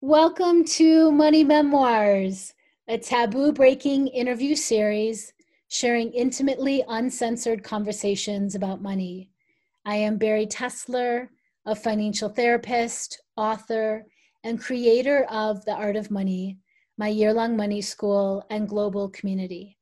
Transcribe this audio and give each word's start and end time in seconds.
Welcome 0.00 0.64
to 0.64 1.10
Money 1.10 1.44
Memoirs, 1.44 2.52
a 2.88 2.98
taboo 2.98 3.52
breaking 3.52 4.08
interview 4.08 4.54
series 4.54 5.32
sharing 5.68 6.12
intimately 6.12 6.84
uncensored 6.88 7.64
conversations 7.64 8.54
about 8.54 8.82
money. 8.82 9.30
I 9.86 9.96
am 9.96 10.18
Bari 10.18 10.46
Tessler, 10.46 11.28
a 11.64 11.74
financial 11.74 12.28
therapist, 12.28 13.22
author, 13.36 14.04
and 14.42 14.60
creator 14.60 15.24
of 15.30 15.64
The 15.64 15.72
Art 15.72 15.96
of 15.96 16.10
Money, 16.10 16.58
my 16.98 17.08
year 17.08 17.32
long 17.32 17.56
money 17.56 17.80
school 17.80 18.44
and 18.50 18.68
global 18.68 19.08
community. 19.08 19.78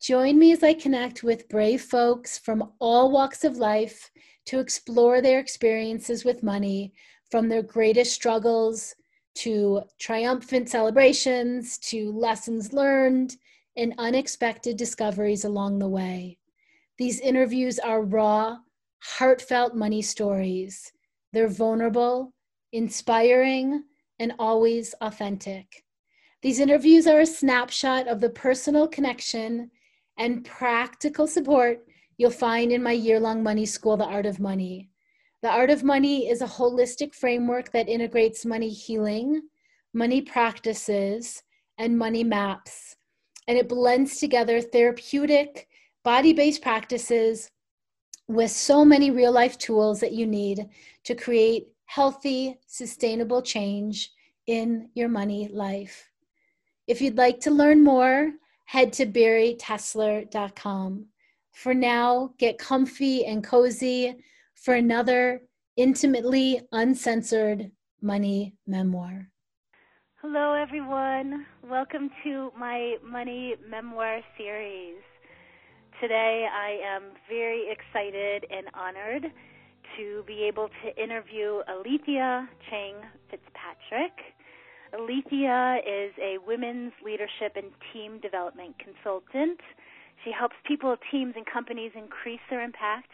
Join 0.00 0.36
me 0.36 0.50
as 0.50 0.64
I 0.64 0.74
connect 0.74 1.22
with 1.22 1.48
brave 1.48 1.82
folks 1.82 2.38
from 2.38 2.72
all 2.80 3.12
walks 3.12 3.44
of 3.44 3.58
life 3.58 4.10
to 4.46 4.58
explore 4.58 5.20
their 5.20 5.38
experiences 5.38 6.24
with 6.24 6.42
money 6.42 6.92
from 7.30 7.48
their 7.48 7.62
greatest 7.62 8.12
struggles 8.12 8.96
to 9.34 9.82
triumphant 9.98 10.68
celebrations, 10.68 11.78
to 11.78 12.12
lessons 12.12 12.72
learned, 12.72 13.36
and 13.76 13.94
unexpected 13.98 14.76
discoveries 14.76 15.44
along 15.44 15.78
the 15.78 15.88
way. 15.88 16.38
These 16.98 17.20
interviews 17.20 17.78
are 17.78 18.02
raw, 18.02 18.58
heartfelt 19.00 19.74
money 19.74 20.02
stories. 20.02 20.92
They're 21.32 21.48
vulnerable, 21.48 22.32
inspiring, 22.72 23.82
and 24.18 24.32
always 24.38 24.94
authentic. 25.00 25.84
These 26.42 26.60
interviews 26.60 27.06
are 27.06 27.20
a 27.20 27.26
snapshot 27.26 28.06
of 28.06 28.20
the 28.20 28.30
personal 28.30 28.86
connection 28.86 29.70
and 30.18 30.44
practical 30.44 31.26
support 31.26 31.84
you'll 32.16 32.30
find 32.30 32.70
in 32.70 32.82
my 32.82 32.92
year 32.92 33.18
long 33.18 33.42
money 33.42 33.66
school, 33.66 33.96
The 33.96 34.04
Art 34.04 34.26
of 34.26 34.38
Money. 34.38 34.90
The 35.44 35.50
Art 35.50 35.68
of 35.68 35.84
Money 35.84 36.30
is 36.30 36.40
a 36.40 36.46
holistic 36.46 37.14
framework 37.14 37.70
that 37.72 37.86
integrates 37.86 38.46
money 38.46 38.70
healing, 38.70 39.42
money 39.92 40.22
practices, 40.22 41.42
and 41.76 41.98
money 41.98 42.24
maps. 42.24 42.96
And 43.46 43.58
it 43.58 43.68
blends 43.68 44.18
together 44.18 44.62
therapeutic, 44.62 45.68
body 46.02 46.32
based 46.32 46.62
practices 46.62 47.50
with 48.26 48.52
so 48.52 48.86
many 48.86 49.10
real 49.10 49.32
life 49.32 49.58
tools 49.58 50.00
that 50.00 50.12
you 50.12 50.26
need 50.26 50.66
to 51.04 51.14
create 51.14 51.68
healthy, 51.84 52.56
sustainable 52.66 53.42
change 53.42 54.12
in 54.46 54.88
your 54.94 55.10
money 55.10 55.50
life. 55.52 56.08
If 56.86 57.02
you'd 57.02 57.18
like 57.18 57.40
to 57.40 57.50
learn 57.50 57.84
more, 57.84 58.32
head 58.64 58.94
to 58.94 59.04
baritessler.com. 59.04 61.04
For 61.52 61.74
now, 61.74 62.32
get 62.38 62.56
comfy 62.56 63.26
and 63.26 63.44
cozy 63.44 64.16
for 64.64 64.74
another 64.74 65.42
intimately 65.76 66.58
uncensored 66.72 67.70
money 68.00 68.54
memoir. 68.66 69.28
Hello, 70.22 70.54
everyone. 70.54 71.44
Welcome 71.68 72.08
to 72.24 72.50
my 72.58 72.96
money 73.04 73.56
memoir 73.68 74.20
series. 74.38 75.02
Today, 76.00 76.48
I 76.50 76.78
am 76.82 77.02
very 77.28 77.66
excited 77.70 78.46
and 78.50 78.66
honored 78.72 79.30
to 79.98 80.24
be 80.26 80.44
able 80.48 80.70
to 80.82 81.02
interview 81.02 81.60
Alethea 81.68 82.48
Chang 82.70 82.94
Fitzpatrick. 83.30 84.16
Alethea 84.98 85.80
is 85.86 86.12
a 86.18 86.38
women's 86.46 86.92
leadership 87.04 87.52
and 87.56 87.66
team 87.92 88.18
development 88.20 88.76
consultant. 88.78 89.60
She 90.24 90.32
helps 90.32 90.56
people, 90.66 90.96
teams, 91.10 91.34
and 91.36 91.44
companies 91.44 91.92
increase 91.94 92.40
their 92.48 92.64
impact 92.64 93.10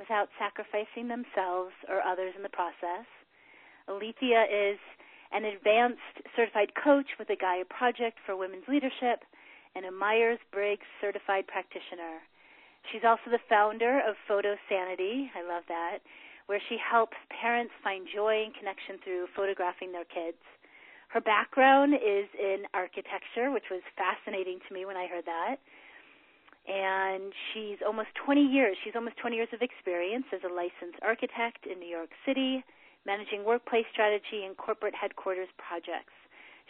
without 0.00 0.32
sacrificing 0.40 1.06
themselves 1.06 1.76
or 1.84 2.00
others 2.00 2.32
in 2.34 2.42
the 2.42 2.48
process. 2.56 3.04
Alethea 3.86 4.48
is 4.48 4.80
an 5.30 5.44
advanced 5.44 6.24
certified 6.34 6.72
coach 6.74 7.06
with 7.20 7.28
the 7.28 7.36
Gaia 7.36 7.68
Project 7.68 8.16
for 8.24 8.34
Women's 8.34 8.66
Leadership 8.66 9.22
and 9.76 9.84
a 9.84 9.92
Myers 9.92 10.40
Briggs 10.50 10.88
certified 11.04 11.46
practitioner. 11.46 12.24
She's 12.90 13.04
also 13.04 13.28
the 13.30 13.44
founder 13.46 14.00
of 14.00 14.16
Photo 14.26 14.56
Sanity, 14.66 15.30
I 15.36 15.44
love 15.44 15.68
that, 15.68 16.00
where 16.48 16.64
she 16.72 16.80
helps 16.80 17.14
parents 17.28 17.70
find 17.84 18.08
joy 18.08 18.42
and 18.48 18.56
connection 18.56 18.98
through 19.04 19.28
photographing 19.36 19.92
their 19.92 20.08
kids. 20.08 20.40
Her 21.12 21.20
background 21.20 21.94
is 21.94 22.26
in 22.34 22.64
architecture, 22.72 23.52
which 23.52 23.68
was 23.70 23.82
fascinating 23.94 24.58
to 24.66 24.74
me 24.74 24.86
when 24.86 24.96
I 24.96 25.06
heard 25.06 25.26
that 25.26 25.60
and 26.68 27.32
she's 27.52 27.78
almost 27.84 28.08
20 28.24 28.40
years. 28.40 28.76
She's 28.84 28.94
almost 28.94 29.16
20 29.16 29.36
years 29.36 29.48
of 29.52 29.62
experience 29.62 30.26
as 30.32 30.40
a 30.44 30.52
licensed 30.52 31.00
architect 31.02 31.66
in 31.70 31.78
New 31.80 31.88
York 31.88 32.10
City, 32.26 32.64
managing 33.06 33.44
workplace 33.44 33.86
strategy 33.92 34.44
and 34.44 34.56
corporate 34.56 34.94
headquarters 34.94 35.48
projects. 35.56 36.12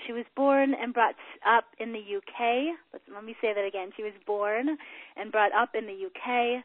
She 0.07 0.13
was 0.13 0.25
born 0.35 0.75
and 0.75 0.95
brought 0.95 1.17
up 1.47 1.65
in 1.79 1.93
the 1.93 2.01
UK. 2.01 2.75
Let 3.13 3.25
me 3.25 3.37
say 3.41 3.53
that 3.53 3.65
again. 3.65 3.91
She 3.97 4.03
was 4.03 4.15
born 4.27 4.79
and 5.17 5.33
brought 5.33 5.53
up 5.53 5.75
in 5.75 5.87
the 5.87 6.07
UK. 6.07 6.65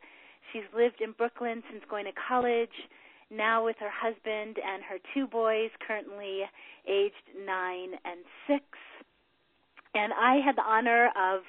She's 0.53 0.63
lived 0.75 1.01
in 1.01 1.11
Brooklyn 1.11 1.63
since 1.69 1.83
going 1.89 2.05
to 2.05 2.13
college. 2.13 2.87
Now 3.31 3.65
with 3.65 3.75
her 3.79 3.89
husband 3.91 4.57
and 4.63 4.83
her 4.83 4.97
two 5.13 5.27
boys, 5.27 5.71
currently 5.85 6.43
aged 6.87 7.25
nine 7.45 7.97
and 8.05 8.21
six. 8.47 8.63
And 9.95 10.13
I 10.13 10.39
had 10.45 10.55
the 10.55 10.63
honor 10.63 11.09
of 11.17 11.41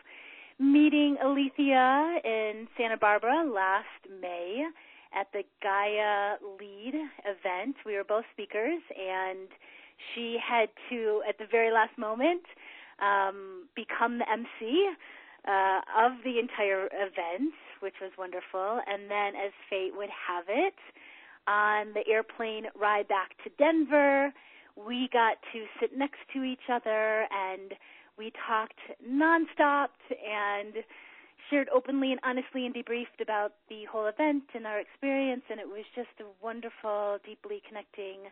meeting 0.59 1.17
Alethea 1.23 2.19
in 2.25 2.69
Santa 2.77 2.97
Barbara 2.97 3.45
last 3.45 3.87
May 4.21 4.67
at 5.15 5.29
the 5.33 5.43
Gaia 5.63 6.37
Lead 6.59 6.95
event. 7.25 7.77
We 7.85 7.95
were 7.95 8.05
both 8.05 8.25
speakers, 8.33 8.81
and 8.97 9.49
she 10.15 10.39
had 10.43 10.69
to, 10.91 11.23
at 11.29 11.39
the 11.39 11.47
very 11.51 11.73
last 11.73 11.97
moment, 11.99 12.43
um, 13.01 13.69
become 13.75 14.19
the 14.19 14.31
MC 14.31 14.91
uh, 15.47 15.81
of 15.97 16.13
the 16.25 16.39
entire 16.39 16.87
event, 16.87 17.53
which 17.81 17.95
was 18.01 18.11
wonderful. 18.19 18.81
And 18.87 19.11
then, 19.11 19.35
as 19.37 19.53
fate 19.69 19.93
would 19.95 20.11
have 20.11 20.45
it, 20.49 20.75
on 21.47 21.93
the 21.95 22.03
airplane 22.11 22.65
ride 22.75 23.09
back 23.09 23.31
to 23.45 23.51
Denver, 23.59 24.33
we 24.77 25.09
got 25.13 25.37
to 25.53 25.65
sit 25.81 25.97
next 25.97 26.19
to 26.35 26.43
each 26.43 26.69
other 26.71 27.27
and 27.31 27.73
we 28.19 28.33
talked 28.47 28.79
nonstop 29.05 29.89
and 30.11 30.75
shared 31.51 31.69
openly 31.75 32.11
and 32.13 32.21
honestly 32.25 32.67
and 32.67 32.75
debriefed 32.75 33.21
about 33.21 33.53
the 33.69 33.85
whole 33.91 34.07
event 34.07 34.45
and 34.55 34.67
our 34.67 34.81
experience, 34.81 35.43
and 35.51 35.61
it 35.61 35.67
was 35.67 35.85
just 35.95 36.09
a 36.21 36.45
wonderful, 36.45 37.19
deeply 37.25 37.63
connecting 37.69 38.31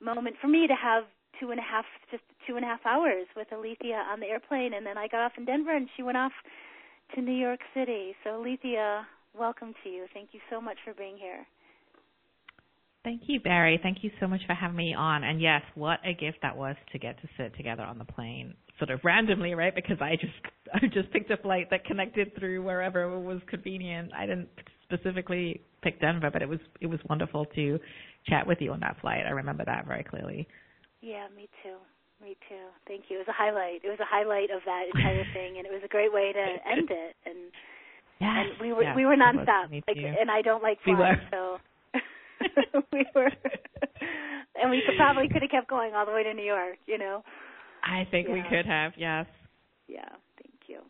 moment 0.00 0.36
for 0.40 0.48
me 0.48 0.66
to 0.66 0.74
have 0.74 1.04
two 1.40 1.50
and 1.50 1.58
a 1.58 1.62
half, 1.62 1.84
just 2.10 2.22
two 2.46 2.56
and 2.56 2.64
a 2.64 2.68
half 2.68 2.84
hours 2.86 3.26
with 3.36 3.48
Alethea 3.52 4.04
on 4.10 4.20
the 4.20 4.26
airplane, 4.26 4.74
and 4.74 4.86
then 4.86 4.96
I 4.96 5.08
got 5.08 5.20
off 5.20 5.32
in 5.36 5.44
Denver, 5.44 5.74
and 5.74 5.88
she 5.96 6.02
went 6.02 6.16
off 6.16 6.32
to 7.14 7.20
New 7.20 7.34
York 7.34 7.60
City. 7.74 8.14
So, 8.22 8.30
Alethea, 8.40 9.06
welcome 9.38 9.74
to 9.82 9.90
you. 9.90 10.06
Thank 10.14 10.30
you 10.32 10.40
so 10.50 10.60
much 10.60 10.78
for 10.84 10.94
being 10.94 11.16
here. 11.16 11.46
Thank 13.02 13.22
you, 13.26 13.40
Bari. 13.40 13.78
Thank 13.82 13.98
you 14.02 14.10
so 14.18 14.26
much 14.26 14.40
for 14.46 14.54
having 14.54 14.76
me 14.76 14.94
on. 14.94 15.24
And 15.24 15.40
yes, 15.40 15.60
what 15.74 15.98
a 16.04 16.14
gift 16.14 16.38
that 16.42 16.56
was 16.56 16.76
to 16.92 16.98
get 16.98 17.20
to 17.20 17.28
sit 17.36 17.54
together 17.56 17.82
on 17.82 17.98
the 17.98 18.04
plane 18.04 18.54
sort 18.78 18.90
of 18.90 19.00
randomly, 19.04 19.54
right? 19.54 19.74
Because 19.74 19.98
I 20.00 20.16
just 20.16 20.32
I 20.74 20.86
just 20.92 21.12
picked 21.12 21.30
a 21.30 21.36
flight 21.36 21.68
that 21.70 21.84
connected 21.84 22.34
through 22.38 22.62
wherever 22.62 23.18
was 23.18 23.40
convenient. 23.48 24.12
I 24.14 24.26
didn't 24.26 24.48
specifically 24.84 25.60
pick 25.82 26.00
Denver, 26.00 26.30
but 26.32 26.42
it 26.42 26.48
was 26.48 26.60
it 26.80 26.86
was 26.86 27.00
wonderful 27.08 27.46
to 27.54 27.78
chat 28.26 28.46
with 28.46 28.58
you 28.60 28.72
on 28.72 28.80
that 28.80 28.96
flight. 29.00 29.24
I 29.26 29.30
remember 29.30 29.64
that 29.64 29.86
very 29.86 30.04
clearly. 30.04 30.48
Yeah, 31.00 31.26
me 31.36 31.48
too. 31.62 31.76
Me 32.22 32.36
too. 32.48 32.66
Thank 32.86 33.04
you. 33.08 33.16
It 33.20 33.26
was 33.26 33.28
a 33.28 33.36
highlight. 33.36 33.84
It 33.84 33.90
was 33.90 34.00
a 34.00 34.08
highlight 34.08 34.50
of 34.50 34.62
that 34.64 34.84
entire 34.94 35.24
thing, 35.34 35.58
and 35.58 35.66
it 35.66 35.72
was 35.72 35.82
a 35.84 35.88
great 35.88 36.12
way 36.12 36.32
to 36.32 36.44
end 36.64 36.88
it. 36.90 37.16
And 37.26 37.52
yes, 38.20 38.48
and 38.48 38.60
we 38.60 38.72
were 38.72 38.94
we 38.96 39.04
were 39.04 39.16
nonstop. 39.16 39.70
Like, 39.70 39.96
and 39.98 40.30
I 40.30 40.40
don't 40.42 40.62
like 40.62 40.78
flying, 40.84 41.20
we 41.20 41.28
so 41.30 41.58
we 42.92 43.06
were. 43.14 43.30
and 44.56 44.70
we 44.70 44.82
could, 44.86 44.96
probably 44.96 45.28
could 45.28 45.42
have 45.42 45.50
kept 45.50 45.68
going 45.68 45.94
all 45.94 46.06
the 46.06 46.12
way 46.12 46.22
to 46.22 46.32
New 46.32 46.46
York. 46.46 46.76
You 46.86 46.98
know. 46.98 47.22
I 47.84 48.06
think 48.10 48.28
yeah. 48.28 48.34
we 48.34 48.42
could 48.48 48.66
have, 48.66 48.92
yes. 48.96 49.26
Yeah, 49.86 50.08
thank 50.42 50.54
you. 50.66 50.80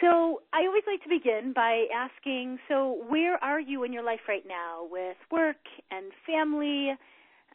So 0.00 0.42
I 0.52 0.66
always 0.66 0.82
like 0.86 1.02
to 1.04 1.08
begin 1.08 1.52
by 1.54 1.86
asking 1.94 2.58
so, 2.68 3.02
where 3.08 3.42
are 3.42 3.60
you 3.60 3.84
in 3.84 3.92
your 3.92 4.02
life 4.02 4.20
right 4.28 4.44
now 4.46 4.86
with 4.90 5.16
work 5.30 5.56
and 5.90 6.12
family? 6.26 6.90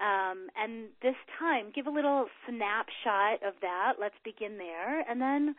Um, 0.01 0.47
and 0.57 0.89
this 1.03 1.15
time, 1.37 1.71
give 1.75 1.85
a 1.85 1.91
little 1.91 2.25
snapshot 2.49 3.45
of 3.45 3.53
that. 3.61 3.93
Let's 3.99 4.15
begin 4.23 4.57
there. 4.57 5.07
And 5.07 5.21
then 5.21 5.55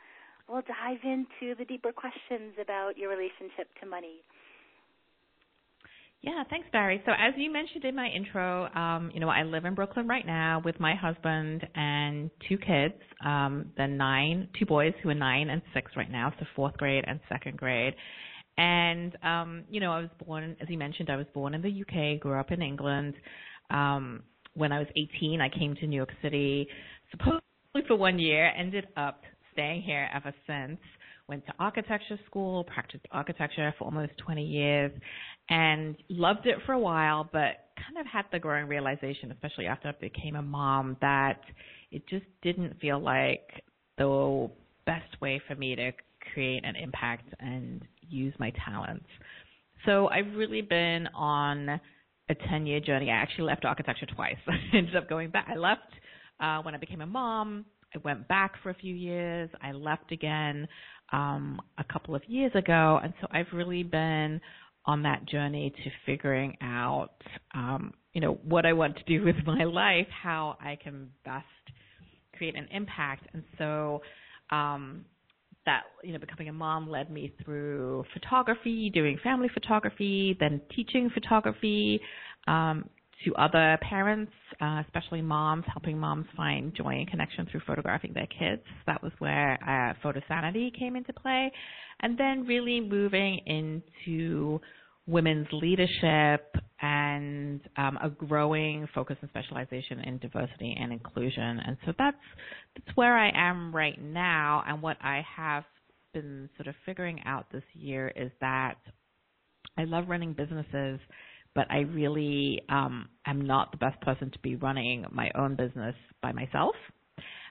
we'll 0.49 0.63
dive 0.63 0.99
into 1.05 1.55
the 1.57 1.65
deeper 1.65 1.93
questions 1.93 2.55
about 2.61 2.99
your 2.99 3.11
relationship 3.11 3.69
to 3.81 3.87
money. 3.87 4.23
Yeah, 6.23 6.45
thanks, 6.51 6.69
Bari. 6.73 7.03
So 7.05 7.11
as 7.11 7.35
you 7.37 7.53
mentioned 7.53 7.85
in 7.85 7.97
my 7.97 8.07
intro, 8.07 8.73
um, 8.75 9.11
you 9.13 9.19
know, 9.19 9.29
I 9.29 9.43
live 9.43 9.65
in 9.65 9.75
Brooklyn 9.75 10.07
right 10.07 10.25
now 10.25 10.63
with 10.65 10.79
my 10.79 10.95
husband 10.95 11.67
and 11.75 12.31
two 12.49 12.59
kids. 12.59 12.95
Um, 13.25 13.73
the 13.77 13.89
nine, 13.89 14.49
two 14.57 14.65
boys 14.65 14.93
who 15.03 15.09
are 15.09 15.15
nine 15.15 15.51
and 15.51 15.61
six 15.75 15.91
right 15.97 16.11
now, 16.11 16.33
so 16.39 16.47
fourth 16.55 16.77
grade 16.77 17.05
and 17.09 17.19
second 17.29 17.57
grade. 17.57 17.95
And 18.57 19.17
um, 19.25 19.65
you 19.69 19.81
know, 19.81 19.91
I 19.91 19.99
was 19.99 20.11
born, 20.25 20.57
as 20.61 20.69
you 20.71 20.79
mentioned, 20.79 21.11
I 21.11 21.17
was 21.17 21.27
born 21.35 21.55
in 21.55 21.63
the 21.63 21.83
UK, 21.83 22.21
grew 22.21 22.39
up 22.39 22.53
in 22.53 22.63
England. 22.63 23.15
Um, 23.71 24.23
when 24.55 24.71
I 24.71 24.79
was 24.79 24.89
18, 24.95 25.41
I 25.41 25.49
came 25.49 25.75
to 25.75 25.87
New 25.89 25.97
York 25.97 26.13
City, 26.23 26.69
supposedly 27.11 27.43
for 27.89 27.97
one 27.97 28.21
year, 28.21 28.53
ended 28.57 28.87
up 28.97 29.23
staying 29.53 29.83
here 29.83 30.09
ever 30.15 30.33
since. 30.47 30.79
Went 31.29 31.47
to 31.47 31.53
architecture 31.59 32.19
school, 32.27 32.65
practiced 32.65 33.07
architecture 33.11 33.73
for 33.79 33.85
almost 33.85 34.13
20 34.19 34.45
years, 34.45 34.93
and 35.49 35.97
loved 36.09 36.47
it 36.47 36.57
for 36.67 36.73
a 36.73 36.79
while, 36.79 37.29
but 37.33 37.69
kind 37.77 37.99
of 37.99 38.07
had 38.07 38.25
the 38.33 38.39
growing 38.39 38.67
realization, 38.67 39.31
especially 39.33 39.67
after 39.67 39.89
I 39.89 39.93
became 40.01 40.37
a 40.37 40.43
mom, 40.43 40.97
that 41.01 41.41
it 41.91 42.07
just 42.09 42.25
didn't 42.43 42.81
feel 42.81 43.01
like 43.01 43.63
the 43.99 44.51
best 44.87 45.21
way 45.21 45.41
for 45.47 45.55
me 45.55 45.77
to 45.77 45.93
create 46.33 46.65
an 46.65 46.77
impact 46.77 47.35
and 47.41 47.83
use 48.09 48.35
my 48.39 48.53
talents. 48.65 49.07
So 49.85 50.09
I've 50.09 50.35
really 50.35 50.63
been 50.63 51.09
on 51.15 51.81
a 52.29 52.35
10 52.49 52.67
year 52.67 52.81
journey. 52.81 53.11
I 53.11 53.15
actually 53.15 53.45
left 53.45 53.65
architecture 53.65 54.07
twice. 54.07 54.37
I 54.49 54.77
ended 54.77 54.97
up 54.97 55.09
going 55.09 55.31
back. 55.31 55.49
I 55.49 55.57
left 55.57 55.83
uh, 56.41 56.63
when 56.63 56.75
I 56.75 56.79
became 56.79 57.01
a 57.01 57.07
mom. 57.07 57.65
I 57.95 57.99
went 58.05 58.27
back 58.29 58.55
for 58.63 58.71
a 58.71 58.75
few 58.75 58.95
years. 58.95 59.51
I 59.63 59.73
left 59.73 60.13
again 60.13 60.67
um, 61.13 61.61
a 61.79 61.85
couple 61.85 62.15
of 62.15 62.23
years 62.27 62.53
ago. 62.55 63.01
And 63.03 63.13
so 63.21 63.27
I've 63.31 63.53
really 63.53 63.83
been 63.83 64.41
on 64.85 65.03
that 65.03 65.27
journey 65.27 65.73
to 65.85 65.91
figuring 66.05 66.57
out, 66.61 67.11
um, 67.55 67.93
you 68.13 68.21
know, 68.21 68.39
what 68.45 68.67
I 68.67 68.73
want 68.73 68.97
to 68.97 69.05
do 69.05 69.25
with 69.25 69.37
my 69.47 69.65
life, 69.65 70.09
how 70.23 70.57
I 70.61 70.77
can 70.83 71.11
best 71.25 71.47
create 72.37 72.57
an 72.57 72.69
impact. 72.73 73.29
And 73.33 73.43
so, 73.59 74.03
um, 74.51 75.05
that 75.65 75.83
you 76.03 76.13
know 76.13 76.19
becoming 76.19 76.49
a 76.49 76.53
mom 76.53 76.91
led 76.91 77.11
me 77.11 77.33
through 77.45 78.05
photography, 78.13 78.91
doing 78.91 79.19
family 79.23 79.49
photography, 79.53 80.37
then 80.41 80.61
teaching 80.75 81.11
photography 81.11 82.01
um, 82.49 82.89
to 83.25 83.35
other 83.37 83.79
parents, 83.89 84.33
uh, 84.61 84.83
especially 84.85 85.23
moms, 85.23 85.65
helping 85.73 85.99
moms 85.99 86.27
find 86.37 86.75
joy 86.75 86.95
and 86.95 87.09
connection 87.09 87.47
through 87.51 87.61
photographing 87.67 88.13
their 88.13 88.27
kids. 88.27 88.63
That 88.87 89.03
was 89.03 89.13
where 89.19 89.59
uh, 89.63 89.95
Photo 90.03 90.21
Sanity 90.27 90.73
came 90.77 90.97
into 90.97 91.13
play, 91.13 91.53
and 92.03 92.19
then 92.19 92.47
really 92.47 92.81
moving 92.81 93.39
into 93.47 94.61
women's 95.07 95.49
leadership 95.53 96.55
and 96.81 97.61
um, 97.77 97.99
a 98.03 98.09
growing 98.11 98.89
focus 98.95 99.17
and 99.21 99.31
specialization 99.31 100.01
in 100.01 100.19
diversity 100.19 100.77
and 100.79 100.93
inclusion. 100.93 101.61
And 101.65 101.77
so 101.85 101.93
that's 101.99 102.17
that's 102.77 102.97
where 102.97 103.17
I 103.17 103.31
am 103.35 103.75
right 103.75 104.01
now. 104.01 104.65
And 104.67 104.83
what 104.83 104.97
I 105.01 105.25
have 105.37 105.65
been 106.13 106.49
sort 106.57 106.67
of 106.67 106.75
figuring 106.85 107.21
out 107.25 107.47
this 107.53 107.63
year 107.73 108.13
is 108.15 108.31
that 108.41 108.77
I 109.79 109.85
love 109.85 110.09
running 110.09 110.35
businesses, 110.35 111.01
but 111.55 111.67
I 111.71 111.81
really 111.81 112.61
um, 112.69 113.09
am 113.27 113.47
not 113.47 113.71
the 113.71 113.79
best 113.79 114.01
person 114.03 114.31
to 114.31 114.39
be 114.41 114.57
running 114.57 115.07
my 115.11 115.31
own 115.35 115.57
business 115.57 115.95
by 116.21 116.33
myself. 116.33 116.75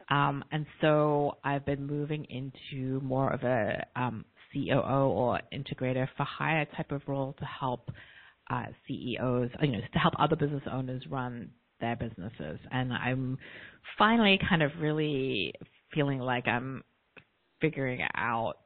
Um, 0.09 0.43
and 0.51 0.65
so 0.81 1.37
I've 1.43 1.65
been 1.65 1.87
moving 1.87 2.25
into 2.25 2.99
more 3.01 3.31
of 3.31 3.43
a 3.43 3.85
um, 3.95 4.25
COO 4.53 5.09
or 5.09 5.39
integrator 5.53 6.07
for 6.17 6.23
hire 6.23 6.65
type 6.77 6.91
of 6.91 7.01
role 7.07 7.33
to 7.39 7.45
help 7.45 7.89
uh, 8.49 8.65
CEOs, 8.87 9.49
you 9.61 9.71
know, 9.71 9.79
to 9.93 9.99
help 9.99 10.13
other 10.19 10.35
business 10.35 10.63
owners 10.71 11.03
run 11.09 11.49
their 11.79 11.95
businesses. 11.95 12.59
And 12.71 12.93
I'm 12.93 13.37
finally 13.97 14.39
kind 14.47 14.61
of 14.61 14.71
really 14.79 15.53
feeling 15.93 16.19
like 16.19 16.47
I'm 16.47 16.83
figuring 17.59 18.01
out 18.15 18.57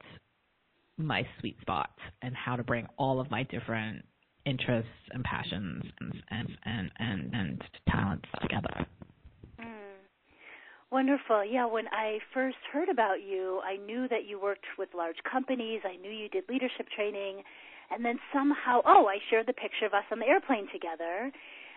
my 0.98 1.28
sweet 1.40 1.60
spot 1.62 1.92
and 2.22 2.36
how 2.36 2.56
to 2.56 2.64
bring 2.64 2.88
all 2.98 3.20
of 3.20 3.30
my 3.30 3.44
different 3.44 4.06
interests 4.46 4.90
and 5.12 5.24
passions 5.24 5.84
and 6.00 6.14
and 6.30 6.50
and 6.66 6.92
and, 7.00 7.34
and 7.34 7.64
talents 7.90 8.28
together. 8.42 8.86
Wonderful. 10.96 11.44
Yeah, 11.44 11.66
when 11.66 11.90
I 11.90 12.20
first 12.34 12.56
heard 12.72 12.88
about 12.88 13.20
you, 13.22 13.60
I 13.68 13.76
knew 13.76 14.08
that 14.08 14.24
you 14.26 14.40
worked 14.40 14.64
with 14.80 14.88
large 14.96 15.18
companies. 15.30 15.82
I 15.84 15.98
knew 15.98 16.10
you 16.10 16.30
did 16.30 16.46
leadership 16.48 16.88
training. 16.96 17.44
And 17.92 18.06
then 18.06 18.18
somehow, 18.32 18.80
oh, 18.86 19.06
I 19.06 19.18
shared 19.30 19.46
the 19.46 19.60
picture 19.60 19.86
of 19.86 19.94
us 19.94 20.06
on 20.10 20.20
the 20.20 20.26
airplane 20.26 20.70
together. 20.72 21.34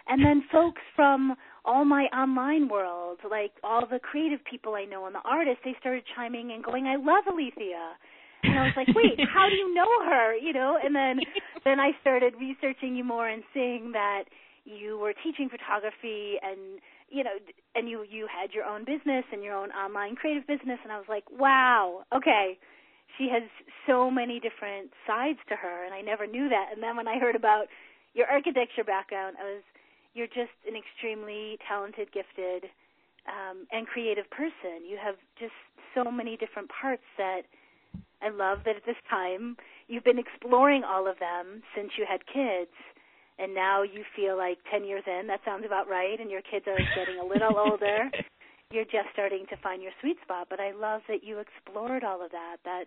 And 0.06 0.24
then 0.24 0.44
folks 0.52 0.80
from 0.94 1.34
all 1.64 1.84
my 1.84 2.04
online 2.14 2.68
world, 2.68 3.18
like 3.28 3.50
all 3.64 3.82
the 3.90 3.98
creative 3.98 4.38
people 4.48 4.76
I 4.76 4.84
know 4.84 5.06
and 5.06 5.16
the 5.16 5.24
artists, 5.24 5.62
they 5.64 5.74
started 5.80 6.04
chiming 6.14 6.52
and 6.52 6.62
going, 6.62 6.86
I 6.86 6.94
love 6.94 7.26
Alethea. 7.26 7.98
And 8.44 8.56
I 8.56 8.62
was 8.70 8.74
like, 8.76 8.94
wait, 8.94 9.18
how 9.34 9.48
do 9.50 9.56
you 9.56 9.74
know 9.74 10.04
her? 10.04 10.36
You 10.36 10.52
know, 10.52 10.78
and 10.80 10.94
then 10.94 11.18
then 11.64 11.80
I 11.80 11.90
started 12.02 12.34
researching 12.38 12.94
you 12.94 13.02
more 13.02 13.28
and 13.28 13.42
seeing 13.52 13.90
that 13.94 14.30
you 14.64 14.96
were 14.96 15.12
teaching 15.24 15.48
photography 15.48 16.36
and 16.40 16.78
you 17.10 17.24
know, 17.24 17.36
and 17.74 17.88
you 17.88 18.04
you 18.08 18.26
had 18.26 18.52
your 18.52 18.64
own 18.64 18.84
business 18.84 19.24
and 19.32 19.42
your 19.42 19.54
own 19.54 19.70
online 19.70 20.16
creative 20.16 20.46
business, 20.46 20.78
and 20.82 20.92
I 20.92 20.98
was 20.98 21.08
like, 21.08 21.24
wow, 21.30 22.04
okay, 22.14 22.58
she 23.16 23.28
has 23.32 23.42
so 23.86 24.10
many 24.10 24.40
different 24.40 24.90
sides 25.06 25.38
to 25.48 25.56
her, 25.56 25.84
and 25.84 25.94
I 25.94 26.00
never 26.00 26.26
knew 26.26 26.48
that. 26.48 26.70
And 26.72 26.82
then 26.82 26.96
when 26.96 27.08
I 27.08 27.18
heard 27.18 27.36
about 27.36 27.66
your 28.14 28.26
architecture 28.26 28.84
background, 28.84 29.36
I 29.40 29.44
was, 29.44 29.62
you're 30.14 30.28
just 30.28 30.54
an 30.66 30.74
extremely 30.76 31.58
talented, 31.66 32.12
gifted, 32.12 32.70
um, 33.26 33.66
and 33.72 33.86
creative 33.86 34.28
person. 34.30 34.84
You 34.88 34.98
have 35.02 35.16
just 35.38 35.52
so 35.94 36.10
many 36.10 36.36
different 36.36 36.68
parts 36.68 37.04
that 37.16 37.42
I 38.22 38.30
love 38.30 38.60
that 38.64 38.76
at 38.76 38.86
this 38.86 38.98
time 39.08 39.56
you've 39.86 40.04
been 40.04 40.18
exploring 40.18 40.82
all 40.84 41.08
of 41.08 41.18
them 41.18 41.62
since 41.74 41.92
you 41.96 42.04
had 42.08 42.26
kids 42.26 42.74
and 43.38 43.54
now 43.54 43.82
you 43.82 44.02
feel 44.16 44.36
like 44.36 44.58
10 44.70 44.84
years 44.84 45.04
in, 45.06 45.26
that 45.28 45.40
sounds 45.44 45.64
about 45.64 45.88
right, 45.88 46.18
and 46.20 46.30
your 46.30 46.42
kids 46.42 46.66
are 46.66 46.76
getting 46.96 47.20
a 47.20 47.24
little 47.24 47.56
older. 47.56 48.10
You're 48.70 48.84
just 48.84 49.08
starting 49.12 49.46
to 49.50 49.56
find 49.62 49.82
your 49.82 49.92
sweet 50.00 50.16
spot, 50.22 50.48
but 50.50 50.60
I 50.60 50.72
love 50.72 51.02
that 51.08 51.24
you 51.24 51.38
explored 51.38 52.04
all 52.04 52.24
of 52.24 52.30
that. 52.32 52.56
That 52.64 52.84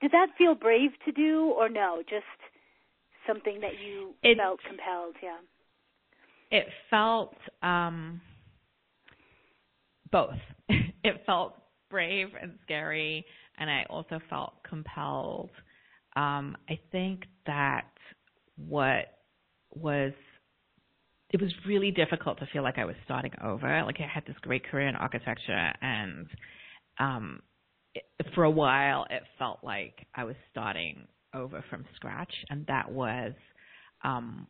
did 0.00 0.12
that 0.12 0.28
feel 0.38 0.54
brave 0.54 0.90
to 1.04 1.12
do 1.12 1.52
or 1.56 1.68
no, 1.68 2.02
just 2.08 2.24
something 3.26 3.60
that 3.60 3.72
you 3.84 4.14
it, 4.22 4.38
felt 4.38 4.60
compelled, 4.66 5.16
yeah. 5.22 5.38
It 6.50 6.66
felt 6.88 7.36
um 7.62 8.20
both. 10.10 10.38
it 10.68 11.22
felt 11.26 11.56
brave 11.90 12.28
and 12.40 12.52
scary 12.64 13.26
and 13.58 13.68
I 13.68 13.84
also 13.90 14.20
felt 14.30 14.54
compelled. 14.66 15.50
Um 16.16 16.56
I 16.70 16.78
think 16.90 17.24
that 17.46 17.90
what 18.56 19.17
was 19.80 20.12
it 21.30 21.40
was 21.40 21.52
really 21.66 21.90
difficult 21.90 22.38
to 22.38 22.46
feel 22.52 22.62
like 22.62 22.78
I 22.78 22.86
was 22.86 22.96
starting 23.04 23.32
over. 23.44 23.82
Like 23.84 24.00
I 24.00 24.06
had 24.12 24.24
this 24.26 24.36
great 24.40 24.64
career 24.64 24.88
in 24.88 24.96
architecture, 24.96 25.72
and 25.82 26.26
um, 26.98 27.40
it, 27.94 28.04
for 28.34 28.44
a 28.44 28.50
while 28.50 29.06
it 29.10 29.22
felt 29.38 29.58
like 29.62 30.06
I 30.14 30.24
was 30.24 30.36
starting 30.50 31.06
over 31.34 31.62
from 31.68 31.84
scratch, 31.96 32.32
and 32.48 32.64
that 32.66 32.90
was 32.90 33.32
um, 34.04 34.46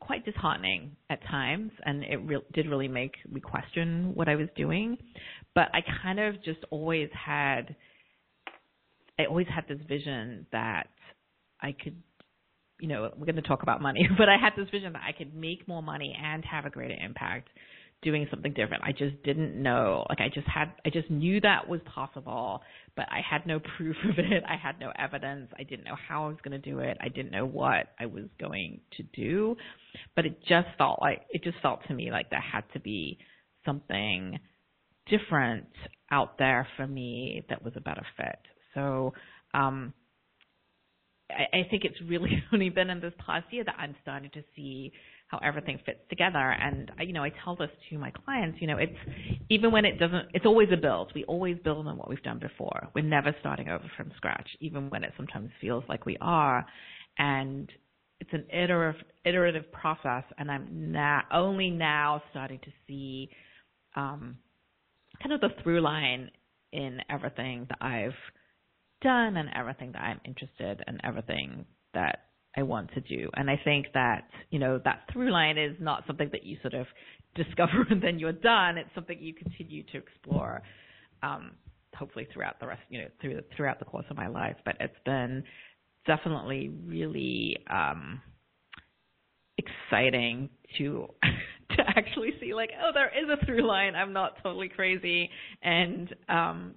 quite 0.00 0.24
disheartening 0.24 0.96
at 1.10 1.22
times, 1.24 1.72
and 1.84 2.04
it 2.04 2.16
re- 2.16 2.42
did 2.52 2.68
really 2.68 2.88
make 2.88 3.14
me 3.30 3.40
question 3.40 4.12
what 4.14 4.28
I 4.28 4.36
was 4.36 4.48
doing. 4.56 4.96
But 5.54 5.68
I 5.72 5.80
kind 6.02 6.20
of 6.20 6.42
just 6.44 6.60
always 6.70 7.08
had, 7.12 7.74
I 9.18 9.24
always 9.26 9.46
had 9.54 9.66
this 9.68 9.84
vision 9.88 10.46
that 10.52 10.88
I 11.60 11.72
could 11.72 11.96
you 12.84 12.90
know, 12.90 13.10
we're 13.16 13.24
going 13.24 13.36
to 13.36 13.40
talk 13.40 13.62
about 13.62 13.80
money, 13.80 14.06
but 14.18 14.28
I 14.28 14.36
had 14.36 14.52
this 14.58 14.68
vision 14.70 14.92
that 14.92 15.00
I 15.08 15.12
could 15.12 15.34
make 15.34 15.66
more 15.66 15.82
money 15.82 16.14
and 16.22 16.44
have 16.44 16.66
a 16.66 16.70
greater 16.70 16.94
impact 17.02 17.48
doing 18.02 18.26
something 18.30 18.52
different. 18.52 18.84
I 18.84 18.92
just 18.92 19.22
didn't 19.22 19.56
know. 19.56 20.04
Like 20.10 20.20
I 20.20 20.28
just 20.28 20.46
had 20.46 20.70
I 20.84 20.90
just 20.90 21.10
knew 21.10 21.40
that 21.40 21.66
was 21.66 21.80
possible, 21.86 22.60
but 22.94 23.06
I 23.10 23.22
had 23.28 23.46
no 23.46 23.58
proof 23.78 23.96
of 24.04 24.18
it. 24.18 24.42
I 24.46 24.56
had 24.56 24.78
no 24.78 24.92
evidence. 24.98 25.50
I 25.58 25.62
didn't 25.62 25.86
know 25.86 25.96
how 25.96 26.26
I 26.26 26.28
was 26.28 26.36
going 26.44 26.60
to 26.60 26.70
do 26.70 26.80
it. 26.80 26.98
I 27.00 27.08
didn't 27.08 27.30
know 27.32 27.46
what 27.46 27.86
I 27.98 28.04
was 28.04 28.26
going 28.38 28.82
to 28.98 29.02
do. 29.14 29.56
But 30.14 30.26
it 30.26 30.38
just 30.46 30.68
felt 30.76 31.00
like 31.00 31.22
it 31.30 31.42
just 31.42 31.56
felt 31.62 31.80
to 31.88 31.94
me 31.94 32.10
like 32.10 32.28
there 32.28 32.38
had 32.38 32.64
to 32.74 32.80
be 32.80 33.16
something 33.64 34.38
different 35.06 35.68
out 36.10 36.36
there 36.36 36.68
for 36.76 36.86
me 36.86 37.46
that 37.48 37.64
was 37.64 37.72
a 37.76 37.80
better 37.80 38.04
fit. 38.18 38.40
So 38.74 39.14
um 39.54 39.94
I, 41.30 41.58
I 41.58 41.68
think 41.70 41.84
it's 41.84 42.00
really 42.06 42.42
only 42.52 42.70
been 42.70 42.90
in 42.90 43.00
this 43.00 43.12
past 43.24 43.46
year 43.50 43.64
that 43.64 43.76
I'm 43.78 43.94
starting 44.02 44.30
to 44.34 44.42
see 44.54 44.92
how 45.28 45.38
everything 45.38 45.78
fits 45.84 46.00
together. 46.08 46.38
And 46.38 46.90
you 47.00 47.12
know, 47.12 47.24
I 47.24 47.32
tell 47.44 47.56
this 47.56 47.70
to 47.90 47.98
my 47.98 48.10
clients. 48.24 48.58
You 48.60 48.68
know, 48.68 48.76
it's 48.76 48.92
even 49.48 49.72
when 49.72 49.84
it 49.84 49.98
doesn't, 49.98 50.28
it's 50.34 50.46
always 50.46 50.68
a 50.72 50.76
build. 50.76 51.12
We 51.14 51.24
always 51.24 51.56
build 51.64 51.86
on 51.86 51.96
what 51.96 52.08
we've 52.08 52.22
done 52.22 52.38
before. 52.38 52.88
We're 52.94 53.04
never 53.04 53.34
starting 53.40 53.68
over 53.68 53.84
from 53.96 54.12
scratch, 54.16 54.48
even 54.60 54.90
when 54.90 55.02
it 55.04 55.12
sometimes 55.16 55.50
feels 55.60 55.84
like 55.88 56.06
we 56.06 56.16
are. 56.20 56.64
And 57.18 57.70
it's 58.20 58.30
an 58.32 58.44
iterative 58.52 59.02
iterative 59.24 59.70
process. 59.72 60.24
And 60.38 60.50
I'm 60.50 60.92
now 60.92 61.22
only 61.32 61.70
now 61.70 62.22
starting 62.30 62.60
to 62.60 62.70
see 62.86 63.28
um, 63.96 64.36
kind 65.22 65.32
of 65.32 65.40
the 65.40 65.50
through 65.62 65.80
line 65.80 66.30
in 66.72 67.00
everything 67.08 67.66
that 67.68 67.78
I've 67.80 68.12
done 69.00 69.36
and 69.36 69.48
everything 69.54 69.92
that 69.92 70.02
I'm 70.02 70.20
interested 70.24 70.82
and 70.86 71.00
everything 71.04 71.64
that 71.94 72.20
I 72.56 72.62
want 72.62 72.92
to 72.94 73.00
do. 73.00 73.28
And 73.34 73.50
I 73.50 73.60
think 73.62 73.86
that, 73.94 74.28
you 74.50 74.58
know, 74.58 74.80
that 74.84 75.02
through 75.12 75.32
line 75.32 75.58
is 75.58 75.76
not 75.80 76.04
something 76.06 76.28
that 76.32 76.44
you 76.44 76.56
sort 76.62 76.74
of 76.74 76.86
discover 77.34 77.86
and 77.90 78.02
then 78.02 78.18
you're 78.18 78.32
done. 78.32 78.78
It's 78.78 78.94
something 78.94 79.18
you 79.20 79.34
continue 79.34 79.82
to 79.84 79.98
explore 79.98 80.62
um, 81.22 81.52
hopefully 81.94 82.28
throughout 82.32 82.60
the 82.60 82.66
rest, 82.66 82.82
you 82.88 83.02
know, 83.02 83.08
through 83.20 83.40
throughout 83.56 83.78
the 83.78 83.84
course 83.84 84.06
of 84.10 84.16
my 84.16 84.28
life. 84.28 84.56
But 84.64 84.76
it's 84.80 84.94
been 85.04 85.42
definitely 86.06 86.70
really 86.86 87.56
um, 87.70 88.20
exciting 89.58 90.48
to 90.78 91.08
to 91.76 91.82
actually 91.96 92.32
see 92.40 92.54
like, 92.54 92.70
oh, 92.82 92.90
there 92.92 93.08
is 93.08 93.28
a 93.30 93.44
through 93.44 93.66
line. 93.66 93.94
I'm 93.94 94.12
not 94.12 94.42
totally 94.42 94.68
crazy, 94.68 95.30
and 95.62 96.14
um, 96.28 96.74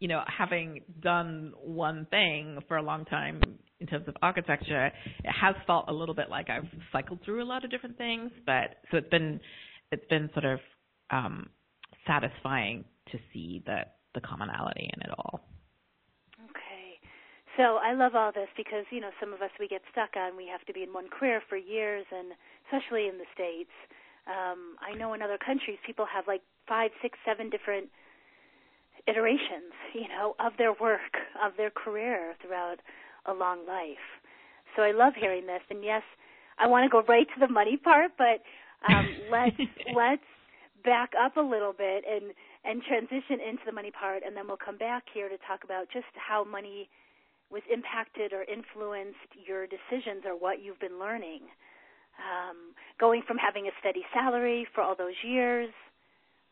you 0.00 0.08
know, 0.08 0.22
having 0.26 0.82
done 1.00 1.52
one 1.62 2.06
thing 2.10 2.58
for 2.68 2.76
a 2.76 2.82
long 2.82 3.04
time 3.06 3.40
in 3.80 3.86
terms 3.86 4.06
of 4.08 4.14
architecture, 4.22 4.86
it 4.86 4.92
has 5.30 5.54
felt 5.66 5.86
a 5.88 5.92
little 5.92 6.14
bit 6.14 6.28
like 6.30 6.50
I've 6.50 6.68
cycled 6.92 7.20
through 7.24 7.42
a 7.42 7.44
lot 7.44 7.64
of 7.64 7.70
different 7.70 7.98
things. 7.98 8.30
But 8.46 8.76
so 8.90 8.98
it's 8.98 9.08
been 9.08 9.40
it's 9.92 10.06
been 10.08 10.30
sort 10.32 10.44
of 10.44 10.58
um, 11.10 11.48
satisfying 12.06 12.84
to 13.12 13.18
see 13.32 13.62
that 13.66 13.96
the 14.14 14.20
commonality 14.20 14.90
in 14.92 15.02
it 15.02 15.10
all. 15.18 15.40
Okay. 16.50 16.98
So 17.56 17.78
I 17.82 17.94
love 17.94 18.14
all 18.14 18.32
this 18.32 18.48
because, 18.56 18.84
you 18.90 19.00
know, 19.00 19.10
some 19.20 19.32
of 19.32 19.42
us 19.42 19.50
we 19.60 19.68
get 19.68 19.82
stuck 19.92 20.16
on 20.16 20.36
we 20.36 20.46
have 20.50 20.64
to 20.66 20.72
be 20.72 20.82
in 20.82 20.92
one 20.92 21.08
career 21.08 21.42
for 21.48 21.56
years 21.56 22.06
and 22.10 22.32
especially 22.66 23.06
in 23.06 23.18
the 23.18 23.28
States. 23.34 23.70
Um, 24.26 24.76
I 24.80 24.96
know 24.96 25.12
in 25.14 25.22
other 25.22 25.38
countries 25.38 25.78
people 25.86 26.06
have 26.12 26.26
like 26.26 26.42
five, 26.66 26.90
six, 27.02 27.18
seven 27.26 27.50
different 27.50 27.88
iterations, 29.06 29.72
you 29.94 30.08
know, 30.08 30.34
of 30.38 30.52
their 30.58 30.72
work, 30.72 31.18
of 31.44 31.52
their 31.56 31.70
career 31.70 32.34
throughout 32.40 32.76
a 33.26 33.32
long 33.32 33.66
life. 33.66 34.22
So 34.76 34.82
I 34.82 34.92
love 34.92 35.14
hearing 35.18 35.46
this 35.46 35.62
and 35.70 35.84
yes, 35.84 36.02
I 36.58 36.66
want 36.66 36.84
to 36.84 36.90
go 36.90 37.02
right 37.06 37.26
to 37.26 37.40
the 37.40 37.52
money 37.52 37.76
part, 37.76 38.12
but 38.16 38.42
um, 38.88 39.08
let's 39.30 39.56
let's 39.94 40.22
back 40.84 41.12
up 41.18 41.36
a 41.36 41.40
little 41.40 41.72
bit 41.72 42.04
and 42.08 42.32
and 42.64 42.82
transition 42.82 43.40
into 43.40 43.62
the 43.66 43.72
money 43.72 43.90
part, 43.90 44.22
and 44.24 44.36
then 44.36 44.46
we'll 44.46 44.56
come 44.56 44.78
back 44.78 45.04
here 45.12 45.28
to 45.28 45.36
talk 45.46 45.64
about 45.64 45.86
just 45.92 46.08
how 46.16 46.44
money 46.44 46.88
was 47.50 47.62
impacted 47.72 48.32
or 48.32 48.42
influenced 48.44 49.30
your 49.46 49.66
decisions 49.66 50.24
or 50.24 50.32
what 50.32 50.62
you've 50.62 50.80
been 50.80 50.98
learning. 50.98 51.40
Um, 52.14 52.72
going 52.98 53.22
from 53.26 53.36
having 53.36 53.66
a 53.66 53.74
steady 53.80 54.02
salary 54.14 54.66
for 54.74 54.80
all 54.80 54.94
those 54.96 55.18
years, 55.24 55.68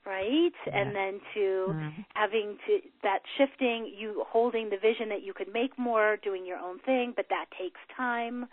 right, 0.07 0.53
yeah. 0.67 0.79
and 0.79 0.95
then 0.95 1.21
to 1.35 1.67
mm-hmm. 1.69 2.01
having 2.15 2.59
to 2.67 2.79
that 3.03 3.21
shifting, 3.39 3.93
you 3.97 4.25
holding 4.29 4.71
the 4.71 4.77
vision 4.77 5.09
that 5.09 5.23
you 5.23 5.33
could 5.35 5.53
make 5.53 5.79
more, 5.79 6.17
doing 6.23 6.47
your 6.47 6.59
own 6.59 6.79
thing, 6.81 7.13
but 7.17 7.27
that 7.31 7.47
takes 7.59 7.81
time 7.97 8.47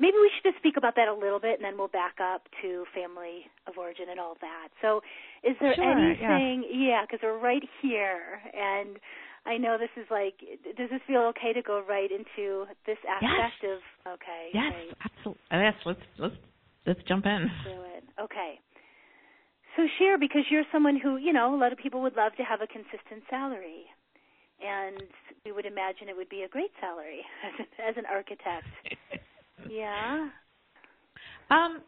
maybe 0.00 0.16
we 0.18 0.30
should 0.34 0.50
just 0.50 0.58
speak 0.58 0.76
about 0.76 0.96
that 0.96 1.08
a 1.08 1.14
little 1.14 1.40
bit, 1.40 1.58
and 1.58 1.64
then 1.64 1.78
we'll 1.78 1.92
back 1.92 2.18
up 2.18 2.42
to 2.62 2.84
family 2.94 3.46
of 3.66 3.78
origin 3.78 4.06
and 4.10 4.18
all 4.18 4.36
that. 4.40 4.68
So, 4.82 5.00
is 5.42 5.56
there 5.60 5.74
sure, 5.74 5.84
anything? 5.84 6.64
Yeah, 6.70 7.02
because 7.06 7.20
yeah, 7.22 7.30
we're 7.30 7.38
right 7.38 7.62
here, 7.82 8.40
and 8.52 8.98
I 9.46 9.56
know 9.56 9.76
this 9.78 9.92
is 9.96 10.06
like. 10.10 10.34
Does 10.76 10.90
this 10.90 11.00
feel 11.06 11.32
okay 11.36 11.52
to 11.52 11.62
go 11.62 11.82
right 11.86 12.10
into 12.10 12.66
this 12.86 12.98
aspect 13.06 13.62
yes. 13.62 13.76
of? 13.76 14.12
Okay. 14.14 14.50
Yes, 14.52 14.72
great. 14.72 14.94
absolutely. 15.04 15.44
Yes, 15.52 15.74
let's 15.86 16.06
let's 16.18 16.38
let's 16.86 17.00
jump 17.08 17.26
in. 17.26 17.50
Do 17.64 17.80
it. 17.96 18.04
Okay. 18.20 18.60
So 19.76 19.82
share 19.98 20.18
because 20.18 20.42
you're 20.50 20.64
someone 20.72 20.98
who 21.00 21.16
you 21.16 21.32
know 21.32 21.54
a 21.54 21.58
lot 21.58 21.72
of 21.72 21.78
people 21.78 22.02
would 22.02 22.16
love 22.16 22.32
to 22.36 22.44
have 22.44 22.60
a 22.60 22.66
consistent 22.66 23.24
salary 23.28 23.86
and 24.60 25.02
we 25.44 25.52
would 25.52 25.66
imagine 25.66 26.08
it 26.08 26.16
would 26.16 26.28
be 26.28 26.42
a 26.42 26.48
great 26.48 26.70
salary 26.80 27.20
as, 27.60 27.66
as 27.90 27.94
an 27.96 28.04
architect. 28.10 28.66
Yeah. 29.70 30.28
Um. 31.50 31.82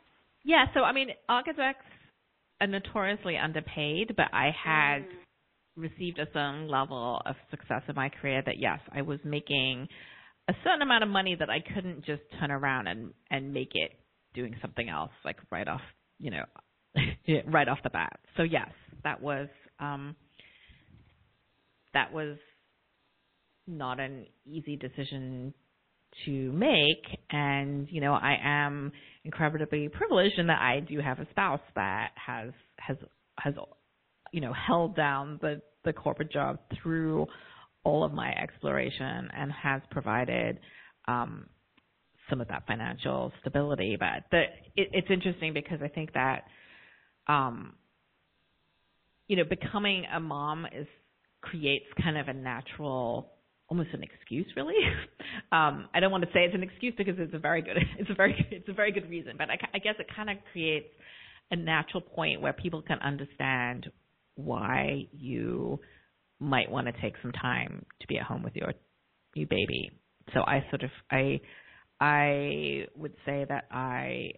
Yeah. 0.45 0.66
So 0.75 0.81
I 0.81 0.93
mean, 0.93 1.09
architects 1.28 1.85
are 2.61 2.66
notoriously 2.66 3.37
underpaid, 3.37 4.14
but 4.16 4.26
I 4.33 4.50
had 4.64 5.00
mm. 5.00 5.07
received 5.76 6.19
a 6.19 6.26
certain 6.33 6.69
level 6.69 7.21
of 7.26 7.37
success 7.50 7.83
in 7.88 7.95
my 7.95 8.09
career 8.09 8.43
that 8.45 8.59
yes, 8.59 8.78
I 8.93 9.02
was 9.02 9.19
making 9.25 9.88
a 10.49 10.55
certain 10.64 10.83
amount 10.83 11.05
of 11.05 11.11
money 11.11 11.37
that 11.38 11.50
I 11.50 11.59
couldn't 11.75 12.05
just 12.05 12.23
turn 12.40 12.50
around 12.50 12.87
and 12.87 13.12
and 13.31 13.52
make 13.52 13.71
it 13.75 13.93
doing 14.35 14.55
something 14.61 14.88
else 14.88 15.12
like 15.25 15.37
right 15.50 15.66
off, 15.66 15.81
you 16.19 16.31
know, 16.31 16.45
right 17.47 17.69
off 17.69 17.79
the 17.83 17.91
bat. 17.91 18.19
So 18.37 18.43
yes, 18.43 18.71
that 19.05 19.21
was 19.21 19.49
um 19.81 20.17
that 21.95 22.12
was 22.12 22.37
not 23.67 24.00
an 24.00 24.26
easy 24.45 24.76
decision 24.76 25.53
to 26.25 26.53
make 26.53 27.05
and 27.31 27.88
you 27.91 28.00
know 28.00 28.12
I 28.12 28.37
am 28.43 28.93
incredibly 29.25 29.88
privileged 29.88 30.38
in 30.38 30.47
that 30.47 30.61
I 30.61 30.81
do 30.81 31.00
have 31.00 31.19
a 31.19 31.26
spouse 31.31 31.61
that 31.75 32.11
has 32.15 32.53
has 32.79 32.97
has 33.38 33.55
you 34.33 34.41
know 34.41 34.53
held 34.53 34.97
down 34.97 35.38
the 35.43 35.61
the 35.85 35.93
corporate 35.93 36.33
job 36.33 36.59
through 36.83 37.26
all 37.85 38.03
of 38.03 38.12
my 38.12 38.31
exploration 38.33 39.29
and 39.37 39.53
has 39.53 39.83
provided 39.91 40.59
um 41.07 41.47
some 42.31 42.41
of 42.41 42.49
that 42.49 42.67
financial 42.67 43.33
stability 43.41 43.97
but 43.99 44.25
the 44.31 44.43
it, 44.76 44.88
it's 44.93 45.11
interesting 45.11 45.53
because 45.53 45.81
I 45.83 45.88
think 45.88 46.12
that 46.15 46.45
um 47.28 47.75
you 49.28 49.37
know 49.37 49.45
becoming 49.45 50.04
a 50.14 50.21
mom 50.21 50.66
is 50.66 50.87
creates 51.40 51.87
kind 52.02 52.16
of 52.18 52.28
a 52.28 52.33
natural 52.33 53.33
almost 53.68 53.88
an 53.92 54.02
excuse 54.02 54.47
really. 54.56 54.75
Um 55.52 55.88
i 55.95 56.00
don't 56.00 56.11
want 56.11 56.25
to 56.25 56.30
say 56.33 56.45
it's 56.45 56.54
an 56.54 56.62
excuse 56.62 56.95
because 56.97 57.14
it's 57.18 57.35
a 57.35 57.38
very 57.38 57.61
good 57.62 57.76
it's 57.99 58.11
a 58.11 58.14
very 58.14 58.35
it's 58.50 58.68
a 58.68 58.73
very 58.73 58.90
good 58.90 59.09
reason 59.11 59.33
but 59.37 59.50
i, 59.50 59.59
I 59.75 59.78
guess 59.78 59.95
it 59.99 60.06
kind 60.14 60.30
of 60.30 60.37
creates 60.52 60.88
a 61.50 61.56
natural 61.56 62.00
point 62.00 62.40
where 62.40 62.52
people 62.52 62.83
can 62.83 62.99
understand 63.00 63.90
why 64.37 65.06
you 65.12 65.78
might 66.40 66.71
want 66.71 66.87
to 66.87 66.92
take 67.00 67.14
some 67.23 67.33
time 67.33 67.85
to 68.00 68.06
be 68.06 68.18
at 68.18 68.25
home 68.25 68.42
with 68.42 68.54
your 68.56 68.73
new 69.35 69.47
baby. 69.47 69.90
So 70.35 70.40
i 70.40 70.64
sort 70.71 70.83
of 70.83 70.90
i 71.11 71.40
i 72.00 72.87
would 72.97 73.14
say 73.25 73.45
that 73.49 73.64
i 73.71 74.33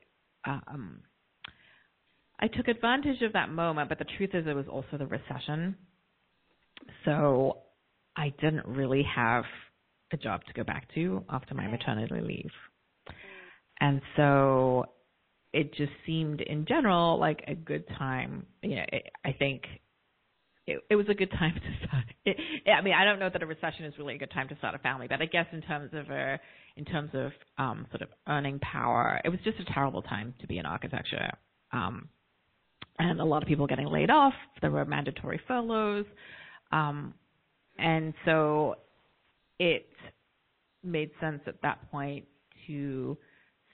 um 0.46 1.00
I 2.40 2.48
took 2.48 2.68
advantage 2.68 3.22
of 3.22 3.32
that 3.32 3.50
moment, 3.50 3.88
but 3.88 3.98
the 3.98 4.06
truth 4.16 4.30
is 4.32 4.46
it 4.46 4.54
was 4.54 4.68
also 4.68 4.96
the 4.96 5.06
recession. 5.06 5.76
So 7.04 7.58
I 8.16 8.32
didn't 8.40 8.66
really 8.66 9.02
have 9.14 9.44
a 10.12 10.16
job 10.16 10.44
to 10.46 10.52
go 10.52 10.64
back 10.64 10.88
to 10.94 11.24
after 11.28 11.54
my 11.54 11.66
maternity 11.66 12.20
leave. 12.20 12.50
And 13.80 14.00
so 14.16 14.86
it 15.52 15.74
just 15.74 15.92
seemed 16.06 16.40
in 16.40 16.66
general 16.66 17.18
like 17.18 17.42
a 17.46 17.54
good 17.54 17.84
time. 17.96 18.46
You 18.62 18.76
know, 18.76 18.84
it, 18.92 19.10
I 19.24 19.32
think 19.32 19.62
it, 20.66 20.80
it 20.90 20.96
was 20.96 21.06
a 21.08 21.14
good 21.14 21.30
time 21.32 21.54
to 21.80 21.86
start. 21.86 22.04
It, 22.24 22.36
I 22.70 22.82
mean, 22.82 22.94
I 22.94 23.04
don't 23.04 23.18
know 23.18 23.30
that 23.32 23.42
a 23.42 23.46
recession 23.46 23.84
is 23.84 23.94
really 23.98 24.14
a 24.14 24.18
good 24.18 24.30
time 24.30 24.48
to 24.48 24.56
start 24.58 24.74
a 24.74 24.78
family, 24.78 25.06
but 25.08 25.20
I 25.22 25.26
guess 25.26 25.46
in 25.52 25.62
terms 25.62 25.90
of 25.92 26.10
a, 26.10 26.38
in 26.76 26.84
terms 26.84 27.10
of 27.14 27.32
um, 27.58 27.86
sort 27.90 28.02
of 28.02 28.08
earning 28.28 28.58
power, 28.60 29.20
it 29.24 29.28
was 29.28 29.40
just 29.44 29.58
a 29.58 29.72
terrible 29.72 30.02
time 30.02 30.34
to 30.40 30.46
be 30.46 30.58
in 30.58 30.66
architecture. 30.66 31.30
Um, 31.72 32.08
and 32.98 33.20
a 33.20 33.24
lot 33.24 33.42
of 33.42 33.48
people 33.48 33.66
getting 33.66 33.86
laid 33.86 34.10
off. 34.10 34.34
There 34.60 34.70
were 34.70 34.84
mandatory 34.84 35.40
furloughs. 35.46 36.06
Um, 36.72 37.14
and 37.78 38.12
so 38.24 38.76
it 39.58 39.88
made 40.82 41.10
sense 41.20 41.40
at 41.46 41.60
that 41.62 41.90
point 41.90 42.24
to 42.66 43.16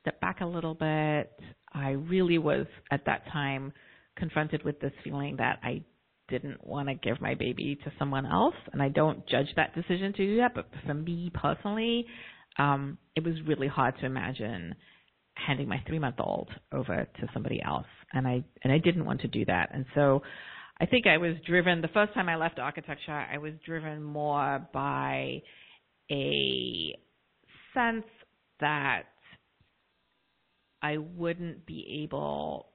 step 0.01 0.21
back 0.21 0.41
a 0.41 0.47
little 0.47 0.75
bit. 0.75 1.33
I 1.73 1.91
really 1.91 2.39
was 2.39 2.67
at 2.91 3.05
that 3.07 3.27
time 3.33 3.73
confronted 4.17 4.63
with 4.63 4.79
this 4.81 4.93
feeling 5.03 5.37
that 5.37 5.59
I 5.63 5.83
didn't 6.29 6.67
want 6.67 6.89
to 6.89 6.95
give 6.95 7.21
my 7.21 7.35
baby 7.35 7.77
to 7.85 7.93
someone 7.99 8.27
else, 8.27 8.55
and 8.73 8.81
I 8.81 8.89
don't 8.89 9.27
judge 9.27 9.49
that 9.57 9.75
decision 9.75 10.13
to 10.13 10.27
do 10.27 10.37
that. 10.39 10.55
But 10.55 10.69
for 10.87 10.95
me 10.95 11.31
personally, 11.35 12.07
um, 12.59 12.99
it 13.17 13.25
was 13.25 13.35
really 13.47 13.69
hard 13.69 13.95
to 14.01 14.07
imagine 14.07 14.75
handing 15.35 15.69
my 15.69 15.83
three 15.87 15.99
month 15.99 16.17
old 16.21 16.51
over 16.73 17.07
to 17.21 17.29
somebody 17.33 17.61
else, 17.63 17.87
and 18.13 18.27
I 18.27 18.45
and 18.63 18.73
I 18.73 18.79
didn't 18.79 19.05
want 19.05 19.21
to 19.23 19.29
do 19.29 19.45
that, 19.47 19.71
and 19.73 19.85
so 19.95 20.23
I 20.81 20.87
think 20.87 21.07
I 21.07 21.19
was 21.19 21.37
driven 21.47 21.81
the 21.81 21.89
first 21.89 22.15
time 22.15 22.29
I 22.29 22.37
left 22.37 22.59
architecture, 22.59 23.13
I 23.13 23.39
was 23.39 23.53
driven 23.65 24.03
more 24.03 24.67
by 24.73 25.43
a 26.11 26.99
sense 27.73 28.07
that 28.61 29.05
I 30.83 30.99
wouldn't 30.99 31.65
be 31.65 32.03
able 32.03 32.67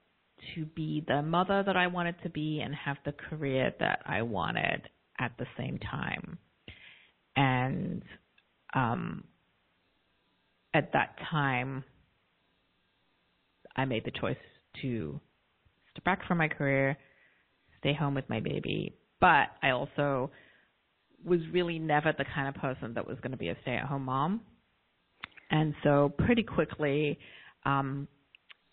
to 0.56 0.66
be 0.66 1.04
the 1.08 1.22
mother 1.22 1.64
that 1.66 1.76
I 1.76 1.88
wanted 1.88 2.16
to 2.24 2.30
be 2.30 2.62
and 2.64 2.74
have 2.74 2.98
the 3.06 3.12
career 3.12 3.74
that 3.80 4.00
I 4.06 4.22
wanted 4.22 4.82
at 5.20 5.34
the 5.38 5.46
same 5.58 5.78
time. 5.80 6.38
And 7.36 8.02
um, 8.74 9.26
at 10.74 10.94
that 10.94 11.16
time, 11.30 11.84
I 13.76 13.86
made 13.86 14.06
the 14.06 14.12
choice 14.12 14.38
to 14.82 15.20
step 15.92 16.04
back 16.04 16.28
from 16.28 16.38
my 16.38 16.48
career 16.48 16.98
stay 17.80 17.94
home 17.94 18.14
with 18.14 18.30
my 18.30 18.40
baby. 18.40 18.94
But 19.20 19.48
I 19.64 19.72
also 19.72 20.32
was 21.26 21.40
really 21.52 21.80
never 21.80 22.14
the 22.18 22.26
kind 22.34 22.48
of 22.48 22.56
person 22.62 22.94
that 22.94 23.06
was 23.06 23.18
going 23.22 23.32
to 23.32 23.38
be 23.38 23.50
a 23.50 23.58
stay 23.62 23.76
at 23.76 23.86
home 23.86 24.06
mom. 24.06 24.42
And 25.52 25.74
so 25.84 26.14
pretty 26.26 26.44
quickly, 26.44 27.18
um, 27.66 28.08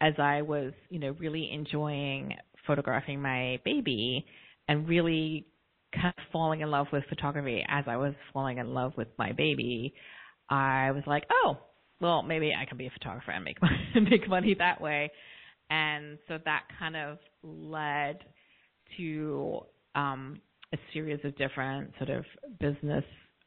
as 0.01 0.15
I 0.19 0.43
was, 0.43 0.73
you 0.91 0.99
know, 0.99 1.17
really 1.19 1.51
enjoying 1.53 2.35
photographing 2.67 3.21
my 3.23 3.59
baby 3.65 4.27
and 4.69 4.89
really 4.89 5.47
kind 5.95 6.13
of 6.17 6.25
falling 6.33 6.61
in 6.61 6.71
love 6.71 6.89
with 6.93 7.05
photography 7.09 7.65
as 7.69 7.85
I 7.87 7.97
was 7.97 8.13
falling 8.33 8.59
in 8.59 8.75
love 8.75 8.93
with 8.97 9.09
my 9.19 9.33
baby, 9.33 9.95
I 10.51 10.91
was 10.91 11.03
like, 11.07 11.25
oh, 11.33 11.59
well, 12.01 12.23
maybe 12.23 12.53
I 12.59 12.65
can 12.65 12.77
be 12.77 12.87
a 12.87 12.91
photographer 12.91 13.31
and 13.31 13.45
make 13.45 13.61
money, 13.63 13.79
make 14.11 14.29
money 14.29 14.55
that 14.59 14.81
way. 14.81 15.11
And 15.71 16.19
so 16.29 16.39
that 16.45 16.65
kind 16.79 16.97
of 16.97 17.19
led 17.43 18.19
to 18.97 19.61
um, 19.95 20.41
a 20.73 20.79
series 20.93 21.21
of 21.25 21.37
different 21.37 21.93
sort 21.99 22.11
of 22.11 22.25
business 22.61 23.05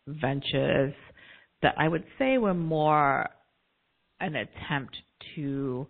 ventures 0.07 0.93
that 1.61 1.75
I 1.77 1.87
would 1.87 2.03
say 2.17 2.37
were 2.37 2.53
more 2.53 3.29
an 4.19 4.35
attempt 4.35 4.97
to 5.35 5.87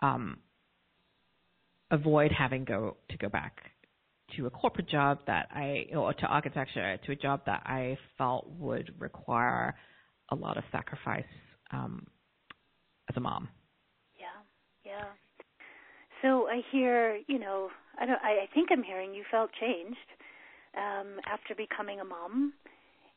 um, 0.00 0.38
avoid 1.90 2.32
having 2.32 2.64
go 2.64 2.96
to 3.08 3.18
go 3.18 3.28
back 3.28 3.56
to 4.36 4.46
a 4.46 4.50
corporate 4.50 4.88
job 4.88 5.18
that 5.26 5.48
I 5.52 5.86
or 5.94 6.12
to 6.14 6.26
architecture 6.26 6.98
to 7.04 7.12
a 7.12 7.16
job 7.16 7.40
that 7.46 7.62
I 7.66 7.98
felt 8.16 8.48
would 8.58 8.94
require 8.98 9.74
a 10.30 10.36
lot 10.36 10.56
of 10.56 10.64
sacrifice 10.70 11.24
um, 11.72 12.06
as 13.08 13.16
a 13.16 13.20
mom. 13.20 13.48
Yeah, 14.18 14.40
yeah. 14.84 15.08
So 16.22 16.48
I 16.48 16.60
hear, 16.70 17.20
you 17.28 17.38
know, 17.38 17.68
I 17.98 18.06
don't. 18.06 18.20
I, 18.22 18.44
I 18.44 18.48
think 18.54 18.68
I'm 18.70 18.82
hearing 18.82 19.14
you 19.14 19.24
felt 19.30 19.50
changed 19.60 19.98
um, 20.76 21.20
after 21.26 21.54
becoming 21.54 22.00
a 22.00 22.04
mom, 22.04 22.52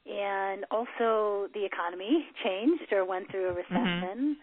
and 0.06 0.66
also 0.72 1.48
the 1.54 1.66
economy 1.66 2.26
changed 2.44 2.92
or 2.92 3.06
went 3.06 3.30
through 3.32 3.50
a 3.50 3.54
Mm-hmm. 3.72 4.04
recession. 4.04 4.38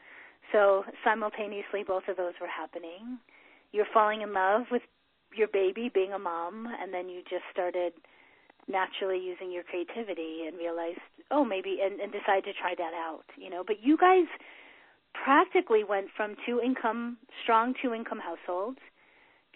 So 0.53 0.85
simultaneously, 1.05 1.85
both 1.87 2.05
of 2.09 2.17
those 2.17 2.35
were 2.41 2.49
happening. 2.49 3.19
You're 3.73 3.87
falling 3.95 4.23
in 4.23 4.33
love 4.33 4.63
with 4.71 4.83
your 5.35 5.49
baby, 5.49 5.91
being 5.93 6.13
a 6.13 6.19
mom, 6.19 6.67
and 6.83 6.93
then 6.93 7.09
you 7.09 7.23
just 7.23 7.45
started 7.53 7.93
naturally 8.69 9.19
using 9.19 9.51
your 9.51 9.63
creativity 9.63 10.45
and 10.47 10.57
realized, 10.57 11.01
oh, 11.31 11.45
maybe, 11.45 11.79
and, 11.83 12.01
and 12.01 12.13
decided 12.13 12.45
to 12.45 12.53
try 12.55 12.75
that 12.77 12.95
out. 12.95 13.25
You 13.37 13.51
know, 13.51 13.65
but 13.67 13.77
you 13.83 13.97
guys 13.97 14.27
practically 15.15 15.85
went 15.85 16.07
from 16.17 16.37
two 16.47 16.61
income, 16.61 17.19
strong 17.43 17.75
two 17.83 17.95
income 17.95 18.21
households 18.21 18.79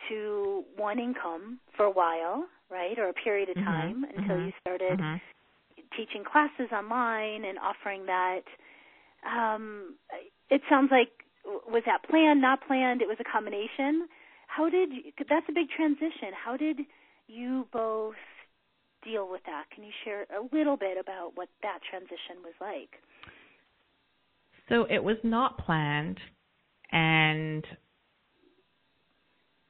to 0.08 0.64
one 0.76 0.98
income 0.98 1.60
for 1.76 1.84
a 1.84 1.90
while, 1.90 2.46
right, 2.70 2.98
or 2.98 3.08
a 3.08 3.12
period 3.14 3.48
of 3.48 3.56
Mhm, 3.56 3.64
time 3.64 4.04
until 4.04 4.36
mhm, 4.36 4.46
you 4.46 4.52
started 4.60 4.98
Mhm. 5.00 5.20
teaching 5.96 6.24
classes 6.24 6.72
online 6.72 7.44
and 7.44 7.58
offering 7.58 8.06
that. 8.06 8.44
Um, 9.24 9.96
it 10.50 10.62
sounds 10.68 10.90
like 10.90 11.10
was 11.44 11.82
that 11.86 12.02
planned, 12.08 12.40
not 12.40 12.66
planned? 12.66 13.02
It 13.02 13.08
was 13.08 13.18
a 13.20 13.24
combination. 13.24 14.08
How 14.46 14.68
did 14.68 14.92
you, 14.92 15.12
that's 15.28 15.48
a 15.48 15.52
big 15.52 15.68
transition? 15.70 16.32
How 16.32 16.56
did 16.56 16.80
you 17.26 17.66
both 17.72 18.16
deal 19.04 19.28
with 19.30 19.42
that? 19.46 19.64
Can 19.74 19.84
you 19.84 19.92
share 20.04 20.22
a 20.22 20.54
little 20.54 20.76
bit 20.76 20.96
about 20.98 21.32
what 21.34 21.48
that 21.62 21.78
transition 21.88 22.42
was 22.42 22.54
like? 22.60 22.90
So 24.68 24.86
it 24.88 25.02
was 25.02 25.16
not 25.22 25.58
planned, 25.58 26.18
and 26.90 27.64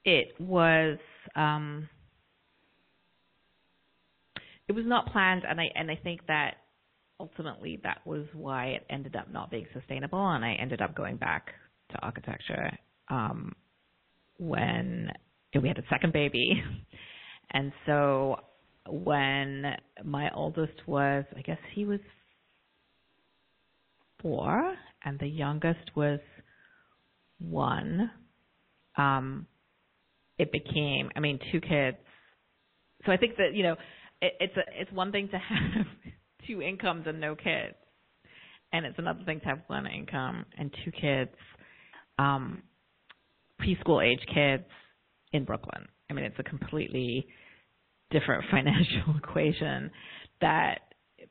it 0.05 0.29
was 0.39 0.99
um, 1.35 1.89
it 4.69 4.73
was 4.73 4.85
not 4.87 5.11
planned, 5.13 5.43
and 5.49 5.61
I 5.61 5.65
and 5.75 5.91
I 5.91 5.97
think 5.97 6.27
that 6.29 6.55
ultimately 7.19 7.81
that 7.83 8.01
was 8.07 8.27
why 8.35 8.67
it 8.67 8.87
ended 8.89 9.17
up 9.17 9.33
not 9.33 9.51
being 9.51 9.67
sustainable, 9.73 10.31
and 10.31 10.45
I 10.45 10.55
ended 10.55 10.81
up 10.81 10.95
going 10.95 11.17
back 11.17 11.49
to 11.91 11.99
architecture 11.99 12.71
um, 13.09 13.53
when 14.39 15.11
we 15.61 15.69
had 15.69 15.79
a 15.79 15.85
second 15.91 16.13
baby, 16.13 16.63
and 17.53 17.73
so 17.87 18.37
when 18.89 19.77
my 20.05 20.31
oldest 20.35 20.87
was, 20.87 21.25
I 21.37 21.41
guess 21.43 21.59
he 21.75 21.85
was 21.85 22.01
four, 24.21 24.75
and 25.05 25.19
the 25.19 25.27
youngest 25.27 25.97
was 25.97 26.21
one. 27.39 28.11
Um, 28.97 29.47
it 30.39 30.51
became, 30.53 31.11
I 31.17 31.21
mean, 31.21 31.39
two 31.53 31.61
kids. 31.61 31.97
So 33.07 33.13
I 33.13 33.17
think 33.17 33.37
that 33.37 33.55
you 33.55 33.63
know, 33.63 33.77
it, 34.21 34.35
it's 34.41 34.57
a, 34.57 34.63
it's 34.81 34.93
one 34.93 35.13
thing 35.13 35.29
to 35.29 35.39
have 35.39 35.87
two 36.47 36.63
incomes 36.63 37.07
and 37.07 37.21
no 37.21 37.35
kids, 37.35 37.75
and 38.73 38.85
it's 38.85 38.99
another 38.99 39.23
thing 39.25 39.41
to 39.41 39.47
have 39.47 39.61
one 39.67 39.87
income 39.87 40.45
and 40.59 40.75
two 40.85 40.91
kids, 40.91 41.31
um, 42.19 42.63
preschool 43.61 44.05
age 44.05 44.25
kids 44.35 44.65
in 45.33 45.45
Brooklyn. 45.45 45.87
I 46.11 46.15
mean, 46.15 46.25
it's 46.25 46.39
a 46.39 46.43
completely 46.43 47.27
different 48.19 48.45
financial 48.51 49.17
equation 49.17 49.91
that 50.41 50.81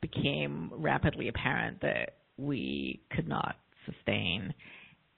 became 0.02 0.70
rapidly 0.74 1.28
apparent 1.28 1.82
that 1.82 2.16
we 2.38 3.02
could 3.16 3.28
not 3.28 3.56
sustain. 3.86 4.54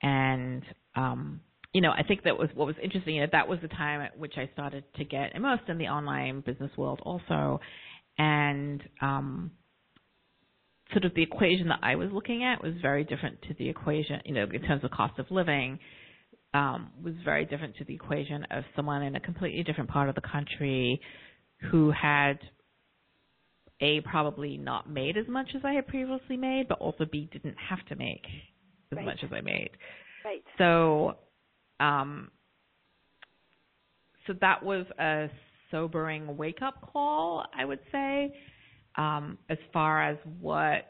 And 0.02 0.64
um, 0.96 1.42
you 1.74 1.82
know, 1.82 1.92
I 1.92 2.04
think 2.04 2.24
that 2.24 2.38
was 2.38 2.50
what 2.54 2.68
was 2.68 2.76
interesting. 2.82 3.20
Know, 3.20 3.28
that 3.32 3.48
was 3.48 3.60
the 3.62 3.68
time 3.68 4.02
at 4.02 4.18
which 4.18 4.36
I 4.38 4.50
started 4.54 4.84
to 4.96 5.04
get 5.04 5.36
immersed 5.36 5.68
in 5.68 5.78
the 5.78 5.88
online 5.88 6.42
business 6.42 6.72
world, 6.78 7.02
also, 7.04 7.60
and 8.18 8.82
um, 9.02 9.52
sort 10.94 11.04
of 11.04 11.14
the 11.16 11.24
equation 11.24 11.68
that 11.68 11.80
I 11.82 11.96
was 11.96 12.10
looking 12.14 12.44
at 12.44 12.64
was 12.64 12.74
very 12.82 13.04
different 13.04 13.42
to 13.50 13.56
the 13.56 13.68
equation, 13.68 14.22
you 14.24 14.34
know, 14.34 14.48
in 14.54 14.62
terms 14.62 14.84
of 14.84 14.92
cost 14.92 15.20
of 15.20 15.26
living, 15.32 15.80
um, 16.54 16.92
was 17.04 17.14
very 17.26 17.44
different 17.44 17.76
to 17.78 17.84
the 17.84 17.94
equation 17.94 18.46
of 18.52 18.64
someone 18.76 19.02
in 19.04 19.16
a 19.16 19.20
completely 19.20 19.64
different 19.64 19.90
part 19.90 20.08
of 20.08 20.16
the 20.16 20.22
country 20.22 21.02
who 21.62 21.92
had 21.92 22.40
a 23.82 24.02
probably 24.02 24.58
not 24.58 24.90
made 24.90 25.18
as 25.18 25.28
much 25.28 25.50
as 25.56 25.62
I 25.66 25.74
had 25.74 25.88
previously 25.88 26.38
made, 26.38 26.68
but 26.68 26.80
also 26.80 27.06
b 27.06 27.30
didn't 27.32 27.58
have 27.58 27.86
to 27.88 27.96
make 27.96 28.26
as 28.92 28.98
Right. 28.98 29.06
much 29.06 29.20
as 29.24 29.32
I 29.34 29.42
made. 29.42 29.72
Right. 30.24 30.44
So, 30.58 31.18
um, 31.80 32.32
so 34.28 34.34
that 34.42 34.64
was 34.64 34.86
a 35.00 35.30
sobering 35.72 36.38
wake 36.38 36.62
up 36.62 36.82
call, 36.94 37.46
I 37.54 37.66
would 37.66 37.80
say, 37.92 38.34
um, 38.96 39.38
as 39.50 39.58
far 39.74 40.02
as 40.10 40.18
what 40.40 40.86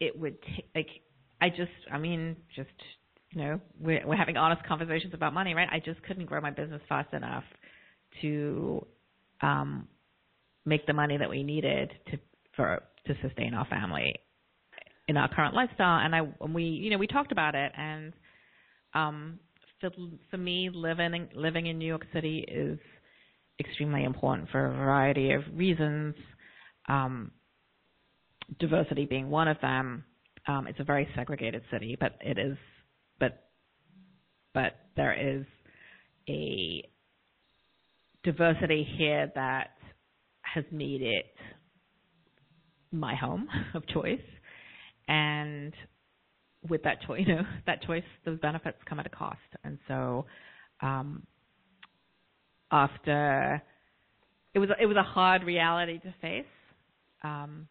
it 0.00 0.18
would 0.18 0.36
take. 0.42 0.66
Like, 0.74 0.88
I 1.40 1.48
just, 1.48 1.70
I 1.90 1.98
mean, 1.98 2.36
just 2.54 2.68
you 3.30 3.42
know, 3.42 3.60
we're 3.80 4.06
we're 4.06 4.16
having 4.16 4.36
honest 4.36 4.62
conversations 4.64 5.14
about 5.14 5.32
money, 5.32 5.54
right? 5.54 5.68
I 5.70 5.78
just 5.80 6.02
couldn't 6.02 6.26
grow 6.26 6.40
my 6.40 6.50
business 6.50 6.82
fast 6.88 7.12
enough 7.12 7.44
to 8.22 8.86
um, 9.40 9.88
make 10.64 10.86
the 10.86 10.92
money 10.92 11.16
that 11.16 11.30
we 11.30 11.42
needed 11.42 11.90
to 12.10 12.18
for 12.56 12.82
to 13.06 13.14
sustain 13.22 13.54
our 13.54 13.66
family 13.66 14.14
in 15.08 15.16
our 15.16 15.32
current 15.34 15.54
lifestyle. 15.54 16.04
And 16.04 16.14
I, 16.14 16.20
and 16.40 16.54
we, 16.54 16.64
you 16.64 16.90
know, 16.90 16.98
we 16.98 17.06
talked 17.06 17.32
about 17.32 17.54
it, 17.54 17.72
and 17.76 18.12
um, 18.94 19.38
for, 19.80 19.90
for 20.30 20.36
me, 20.36 20.70
living 20.72 21.14
in, 21.14 21.28
living 21.34 21.66
in 21.66 21.78
New 21.78 21.86
York 21.86 22.04
City 22.12 22.44
is 22.46 22.78
extremely 23.60 24.04
important 24.04 24.48
for 24.50 24.66
a 24.66 24.76
variety 24.76 25.32
of 25.32 25.42
reasons. 25.54 26.14
Um, 26.88 27.32
diversity 28.60 29.04
being 29.04 29.30
one 29.30 29.48
of 29.48 29.60
them. 29.60 30.04
Um, 30.46 30.66
it's 30.66 30.80
a 30.80 30.84
very 30.84 31.06
segregated 31.14 31.62
city, 31.70 31.96
but 32.00 32.14
it 32.20 32.38
is, 32.38 32.56
but, 33.20 33.48
but 34.54 34.76
there 34.96 35.12
is 35.12 35.44
a 36.28 36.82
diversity 38.30 38.86
here 38.98 39.32
that 39.34 39.70
has 40.42 40.64
made 40.70 41.00
it 41.00 41.32
my 42.92 43.14
home 43.14 43.48
of 43.74 43.86
choice. 43.88 44.20
And 45.08 45.72
with 46.68 46.82
that 46.82 47.00
choice, 47.06 47.22
you 47.26 47.36
know, 47.36 47.42
that 47.66 47.82
choice, 47.82 48.02
those 48.26 48.38
benefits 48.40 48.76
come 48.86 49.00
at 49.00 49.06
a 49.06 49.10
cost. 49.10 49.38
And 49.64 49.78
so, 49.88 50.26
um, 50.82 51.22
after 52.70 53.62
it 54.52 54.58
was, 54.58 54.68
it 54.78 54.84
was 54.84 54.96
a 54.98 55.02
hard 55.02 55.42
reality 55.42 55.98
to 56.00 56.14
face. 56.20 56.44
Um, 57.24 57.66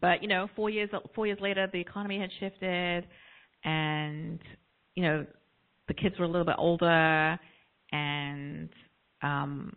but 0.00 0.22
you 0.22 0.28
know, 0.28 0.48
four 0.54 0.68
years, 0.68 0.90
four 1.14 1.26
years 1.26 1.38
later, 1.40 1.66
the 1.72 1.80
economy 1.80 2.20
had 2.20 2.30
shifted 2.40 3.06
and, 3.64 4.38
you 4.94 5.02
know, 5.02 5.26
the 5.88 5.94
kids 5.94 6.18
were 6.18 6.26
a 6.26 6.28
little 6.28 6.44
bit 6.44 6.56
older 6.58 7.38
and, 7.92 8.68
um, 9.24 9.74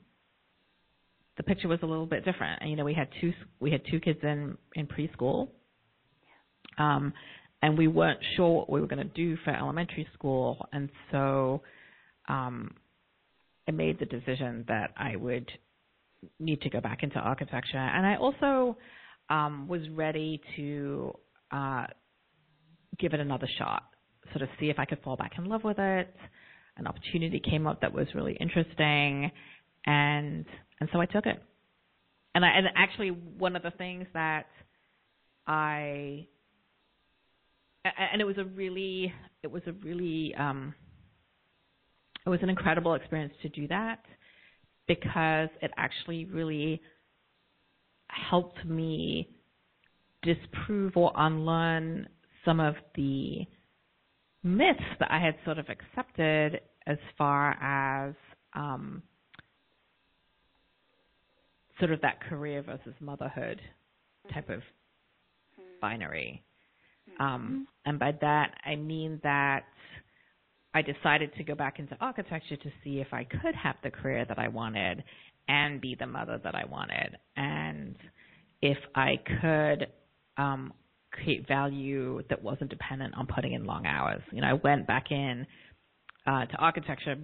the 1.37 1.43
picture 1.43 1.67
was 1.67 1.79
a 1.81 1.85
little 1.85 2.05
bit 2.05 2.25
different. 2.25 2.61
And, 2.61 2.69
you 2.69 2.75
know, 2.75 2.83
we 2.83 2.93
had 2.93 3.07
two 3.21 3.33
we 3.59 3.71
had 3.71 3.81
two 3.89 3.99
kids 3.99 4.19
in 4.21 4.57
in 4.75 4.87
preschool, 4.87 5.47
um, 6.77 7.13
and 7.61 7.77
we 7.77 7.87
weren't 7.87 8.19
sure 8.35 8.49
what 8.49 8.69
we 8.69 8.81
were 8.81 8.87
going 8.87 9.07
to 9.07 9.13
do 9.15 9.37
for 9.43 9.51
elementary 9.51 10.07
school, 10.13 10.67
and 10.73 10.89
so 11.11 11.61
um, 12.27 12.75
I 13.67 13.71
made 13.71 13.99
the 13.99 14.05
decision 14.05 14.65
that 14.67 14.91
I 14.97 15.15
would 15.15 15.49
need 16.39 16.61
to 16.61 16.69
go 16.69 16.81
back 16.81 17.03
into 17.03 17.17
architecture, 17.17 17.77
and 17.77 18.05
I 18.05 18.15
also 18.17 18.77
um, 19.29 19.67
was 19.67 19.81
ready 19.89 20.41
to 20.55 21.13
uh, 21.51 21.85
give 22.99 23.13
it 23.13 23.19
another 23.19 23.47
shot, 23.57 23.83
sort 24.31 24.41
of 24.41 24.49
see 24.59 24.69
if 24.69 24.79
I 24.79 24.85
could 24.85 25.01
fall 25.03 25.15
back 25.15 25.33
in 25.37 25.45
love 25.45 25.63
with 25.63 25.79
it. 25.79 26.13
An 26.77 26.87
opportunity 26.87 27.39
came 27.39 27.67
up 27.67 27.81
that 27.81 27.93
was 27.93 28.07
really 28.13 28.33
interesting 28.39 29.31
and 29.85 30.45
and 30.79 30.89
so 30.93 31.01
I 31.01 31.05
took 31.05 31.25
it. 31.25 31.41
And 32.35 32.45
I 32.45 32.49
and 32.49 32.67
actually 32.75 33.09
one 33.09 33.55
of 33.55 33.63
the 33.63 33.71
things 33.71 34.05
that 34.13 34.47
I 35.47 36.27
and 37.83 38.21
it 38.21 38.25
was 38.25 38.37
a 38.37 38.43
really 38.43 39.13
it 39.43 39.51
was 39.51 39.63
a 39.65 39.71
really 39.71 40.35
um 40.35 40.73
it 42.25 42.29
was 42.29 42.39
an 42.41 42.49
incredible 42.49 42.93
experience 42.93 43.33
to 43.41 43.49
do 43.49 43.67
that 43.69 44.03
because 44.87 45.49
it 45.61 45.71
actually 45.77 46.25
really 46.25 46.81
helped 48.09 48.65
me 48.65 49.29
disprove 50.23 50.97
or 50.97 51.11
unlearn 51.15 52.07
some 52.43 52.59
of 52.59 52.75
the 52.95 53.45
myths 54.43 54.79
that 54.99 55.11
I 55.11 55.19
had 55.19 55.35
sort 55.45 55.57
of 55.57 55.67
accepted 55.69 56.61
as 56.87 56.97
far 57.17 57.51
as 57.61 58.15
um, 58.53 59.03
sort 61.79 61.91
of 61.91 62.01
that 62.01 62.21
career 62.21 62.63
versus 62.63 62.93
motherhood 62.99 63.61
type 64.33 64.49
of 64.49 64.61
binary. 65.81 66.43
Um, 67.19 67.67
and 67.85 67.99
by 67.99 68.13
that, 68.21 68.55
I 68.65 68.75
mean 68.75 69.19
that 69.23 69.65
I 70.73 70.81
decided 70.81 71.33
to 71.35 71.43
go 71.43 71.55
back 71.55 71.79
into 71.79 71.95
architecture 71.99 72.57
to 72.57 72.71
see 72.83 72.99
if 72.99 73.07
I 73.11 73.23
could 73.23 73.55
have 73.55 73.75
the 73.83 73.91
career 73.91 74.25
that 74.25 74.39
I 74.39 74.47
wanted 74.47 75.03
and 75.47 75.81
be 75.81 75.95
the 75.95 76.07
mother 76.07 76.39
that 76.43 76.55
I 76.55 76.65
wanted. 76.65 77.17
And 77.35 77.95
if 78.61 78.77
I 78.95 79.19
could 79.41 79.87
um, 80.37 80.73
create 81.11 81.47
value 81.47 82.21
that 82.29 82.41
wasn't 82.41 82.69
dependent 82.69 83.15
on 83.15 83.27
putting 83.27 83.53
in 83.53 83.65
long 83.65 83.85
hours. 83.85 84.21
You 84.31 84.41
know, 84.41 84.47
I 84.47 84.53
went 84.53 84.87
back 84.87 85.11
in 85.11 85.45
uh, 86.27 86.45
to 86.45 86.57
architecture 86.57 87.15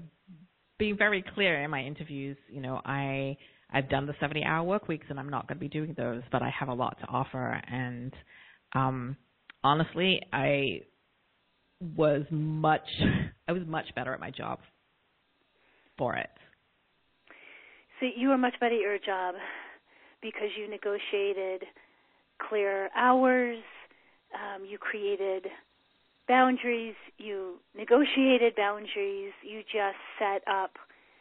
being 0.80 0.98
very 0.98 1.24
clear 1.36 1.62
in 1.64 1.70
my 1.70 1.82
interviews, 1.82 2.38
you 2.50 2.62
know, 2.62 2.82
I 2.86 3.38
I've 3.72 3.90
done 3.90 4.06
the 4.06 4.14
70 4.20 4.44
hour 4.44 4.64
work 4.64 4.88
weeks 4.88 5.06
and 5.10 5.20
I'm 5.20 5.30
not 5.30 5.48
going 5.48 5.58
to 5.58 5.60
be 5.60 5.68
doing 5.70 5.94
those, 5.98 6.22
but 6.32 6.42
I 6.42 6.52
have 6.58 6.70
a 6.70 6.74
lot 6.74 6.98
to 7.02 7.08
offer 7.08 7.62
and 7.68 8.14
um 8.74 9.18
honestly, 9.64 10.22
I 10.32 10.82
was 11.96 12.24
much 12.32 12.88
I 13.48 13.52
was 13.52 13.64
much 13.68 13.86
better 13.96 14.14
at 14.14 14.20
my 14.20 14.32
job 14.32 14.60
for 15.98 16.16
it. 16.16 16.30
So 18.00 18.08
you 18.16 18.30
were 18.30 18.38
much 18.38 18.54
better 18.60 18.76
at 18.76 18.82
your 18.82 18.98
job 18.98 19.36
because 20.22 20.50
you 20.58 20.70
negotiated 20.70 21.64
clear 22.50 22.90
hours, 22.96 23.60
um, 24.34 24.66
you 24.66 24.78
created 24.78 25.46
boundaries, 26.28 26.96
you 27.18 27.60
negotiated 27.76 28.56
boundaries, 28.56 29.34
you 29.44 29.62
just 29.64 30.00
set 30.20 30.42
up 30.48 30.72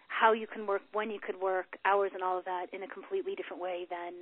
how 0.09 0.33
you 0.33 0.47
can 0.47 0.67
work, 0.67 0.83
when 0.93 1.11
you 1.11 1.19
could 1.25 1.41
work, 1.41 1.79
hours 1.85 2.11
and 2.15 2.23
all 2.23 2.39
of 2.39 2.45
that 2.45 2.67
in 2.73 2.83
a 2.83 2.89
completely 2.89 3.35
different 3.35 3.63
way 3.63 3.87
than 3.91 4.13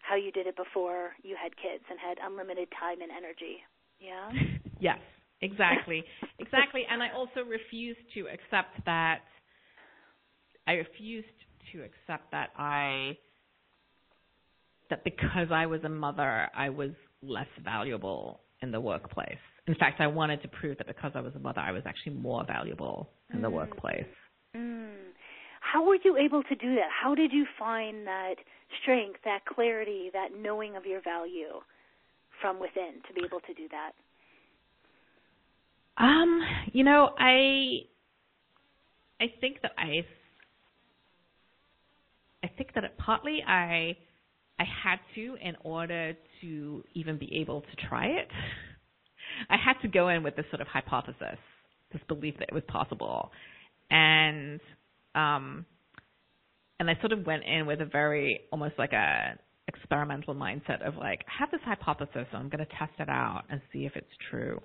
how 0.00 0.16
you 0.16 0.32
did 0.32 0.46
it 0.46 0.56
before 0.56 1.12
you 1.22 1.36
had 1.40 1.56
kids 1.56 1.84
and 1.88 1.98
had 1.98 2.18
unlimited 2.22 2.68
time 2.78 3.00
and 3.00 3.10
energy. 3.10 3.62
Yeah? 4.00 4.32
yes, 4.80 4.98
exactly. 5.40 6.04
exactly. 6.38 6.82
And 6.90 7.02
I 7.02 7.10
also 7.14 7.48
refused 7.48 8.00
to 8.14 8.26
accept 8.26 8.84
that 8.84 9.20
I 10.66 10.72
refused 10.72 11.28
to 11.72 11.78
accept 11.82 12.30
that 12.32 12.50
I 12.56 13.16
that 14.90 15.04
because 15.04 15.48
I 15.50 15.66
was 15.66 15.82
a 15.84 15.88
mother, 15.88 16.48
I 16.54 16.68
was 16.68 16.90
less 17.22 17.46
valuable 17.64 18.40
in 18.60 18.70
the 18.70 18.80
workplace. 18.80 19.38
In 19.66 19.74
fact, 19.76 20.00
I 20.00 20.08
wanted 20.08 20.42
to 20.42 20.48
prove 20.48 20.78
that 20.78 20.86
because 20.86 21.12
I 21.14 21.20
was 21.20 21.34
a 21.34 21.38
mother, 21.38 21.60
I 21.60 21.70
was 21.70 21.82
actually 21.86 22.14
more 22.14 22.44
valuable 22.44 23.10
in 23.32 23.38
mm. 23.38 23.42
the 23.42 23.50
workplace. 23.50 24.06
Mm. 24.56 24.90
How 25.60 25.86
were 25.86 25.96
you 26.04 26.16
able 26.16 26.42
to 26.42 26.54
do 26.56 26.74
that? 26.74 26.88
How 26.90 27.14
did 27.14 27.32
you 27.32 27.46
find 27.58 28.06
that 28.06 28.34
strength, 28.82 29.20
that 29.24 29.44
clarity, 29.46 30.10
that 30.12 30.28
knowing 30.36 30.76
of 30.76 30.84
your 30.84 31.00
value 31.00 31.60
from 32.40 32.58
within 32.58 33.00
to 33.06 33.14
be 33.14 33.22
able 33.24 33.40
to 33.40 33.54
do 33.54 33.68
that? 33.70 33.92
Um, 36.02 36.40
you 36.72 36.84
know, 36.84 37.10
I 37.18 37.82
I 39.20 39.26
think 39.40 39.62
that 39.62 39.72
I 39.78 40.04
I 42.42 42.48
think 42.58 42.74
that 42.74 42.84
it, 42.84 42.98
partly 42.98 43.42
I 43.46 43.96
I 44.58 44.64
had 44.64 44.98
to 45.14 45.36
in 45.40 45.54
order 45.62 46.14
to 46.40 46.84
even 46.94 47.18
be 47.18 47.40
able 47.40 47.60
to 47.60 47.88
try 47.88 48.06
it. 48.06 48.28
I 49.50 49.56
had 49.56 49.74
to 49.82 49.88
go 49.88 50.08
in 50.08 50.22
with 50.22 50.36
this 50.36 50.46
sort 50.50 50.60
of 50.60 50.66
hypothesis, 50.66 51.38
this 51.92 52.02
belief 52.08 52.34
that 52.38 52.48
it 52.48 52.54
was 52.54 52.62
possible, 52.68 53.30
and 53.90 54.60
um, 55.14 55.66
and 56.80 56.90
I 56.90 56.98
sort 57.00 57.12
of 57.12 57.26
went 57.26 57.44
in 57.44 57.66
with 57.66 57.80
a 57.80 57.86
very 57.86 58.40
almost 58.50 58.74
like 58.78 58.92
a 58.92 59.38
experimental 59.68 60.34
mindset 60.34 60.86
of 60.86 60.96
like 60.96 61.20
I 61.28 61.40
have 61.40 61.50
this 61.50 61.60
hypothesis, 61.64 62.26
so 62.30 62.38
I'm 62.38 62.48
going 62.48 62.64
to 62.64 62.72
test 62.78 62.92
it 62.98 63.08
out 63.08 63.44
and 63.50 63.60
see 63.72 63.86
if 63.86 63.96
it's 63.96 64.06
true. 64.30 64.60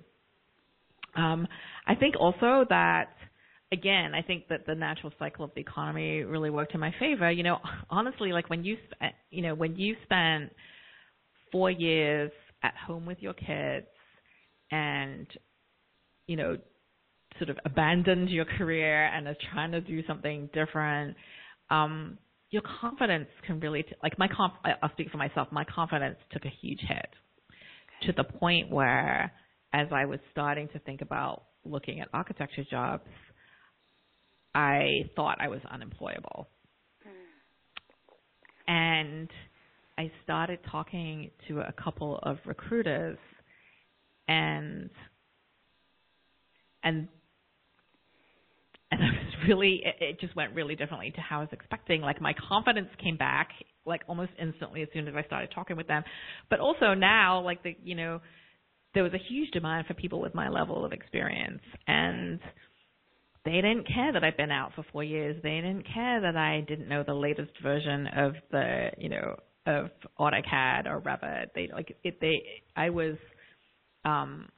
Um, 1.16 1.46
I 1.86 1.94
think 1.94 2.14
also 2.18 2.64
that 2.68 3.10
again, 3.72 4.14
I 4.14 4.22
think 4.22 4.48
that 4.48 4.66
the 4.66 4.74
natural 4.74 5.12
cycle 5.18 5.44
of 5.44 5.50
the 5.54 5.60
economy 5.60 6.22
really 6.22 6.50
worked 6.50 6.74
in 6.74 6.80
my 6.80 6.94
favor. 6.98 7.30
You 7.30 7.42
know, 7.42 7.58
honestly, 7.90 8.32
like 8.32 8.48
when 8.50 8.64
you, 8.64 8.76
you 9.30 9.42
know, 9.42 9.54
when 9.54 9.76
you 9.76 9.96
spent 10.04 10.52
four 11.52 11.70
years 11.70 12.30
at 12.62 12.74
home 12.74 13.06
with 13.06 13.18
your 13.20 13.34
kids 13.34 13.86
and, 14.70 15.26
you 16.26 16.36
know, 16.36 16.58
sort 17.38 17.50
of 17.50 17.58
abandoned 17.64 18.30
your 18.30 18.44
career 18.44 19.06
and 19.06 19.28
are 19.28 19.36
trying 19.52 19.72
to 19.72 19.80
do 19.80 20.02
something 20.06 20.48
different, 20.52 21.16
um, 21.70 22.18
your 22.50 22.62
confidence 22.80 23.28
can 23.46 23.60
really, 23.60 23.82
t- 23.82 23.94
like 24.02 24.18
my 24.18 24.28
conf, 24.28 24.54
I'll 24.82 24.92
speak 24.92 25.10
for 25.10 25.18
myself, 25.18 25.48
my 25.50 25.64
confidence 25.64 26.16
took 26.32 26.44
a 26.44 26.52
huge 26.60 26.80
hit 26.80 27.08
to 28.02 28.12
the 28.12 28.24
point 28.24 28.70
where 28.70 29.32
as 29.72 29.88
I 29.92 30.06
was 30.06 30.18
starting 30.32 30.68
to 30.68 30.78
think 30.80 31.02
about 31.02 31.44
looking 31.64 32.00
at 32.00 32.08
architecture 32.12 32.64
jobs, 32.70 33.04
I 34.54 35.10
thought 35.14 35.38
I 35.40 35.48
was 35.48 35.60
unemployable. 35.70 36.48
Mm. 37.06 37.12
And 38.66 39.30
I 39.98 40.10
started 40.24 40.58
talking 40.70 41.30
to 41.48 41.60
a 41.60 41.72
couple 41.72 42.18
of 42.22 42.38
recruiters 42.46 43.18
and 44.28 44.90
and 46.84 47.08
and 48.90 49.02
I 49.02 49.06
was 49.06 49.48
really 49.48 49.82
it, 49.84 49.96
it 50.00 50.20
just 50.20 50.36
went 50.36 50.54
really 50.54 50.76
differently 50.76 51.10
to 51.12 51.20
how 51.20 51.38
I 51.38 51.40
was 51.40 51.48
expecting. 51.52 52.00
Like 52.00 52.20
my 52.20 52.34
confidence 52.48 52.88
came 53.02 53.16
back 53.16 53.50
like 53.84 54.02
almost 54.06 54.32
instantly 54.40 54.82
as 54.82 54.88
soon 54.92 55.08
as 55.08 55.14
I 55.16 55.22
started 55.24 55.50
talking 55.54 55.76
with 55.76 55.88
them. 55.88 56.04
But 56.50 56.60
also 56.60 56.94
now 56.94 57.40
like 57.40 57.62
the 57.62 57.76
you 57.82 57.94
know 57.94 58.20
there 58.94 59.02
was 59.02 59.12
a 59.12 59.18
huge 59.28 59.50
demand 59.50 59.86
for 59.86 59.94
people 59.94 60.20
with 60.20 60.34
my 60.34 60.48
level 60.48 60.84
of 60.84 60.92
experience 60.92 61.60
and 61.86 62.40
they 63.44 63.52
didn't 63.52 63.86
care 63.86 64.12
that 64.12 64.22
I'd 64.22 64.36
been 64.36 64.50
out 64.50 64.72
for 64.74 64.84
four 64.92 65.02
years. 65.02 65.36
They 65.42 65.56
didn't 65.56 65.86
care 65.94 66.20
that 66.20 66.36
I 66.36 66.60
didn't 66.68 66.88
know 66.88 67.02
the 67.02 67.14
latest 67.14 67.52
version 67.62 68.06
of 68.08 68.34
the, 68.50 68.90
you 68.98 69.08
know, 69.08 69.36
of 69.66 69.90
AutoCAD 70.18 70.86
or 70.86 71.00
Revit. 71.00 71.48
They 71.54 71.70
like 71.72 71.96
it. 72.04 72.20
They, 72.20 72.42
I 72.76 72.90
was, 72.90 73.16
um, 74.08 74.48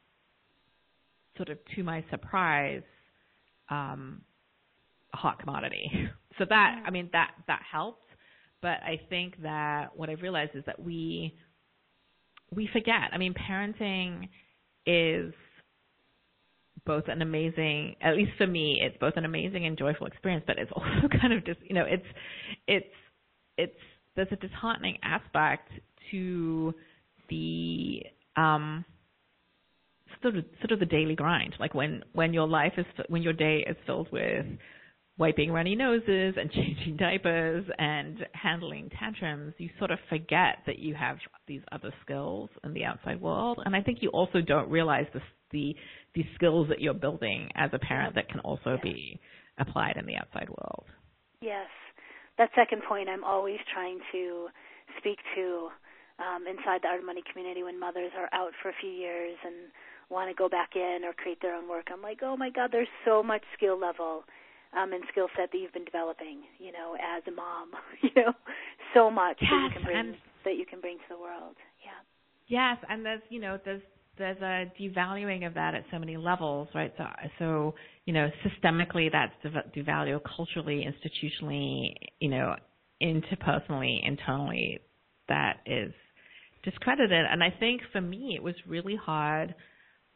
sort 1.36 1.48
of 1.48 1.58
to 1.74 1.82
my 1.82 2.04
surprise, 2.10 2.82
um, 3.68 4.22
a 5.12 5.16
hot 5.16 5.38
commodity. 5.38 5.90
So 6.38 6.46
that, 6.48 6.84
I 6.86 6.90
mean, 6.90 7.10
that 7.12 7.32
that 7.48 7.60
helped. 7.70 8.06
But 8.62 8.82
I 8.82 8.98
think 9.10 9.42
that 9.42 9.88
what 9.94 10.08
I've 10.08 10.22
realized 10.22 10.52
is 10.54 10.64
that 10.64 10.80
we 10.80 11.34
we 12.50 12.66
forget. 12.72 13.10
I 13.12 13.18
mean, 13.18 13.34
parenting 13.34 14.28
is 14.86 15.34
both 16.86 17.08
an 17.08 17.20
amazing 17.20 17.94
at 18.00 18.16
least 18.16 18.30
for 18.38 18.46
me 18.46 18.80
it's 18.82 18.96
both 18.98 19.12
an 19.16 19.26
amazing 19.26 19.66
and 19.66 19.76
joyful 19.76 20.06
experience 20.06 20.42
but 20.46 20.58
it's 20.58 20.72
also 20.76 21.08
kind 21.20 21.32
of 21.32 21.44
just 21.44 21.58
you 21.62 21.74
know 21.74 21.84
it's 21.84 22.06
it's 22.66 22.86
it's 23.58 23.76
there's 24.16 24.28
a 24.32 24.36
disheartening 24.36 24.96
aspect 25.02 25.68
to 26.10 26.72
the 27.28 28.02
um 28.36 28.84
sort 30.22 30.36
of 30.36 30.44
sort 30.60 30.72
of 30.72 30.78
the 30.78 30.86
daily 30.86 31.14
grind 31.14 31.54
like 31.58 31.74
when 31.74 32.02
when 32.12 32.32
your 32.32 32.46
life 32.46 32.72
is 32.76 32.86
when 33.08 33.22
your 33.22 33.32
day 33.32 33.64
is 33.68 33.76
filled 33.86 34.10
with 34.12 34.44
wiping 35.20 35.52
runny 35.52 35.76
noses 35.76 36.34
and 36.36 36.50
changing 36.52 36.96
diapers 36.96 37.64
and 37.78 38.26
handling 38.32 38.90
tantrums, 38.98 39.52
you 39.58 39.68
sort 39.78 39.92
of 39.92 39.98
forget 40.08 40.58
that 40.66 40.78
you 40.78 40.94
have 40.94 41.18
these 41.46 41.60
other 41.70 41.92
skills 42.02 42.48
in 42.64 42.72
the 42.72 42.84
outside 42.84 43.20
world. 43.20 43.60
And 43.64 43.76
I 43.76 43.82
think 43.82 43.98
you 44.00 44.08
also 44.08 44.40
don't 44.40 44.68
realize 44.68 45.06
the 45.12 45.20
the, 45.52 45.74
the 46.14 46.24
skills 46.36 46.68
that 46.68 46.80
you're 46.80 46.94
building 46.94 47.48
as 47.56 47.70
a 47.72 47.78
parent 47.80 48.14
that 48.14 48.28
can 48.28 48.38
also 48.40 48.78
yes. 48.78 48.80
be 48.84 49.20
applied 49.58 49.96
in 49.98 50.06
the 50.06 50.14
outside 50.14 50.48
world. 50.48 50.86
Yes, 51.42 51.66
that 52.38 52.50
second 52.54 52.82
point 52.88 53.08
I'm 53.08 53.24
always 53.24 53.58
trying 53.74 53.98
to 54.12 54.46
speak 54.98 55.18
to 55.34 55.68
um, 56.22 56.46
inside 56.46 56.82
the 56.82 56.88
art 56.88 57.00
of 57.00 57.06
money 57.06 57.22
community 57.32 57.64
when 57.64 57.80
mothers 57.80 58.12
are 58.16 58.28
out 58.32 58.52
for 58.62 58.68
a 58.68 58.78
few 58.80 58.90
years 58.90 59.36
and 59.44 59.72
want 60.10 60.28
to 60.30 60.34
go 60.34 60.48
back 60.48 60.70
in 60.74 61.00
or 61.04 61.12
create 61.12 61.40
their 61.40 61.54
own 61.54 61.68
work. 61.68 61.86
I'm 61.92 62.02
like, 62.02 62.20
oh 62.22 62.36
my 62.36 62.50
God, 62.50 62.70
there's 62.72 62.88
so 63.04 63.22
much 63.22 63.42
skill 63.56 63.78
level 63.78 64.24
um, 64.76 64.92
and 64.92 65.02
skill 65.10 65.28
set 65.36 65.50
that 65.52 65.58
you've 65.58 65.72
been 65.72 65.84
developing, 65.84 66.42
you 66.58 66.72
know, 66.72 66.94
as 66.94 67.22
a 67.26 67.30
mom, 67.30 67.70
you 68.02 68.10
know, 68.16 68.32
so 68.94 69.10
much 69.10 69.38
yes, 69.40 69.50
that 69.50 69.64
you 69.64 69.70
can 69.72 69.84
bring 69.84 69.96
and, 69.96 70.16
that 70.44 70.56
you 70.56 70.66
can 70.66 70.80
bring 70.80 70.98
to 70.98 71.04
the 71.10 71.18
world. 71.18 71.56
Yeah. 71.84 72.00
Yes, 72.46 72.78
and 72.88 73.04
there's 73.04 73.22
you 73.28 73.40
know 73.40 73.58
there's 73.64 73.82
there's 74.18 74.40
a 74.42 74.70
devaluing 74.80 75.46
of 75.46 75.54
that 75.54 75.74
at 75.74 75.84
so 75.90 75.98
many 75.98 76.16
levels, 76.16 76.68
right? 76.74 76.92
So 76.98 77.04
so 77.38 77.74
you 78.06 78.12
know 78.12 78.28
systemically 78.44 79.10
that's 79.10 79.32
devalued, 79.74 80.20
culturally, 80.36 80.86
institutionally, 80.86 81.94
you 82.20 82.28
know, 82.28 82.54
interpersonally, 83.02 84.06
internally, 84.06 84.80
that 85.28 85.60
is 85.66 85.92
discredited. 86.64 87.24
And 87.30 87.42
I 87.42 87.54
think 87.58 87.82
for 87.92 88.00
me 88.00 88.34
it 88.36 88.42
was 88.42 88.54
really 88.66 88.96
hard 88.96 89.54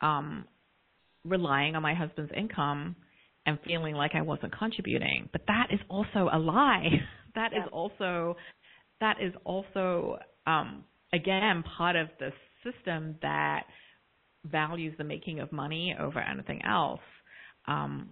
um, 0.00 0.44
relying 1.24 1.76
on 1.76 1.82
my 1.82 1.94
husband's 1.94 2.32
income 2.36 2.96
and 3.46 3.58
feeling 3.66 3.94
like 3.94 4.12
I 4.14 4.22
wasn't 4.22 4.56
contributing. 4.56 5.28
But 5.32 5.42
that 5.46 5.68
is 5.70 5.80
also 5.88 6.28
a 6.32 6.38
lie. 6.38 6.88
That 7.34 7.50
yeah. 7.52 7.64
is 7.64 7.68
also 7.72 8.36
that 9.00 9.16
is 9.20 9.32
also 9.44 10.18
um, 10.46 10.84
again 11.12 11.64
part 11.76 11.96
of 11.96 12.06
the 12.20 12.30
system 12.62 13.16
that 13.22 13.64
values 14.44 14.94
the 14.98 15.02
making 15.02 15.40
of 15.40 15.50
money 15.50 15.96
over 16.00 16.20
anything 16.20 16.62
else. 16.64 17.00
Um, 17.66 18.10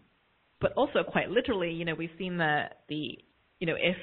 but 0.60 0.72
also 0.72 1.04
quite 1.04 1.30
literally, 1.30 1.70
you 1.70 1.84
know, 1.84 1.94
we've 1.94 2.10
seen 2.18 2.36
the 2.36 2.64
the 2.88 3.16
you 3.60 3.66
know 3.68 3.76
if 3.78 3.96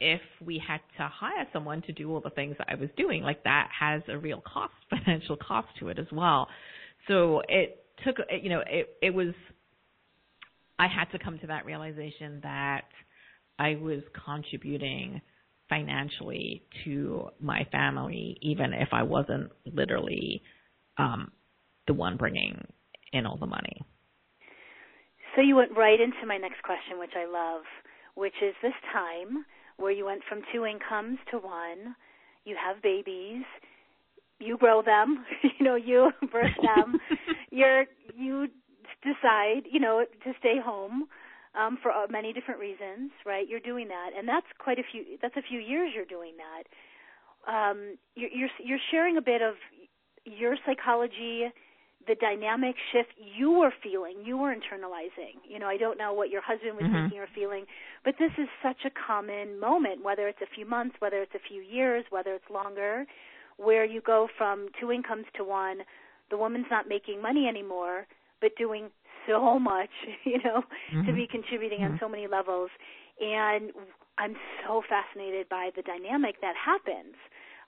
if 0.00 0.20
we 0.44 0.62
had 0.66 0.80
to 0.98 1.08
hire 1.08 1.46
someone 1.52 1.82
to 1.82 1.92
do 1.92 2.12
all 2.12 2.20
the 2.20 2.30
things 2.30 2.56
that 2.58 2.68
I 2.70 2.74
was 2.74 2.90
doing, 2.96 3.22
like 3.22 3.44
that 3.44 3.68
has 3.78 4.02
a 4.08 4.18
real 4.18 4.42
cost, 4.42 4.74
financial 4.90 5.36
cost 5.36 5.68
to 5.80 5.88
it 5.88 5.98
as 5.98 6.06
well. 6.12 6.48
So 7.08 7.42
it 7.48 7.84
took, 8.04 8.16
you 8.42 8.50
know, 8.50 8.62
it 8.68 8.96
it 9.00 9.14
was 9.14 9.34
I 10.78 10.88
had 10.88 11.06
to 11.12 11.18
come 11.22 11.38
to 11.38 11.46
that 11.48 11.64
realization 11.64 12.40
that 12.42 12.88
I 13.58 13.76
was 13.76 14.02
contributing 14.24 15.22
financially 15.68 16.62
to 16.84 17.30
my 17.40 17.66
family, 17.72 18.36
even 18.42 18.72
if 18.72 18.88
I 18.92 19.02
wasn't 19.02 19.50
literally 19.64 20.42
um, 20.98 21.32
the 21.86 21.94
one 21.94 22.16
bringing 22.16 22.64
in 23.12 23.26
all 23.26 23.38
the 23.38 23.46
money. 23.46 23.84
So 25.34 25.42
you 25.42 25.56
went 25.56 25.76
right 25.76 26.00
into 26.00 26.26
my 26.26 26.36
next 26.36 26.62
question, 26.62 26.98
which 26.98 27.12
I 27.16 27.26
love, 27.26 27.62
which 28.14 28.34
is 28.42 28.54
this 28.62 28.72
time 28.92 29.44
where 29.76 29.92
you 29.92 30.04
went 30.04 30.22
from 30.28 30.42
two 30.52 30.64
incomes 30.64 31.18
to 31.30 31.38
one, 31.38 31.94
you 32.44 32.56
have 32.56 32.82
babies, 32.82 33.44
you 34.38 34.56
grow 34.56 34.82
them, 34.82 35.24
you 35.42 35.64
know, 35.64 35.76
you 35.76 36.10
birth 36.32 36.52
them, 36.62 36.96
you're 37.50 37.84
you 38.14 38.48
decide, 39.02 39.62
you 39.70 39.80
know, 39.80 40.04
to 40.24 40.32
stay 40.38 40.56
home 40.62 41.06
um, 41.58 41.78
for 41.82 41.90
uh, 41.90 42.06
many 42.10 42.32
different 42.32 42.60
reasons, 42.60 43.10
right? 43.24 43.48
You're 43.48 43.60
doing 43.60 43.88
that, 43.88 44.10
and 44.16 44.28
that's 44.28 44.46
quite 44.58 44.78
a 44.78 44.82
few. 44.90 45.18
That's 45.20 45.36
a 45.36 45.42
few 45.42 45.58
years 45.58 45.92
you're 45.94 46.04
doing 46.04 46.34
that. 46.36 46.64
Um, 47.50 47.96
you're, 48.14 48.30
you're 48.30 48.48
you're 48.62 48.78
sharing 48.90 49.16
a 49.16 49.22
bit 49.22 49.42
of 49.42 49.54
your 50.24 50.56
psychology, 50.66 51.44
the 52.06 52.14
dynamic 52.16 52.76
shift 52.92 53.10
you 53.18 53.50
were 53.50 53.72
feeling, 53.82 54.16
you 54.24 54.36
were 54.36 54.54
internalizing. 54.54 55.38
You 55.48 55.58
know, 55.58 55.66
I 55.66 55.76
don't 55.76 55.98
know 55.98 56.12
what 56.12 56.30
your 56.30 56.42
husband 56.42 56.74
was 56.74 56.84
mm-hmm. 56.84 57.04
thinking 57.04 57.18
or 57.18 57.28
feeling, 57.34 57.64
but 58.04 58.14
this 58.18 58.32
is 58.38 58.48
such 58.62 58.84
a 58.84 58.90
common 59.06 59.58
moment, 59.58 60.04
whether 60.04 60.28
it's 60.28 60.40
a 60.42 60.54
few 60.54 60.66
months, 60.66 60.96
whether 61.00 61.20
it's 61.22 61.34
a 61.34 61.48
few 61.48 61.62
years, 61.62 62.04
whether 62.10 62.34
it's 62.34 62.50
longer, 62.52 63.06
where 63.56 63.84
you 63.84 64.00
go 64.00 64.28
from 64.38 64.68
two 64.80 64.92
incomes 64.92 65.24
to 65.36 65.44
one. 65.44 65.78
The 66.30 66.36
woman's 66.36 66.66
not 66.70 66.88
making 66.88 67.22
money 67.22 67.46
anymore 67.48 68.06
but 68.40 68.52
doing 68.56 68.90
so 69.26 69.58
much, 69.58 69.90
you 70.24 70.38
know, 70.42 70.62
mm-hmm. 70.92 71.06
to 71.06 71.12
be 71.12 71.26
contributing 71.30 71.80
mm-hmm. 71.80 71.94
on 71.94 72.00
so 72.00 72.08
many 72.08 72.26
levels. 72.26 72.70
And 73.20 73.72
I'm 74.18 74.36
so 74.64 74.82
fascinated 74.88 75.48
by 75.48 75.70
the 75.74 75.82
dynamic 75.82 76.40
that 76.40 76.54
happens. 76.56 77.14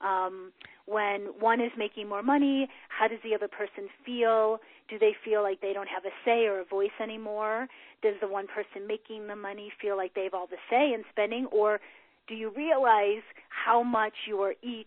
Um, 0.01 0.53
when 0.87 1.29
one 1.39 1.61
is 1.61 1.71
making 1.77 2.09
more 2.09 2.23
money, 2.23 2.69
how 2.89 3.09
does 3.09 3.19
the 3.25 3.35
other 3.35 3.49
person 3.49 3.89
feel? 4.07 4.59
Do 4.89 4.99
they 4.99 5.13
feel 5.25 5.43
like 5.43 5.61
they 5.61 5.73
don't 5.73 5.89
have 5.89 6.05
a 6.05 6.15
say 6.25 6.47
or 6.47 6.61
a 6.61 6.65
voice 6.65 6.97
anymore? 7.03 7.69
Does 8.03 8.15
the 8.21 8.29
one 8.29 8.47
person 8.47 8.87
making 8.87 9.27
the 9.27 9.37
money 9.37 9.71
feel 9.83 9.97
like 9.97 10.15
they 10.15 10.25
have 10.25 10.35
all 10.35 10.47
the 10.47 10.57
say 10.71 10.95
in 10.95 11.03
spending? 11.11 11.47
Or 11.47 11.81
do 12.27 12.35
you 12.35 12.51
realize 12.57 13.23
how 13.49 13.83
much 13.83 14.15
you 14.27 14.41
are 14.41 14.55
each 14.63 14.87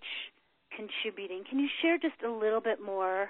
contributing? 0.76 1.44
Can 1.50 1.60
you 1.60 1.68
share 1.82 1.98
just 1.98 2.22
a 2.26 2.32
little 2.32 2.62
bit 2.62 2.82
more 2.84 3.30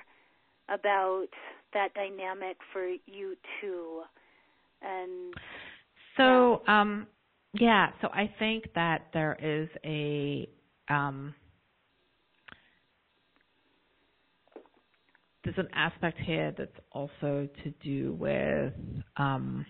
about 0.70 1.28
that 1.74 1.94
dynamic 1.94 2.58
for 2.72 2.88
you 3.06 3.36
two? 3.60 4.02
And 4.82 5.34
so, 6.16 6.62
yeah. 6.68 6.82
um, 6.82 7.08
yeah. 7.54 7.88
So 8.02 8.08
I 8.14 8.34
think 8.40 8.66
that 8.76 9.08
there 9.14 9.38
is 9.42 9.68
a 9.84 10.48
um, 10.90 11.34
there's 15.44 15.58
an 15.58 15.70
aspect 15.74 16.18
here 16.20 16.54
that's 16.58 16.72
also 16.92 17.48
to 17.64 17.70
do 17.84 18.14
with 18.14 18.74
um, 19.18 19.66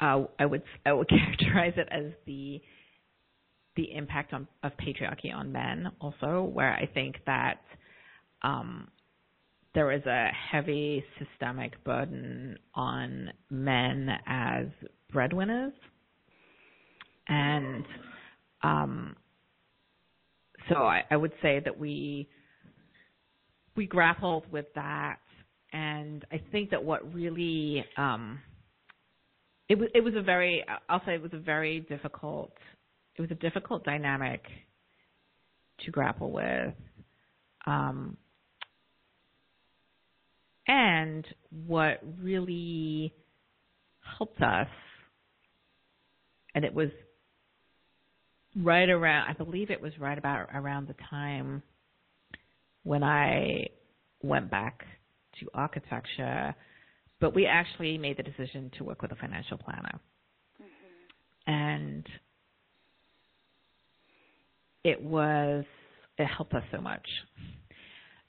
uh, 0.00 0.24
I 0.38 0.46
would 0.46 0.62
I 0.84 0.92
would 0.92 1.08
characterize 1.08 1.74
it 1.76 1.88
as 1.90 2.12
the 2.26 2.60
the 3.76 3.94
impact 3.94 4.32
on, 4.32 4.48
of 4.62 4.72
patriarchy 4.78 5.32
on 5.34 5.52
men 5.52 5.90
also, 6.00 6.42
where 6.42 6.72
I 6.72 6.86
think 6.92 7.16
that 7.26 7.60
um, 8.42 8.88
there 9.74 9.92
is 9.92 10.04
a 10.06 10.28
heavy 10.50 11.04
systemic 11.18 11.82
burden 11.84 12.58
on 12.74 13.30
men 13.50 14.08
as 14.26 14.66
breadwinners. 15.12 15.74
And 17.28 17.84
um, 18.62 19.16
so 20.68 20.76
I, 20.76 21.04
I 21.10 21.16
would 21.16 21.32
say 21.42 21.60
that 21.64 21.78
we 21.78 22.28
we 23.76 23.86
grappled 23.86 24.50
with 24.50 24.66
that, 24.74 25.18
and 25.72 26.24
I 26.32 26.40
think 26.50 26.70
that 26.70 26.82
what 26.82 27.12
really 27.14 27.84
um, 27.96 28.40
it 29.68 29.78
was 29.78 29.88
it 29.94 30.02
was 30.02 30.14
a 30.16 30.22
very 30.22 30.64
I'll 30.88 31.02
say 31.04 31.14
it 31.14 31.22
was 31.22 31.32
a 31.34 31.38
very 31.38 31.80
difficult 31.80 32.52
it 33.16 33.20
was 33.20 33.30
a 33.30 33.36
difficult 33.36 33.84
dynamic 33.84 34.42
to 35.84 35.90
grapple 35.90 36.30
with. 36.30 36.74
Um, 37.66 38.16
and 40.68 41.26
what 41.66 42.00
really 42.20 43.12
helped 44.18 44.40
us, 44.40 44.68
and 46.54 46.64
it 46.64 46.74
was 46.74 46.88
right 48.62 48.88
around, 48.88 49.28
I 49.28 49.32
believe 49.32 49.70
it 49.70 49.80
was 49.80 49.92
right 49.98 50.16
about 50.16 50.48
around 50.54 50.88
the 50.88 50.94
time 51.10 51.62
when 52.84 53.02
I 53.02 53.68
went 54.22 54.50
back 54.50 54.84
to 55.40 55.46
architecture, 55.54 56.54
but 57.20 57.34
we 57.34 57.46
actually 57.46 57.98
made 57.98 58.16
the 58.16 58.22
decision 58.22 58.70
to 58.78 58.84
work 58.84 59.02
with 59.02 59.12
a 59.12 59.16
financial 59.16 59.58
planner. 59.58 60.00
Mm-hmm. 60.62 61.52
And 61.52 62.06
it 64.84 65.02
was 65.02 65.64
it 66.18 66.26
helped 66.26 66.54
us 66.54 66.62
so 66.72 66.80
much 66.80 67.06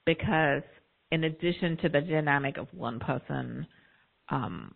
because 0.05 0.63
in 1.11 1.23
addition 1.23 1.77
to 1.77 1.89
the 1.89 2.01
dynamic 2.01 2.57
of 2.57 2.67
one 2.73 2.99
person 2.99 3.65
um, 4.29 4.73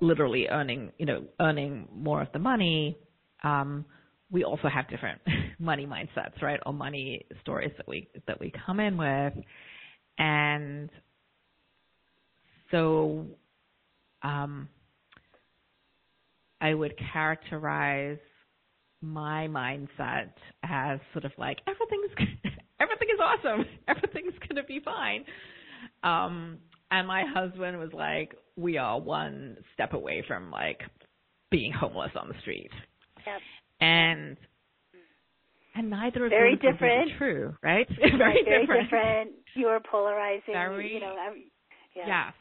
literally 0.00 0.48
earning 0.48 0.92
you 0.98 1.06
know 1.06 1.24
earning 1.40 1.88
more 1.94 2.22
of 2.22 2.28
the 2.32 2.38
money. 2.38 2.98
Um, 3.42 3.84
we 4.30 4.44
also 4.44 4.68
have 4.68 4.88
different 4.88 5.20
money 5.58 5.86
mindsets 5.86 6.40
right? 6.42 6.60
Or 6.66 6.72
money 6.72 7.26
stories 7.40 7.72
that 7.76 7.88
we 7.88 8.08
that 8.26 8.38
we 8.40 8.52
come 8.66 8.80
in 8.80 8.96
with. 8.96 9.34
And 10.18 10.90
so 12.70 13.26
um, 14.22 14.68
I 16.60 16.74
would 16.74 16.94
characterize 17.12 18.18
my 19.02 19.48
mindset 19.48 20.30
as 20.62 21.00
sort 21.12 21.24
of 21.24 21.32
like 21.38 21.58
everything's 21.66 22.10
everything 22.80 23.08
is 23.12 23.20
awesome, 23.20 23.64
everything's 23.88 24.34
gonna 24.48 24.64
be 24.64 24.80
fine. 24.84 25.24
Um, 26.02 26.58
and 26.90 27.06
my 27.06 27.24
husband 27.34 27.78
was 27.78 27.90
like, 27.92 28.34
we 28.56 28.78
are 28.78 29.00
one 29.00 29.56
step 29.74 29.92
away 29.92 30.24
from 30.26 30.50
like 30.50 30.80
being 31.50 31.72
homeless 31.72 32.10
on 32.16 32.28
the 32.28 32.34
street. 32.40 32.70
Yep. 33.26 33.40
And 33.80 34.36
and 35.74 35.88
neither 35.88 36.24
of 36.24 36.30
very 36.30 36.56
those 36.56 36.72
different. 36.72 37.10
true, 37.16 37.54
right? 37.62 37.86
very, 37.88 38.18
very 38.44 38.60
different. 38.60 38.84
different. 38.84 39.30
You 39.54 39.68
are 39.68 39.80
polarizing. 39.80 40.52
Very, 40.52 40.94
you 40.94 41.00
know, 41.00 41.14
yeah. 41.94 42.06
Yes. 42.06 42.34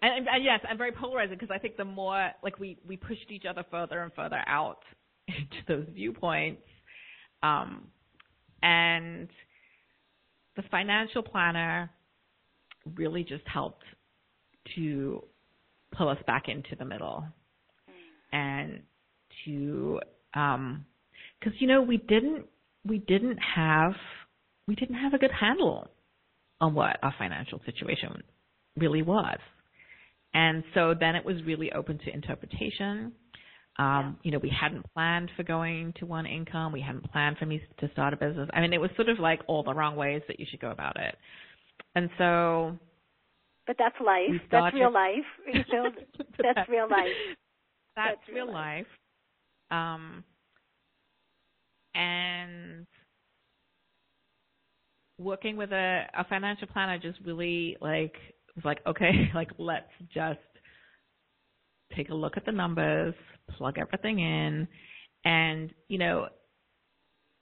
And, 0.00 0.14
and, 0.18 0.28
and 0.28 0.44
yes, 0.44 0.60
and 0.68 0.78
very 0.78 0.92
polarizing 0.92 1.36
because 1.38 1.52
I 1.52 1.58
think 1.58 1.76
the 1.76 1.84
more 1.84 2.30
like 2.42 2.58
we 2.60 2.78
we 2.86 2.96
pushed 2.96 3.30
each 3.30 3.44
other 3.48 3.64
further 3.70 4.02
and 4.02 4.12
further 4.14 4.40
out 4.46 4.78
into 5.28 5.56
those 5.66 5.86
viewpoints. 5.92 6.62
Um, 7.42 7.88
and 8.62 9.28
the 10.56 10.62
financial 10.70 11.22
planner 11.22 11.90
really 12.96 13.22
just 13.22 13.46
helped 13.46 13.84
to 14.76 15.22
pull 15.96 16.08
us 16.08 16.18
back 16.26 16.48
into 16.48 16.76
the 16.78 16.84
middle 16.84 17.24
and 18.32 18.80
to 19.44 20.00
um 20.34 20.84
because 21.38 21.58
you 21.60 21.66
know 21.66 21.80
we 21.80 21.96
didn't 21.96 22.44
we 22.86 22.98
didn't 22.98 23.38
have 23.38 23.92
we 24.66 24.74
didn't 24.74 24.96
have 24.96 25.14
a 25.14 25.18
good 25.18 25.30
handle 25.30 25.88
on 26.60 26.74
what 26.74 26.98
our 27.02 27.14
financial 27.18 27.60
situation 27.64 28.22
really 28.76 29.02
was 29.02 29.38
and 30.34 30.62
so 30.74 30.94
then 30.98 31.16
it 31.16 31.24
was 31.24 31.36
really 31.46 31.72
open 31.72 31.98
to 31.98 32.12
interpretation 32.12 33.12
um, 33.78 34.18
you 34.24 34.32
know, 34.32 34.40
we 34.42 34.50
hadn't 34.50 34.84
planned 34.92 35.30
for 35.36 35.44
going 35.44 35.92
to 36.00 36.06
one 36.06 36.26
income. 36.26 36.72
We 36.72 36.80
hadn't 36.80 37.10
planned 37.12 37.38
for 37.38 37.46
me 37.46 37.62
to 37.78 37.90
start 37.92 38.12
a 38.12 38.16
business. 38.16 38.48
I 38.52 38.60
mean, 38.60 38.72
it 38.72 38.80
was 38.80 38.90
sort 38.96 39.08
of 39.08 39.20
like 39.20 39.40
all 39.46 39.62
the 39.62 39.72
wrong 39.72 39.94
ways 39.94 40.22
that 40.26 40.40
you 40.40 40.46
should 40.50 40.60
go 40.60 40.70
about 40.70 40.96
it. 40.96 41.16
And 41.94 42.10
so. 42.18 42.76
But 43.66 43.76
that's 43.78 43.96
life. 44.04 44.40
That's 44.50 44.74
real 44.74 44.92
life. 44.92 45.24
You 45.46 45.64
know, 45.72 45.90
that's 46.42 46.68
real 46.68 46.88
life. 46.88 47.08
That's, 47.96 48.16
that's 48.18 48.34
real 48.34 48.46
life. 48.46 48.86
life. 48.86 48.86
Um, 49.70 50.24
and 51.94 52.86
working 55.18 55.56
with 55.56 55.72
a, 55.72 56.04
a 56.16 56.24
financial 56.24 56.68
planner 56.68 56.98
just 56.98 57.18
really 57.24 57.76
like 57.80 58.14
was 58.54 58.64
like, 58.64 58.80
okay, 58.86 59.30
like 59.34 59.50
let's 59.58 59.90
just 60.12 60.38
take 61.96 62.10
a 62.10 62.14
look 62.14 62.36
at 62.36 62.44
the 62.44 62.52
numbers, 62.52 63.14
plug 63.56 63.78
everything 63.78 64.18
in, 64.18 64.68
and 65.24 65.72
you 65.88 65.98
know, 65.98 66.28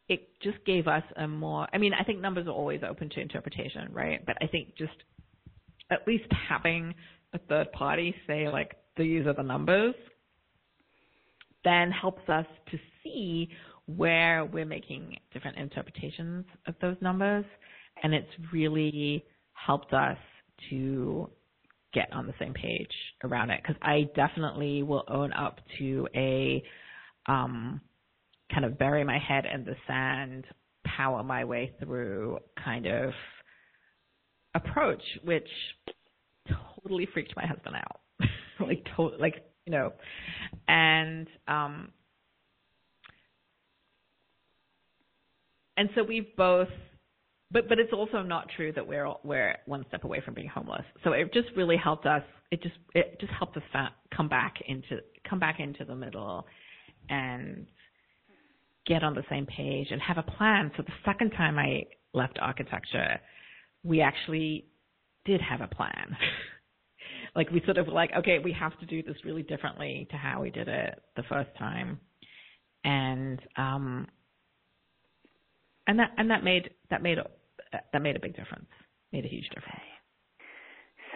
it 0.08 0.28
just 0.42 0.64
gave 0.64 0.86
us 0.86 1.02
a 1.16 1.26
more. 1.26 1.66
I 1.72 1.78
mean, 1.78 1.92
I 1.98 2.04
think 2.04 2.20
numbers 2.20 2.46
are 2.46 2.52
always 2.52 2.80
open 2.88 3.10
to 3.10 3.20
interpretation, 3.20 3.92
right? 3.92 4.24
But 4.24 4.36
I 4.40 4.46
think 4.46 4.76
just 4.76 4.92
at 5.90 6.06
least 6.06 6.24
having 6.48 6.94
a 7.32 7.38
third 7.38 7.72
party 7.72 8.14
say 8.26 8.48
like 8.48 8.76
these 8.96 9.26
are 9.26 9.34
the 9.34 9.42
numbers, 9.42 9.94
then 11.64 11.90
helps 11.90 12.28
us 12.28 12.46
to 12.70 12.78
see 13.02 13.48
where 13.86 14.44
we're 14.44 14.64
making 14.64 15.16
different 15.32 15.58
interpretations 15.58 16.44
of 16.66 16.74
those 16.80 16.96
numbers, 17.00 17.44
and 18.02 18.14
it's 18.14 18.30
really 18.52 19.24
helped 19.52 19.92
us 19.92 20.18
to 20.70 21.28
get 21.92 22.12
on 22.12 22.26
the 22.26 22.34
same 22.38 22.52
page 22.52 22.90
around 23.24 23.50
it 23.50 23.60
because 23.62 23.80
I 23.82 24.08
definitely 24.14 24.82
will 24.82 25.04
own 25.08 25.32
up 25.32 25.60
to 25.78 26.06
a 26.14 26.62
um, 27.26 27.80
kind 28.52 28.64
of 28.64 28.78
bury 28.78 29.04
my 29.04 29.18
head 29.18 29.44
in 29.52 29.64
the 29.64 29.76
sand, 29.87 30.44
power 30.85 31.22
my 31.22 31.44
way 31.44 31.72
through 31.80 32.38
kind 32.62 32.87
of 32.87 33.12
approach, 34.54 35.02
which 35.24 35.48
totally 36.82 37.06
freaked 37.12 37.35
my 37.37 37.46
husband 37.46 37.76
out. 37.76 38.00
like, 38.61 38.87
to- 38.96 39.16
like 39.18 39.44
you 39.66 39.72
know, 39.72 39.92
and 40.68 41.26
um, 41.48 41.90
and 45.76 45.90
so 45.94 46.02
we've 46.04 46.35
both 46.37 46.68
but 47.50 47.68
but 47.68 47.78
it's 47.78 47.92
also 47.92 48.22
not 48.22 48.48
true 48.56 48.72
that 48.72 48.87
we're 48.87 49.12
we're 49.22 49.56
one 49.66 49.85
step 49.88 50.04
away 50.04 50.20
from 50.24 50.35
being 50.35 50.48
homeless. 50.48 50.85
So 51.04 51.12
it 51.12 51.32
just 51.32 51.48
really 51.56 51.76
helped 51.76 52.06
us. 52.06 52.22
It 52.50 52.62
just 52.62 52.74
it 52.94 53.18
just 53.20 53.32
helped 53.32 53.56
us 53.56 53.62
come 54.14 54.28
back 54.28 54.54
into 54.66 55.00
come 55.28 55.38
back 55.38 55.61
into 55.61 55.85
the 55.85 55.94
middle, 55.94 56.46
and 57.09 57.66
get 58.87 59.03
on 59.03 59.14
the 59.14 59.25
same 59.29 59.46
page 59.46 59.88
and 59.90 60.01
have 60.01 60.18
a 60.18 60.22
plan. 60.22 60.70
So 60.77 60.83
the 60.83 60.92
second 61.05 61.31
time 61.31 61.59
I 61.59 61.85
left 62.14 62.38
architecture, 62.40 63.20
we 63.83 64.01
actually 64.01 64.66
did 65.25 65.40
have 65.40 65.61
a 65.61 65.68
plan. 65.68 66.16
like 67.37 67.51
we 67.51 67.62
sort 67.64 67.79
of 67.79 67.87
were 67.87 67.92
like 67.92 68.11
okay, 68.18 68.38
we 68.38 68.53
have 68.53 68.79
to 68.81 68.87
do 68.87 69.03
this 69.03 69.16
really 69.25 69.42
differently 69.42 70.07
to 70.11 70.16
how 70.16 70.40
we 70.40 70.51
did 70.51 70.68
it 70.68 71.03
the 71.16 71.22
first 71.25 71.51
time, 71.59 72.01
and 72.85 73.40
um 73.57 74.07
and 75.87 75.99
that 75.99 76.12
and 76.16 76.31
that 76.31 76.44
made 76.44 76.70
that 76.90 77.03
made 77.03 77.18
a, 77.18 77.27
that 77.92 78.03
made 78.03 78.16
a 78.16 78.20
big 78.20 78.37
difference. 78.37 78.66
Made 79.12 79.25
a 79.25 79.29
huge 79.29 79.49
difference. 79.49 79.81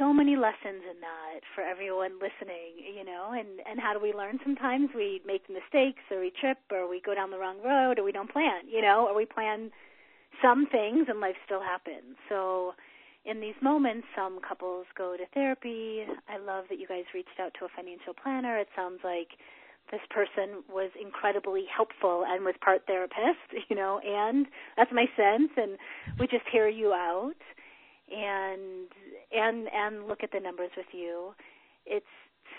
So 0.01 0.15
many 0.15 0.35
lessons 0.35 0.81
in 0.89 0.97
that 1.05 1.45
for 1.55 1.61
everyone 1.61 2.13
listening, 2.15 2.81
you 2.97 3.05
know, 3.05 3.37
and 3.37 3.61
and 3.69 3.79
how 3.79 3.93
do 3.93 4.01
we 4.01 4.15
learn? 4.15 4.41
Sometimes 4.43 4.89
we 4.95 5.21
make 5.27 5.43
mistakes, 5.51 6.01
or 6.11 6.21
we 6.21 6.33
trip, 6.41 6.57
or 6.73 6.89
we 6.89 7.03
go 7.05 7.15
down 7.15 7.31
the 7.31 7.39
wrong 7.39 7.61
road, 7.63 7.99
or 7.99 8.03
we 8.03 8.11
don't 8.11 8.33
plan, 8.33 8.63
you 8.67 8.81
know, 8.81 9.07
or 9.07 9.15
we 9.15 9.27
plan 9.27 9.71
some 10.41 10.65
things 10.65 11.05
and 11.11 11.21
life 11.21 11.37
still 11.45 11.61
happens. 11.61 12.17
So 12.31 12.73
in 13.27 13.41
these 13.41 13.61
moments, 13.61 14.07
some 14.17 14.41
couples 14.41 14.87
go 14.97 15.19
to 15.19 15.27
therapy. 15.35 16.07
I 16.31 16.39
love 16.39 16.65
that 16.71 16.79
you 16.79 16.87
guys 16.89 17.05
reached 17.13 17.39
out 17.39 17.53
to 17.59 17.67
a 17.67 17.69
financial 17.77 18.15
planner. 18.15 18.57
It 18.57 18.69
sounds 18.75 19.01
like 19.05 19.37
this 19.93 20.01
person 20.09 20.65
was 20.73 20.91
incredibly 20.99 21.67
helpful 21.69 22.25
and 22.27 22.43
was 22.43 22.55
part 22.65 22.87
therapist, 22.87 23.45
you 23.69 23.77
know, 23.77 24.01
and 24.01 24.47
that's 24.79 24.93
my 24.95 25.05
sense 25.15 25.51
and 25.59 25.77
we 26.19 26.27
just 26.27 26.49
hear 26.51 26.69
you 26.69 26.95
out 26.95 27.37
and 28.11 28.89
and 29.33 29.69
and 29.73 30.07
look 30.07 30.23
at 30.23 30.33
the 30.33 30.41
numbers 30.41 30.71
with 30.77 30.87
you. 30.93 31.35
It's 31.87 32.07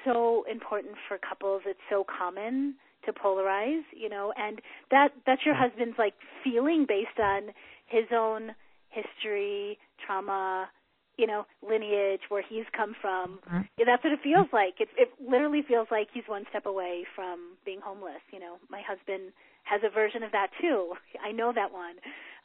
so 0.05 0.45
important 0.51 0.93
for 1.07 1.17
couples. 1.17 1.63
It's 1.65 1.79
so 1.89 2.05
common 2.05 2.75
to 3.05 3.13
polarize, 3.13 3.81
you 3.95 4.09
know, 4.09 4.33
and 4.37 4.61
that 4.91 5.09
that's 5.25 5.45
your 5.45 5.55
husband's 5.55 5.97
like 5.97 6.13
feeling 6.43 6.85
based 6.87 7.19
on 7.19 7.49
his 7.87 8.05
own 8.13 8.51
history, 8.89 9.77
trauma, 10.05 10.69
you 11.17 11.27
know, 11.27 11.45
lineage, 11.67 12.21
where 12.29 12.43
he's 12.47 12.65
come 12.75 12.95
from. 13.01 13.39
Mm-hmm. 13.47 13.61
Yeah, 13.77 13.85
that's 13.85 14.03
what 14.03 14.13
it 14.13 14.19
feels 14.23 14.47
like. 14.53 14.75
It 14.79 14.89
it 14.97 15.09
literally 15.19 15.61
feels 15.67 15.87
like 15.91 16.07
he's 16.13 16.23
one 16.27 16.45
step 16.49 16.65
away 16.65 17.05
from 17.15 17.57
being 17.65 17.79
homeless. 17.83 18.21
You 18.31 18.39
know, 18.39 18.55
my 18.69 18.81
husband 18.85 19.33
has 19.63 19.81
a 19.85 19.89
version 19.89 20.23
of 20.23 20.31
that 20.31 20.47
too. 20.59 20.93
I 21.23 21.31
know 21.31 21.51
that 21.53 21.71
one. 21.71 21.95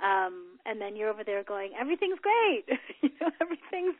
Um, 0.02 0.58
and 0.66 0.80
then 0.80 0.96
you're 0.96 1.10
over 1.10 1.24
there 1.24 1.42
going, 1.42 1.72
everything's 1.78 2.18
great. 2.20 2.64
you 3.02 3.10
know, 3.20 3.30
everything's 3.40 3.96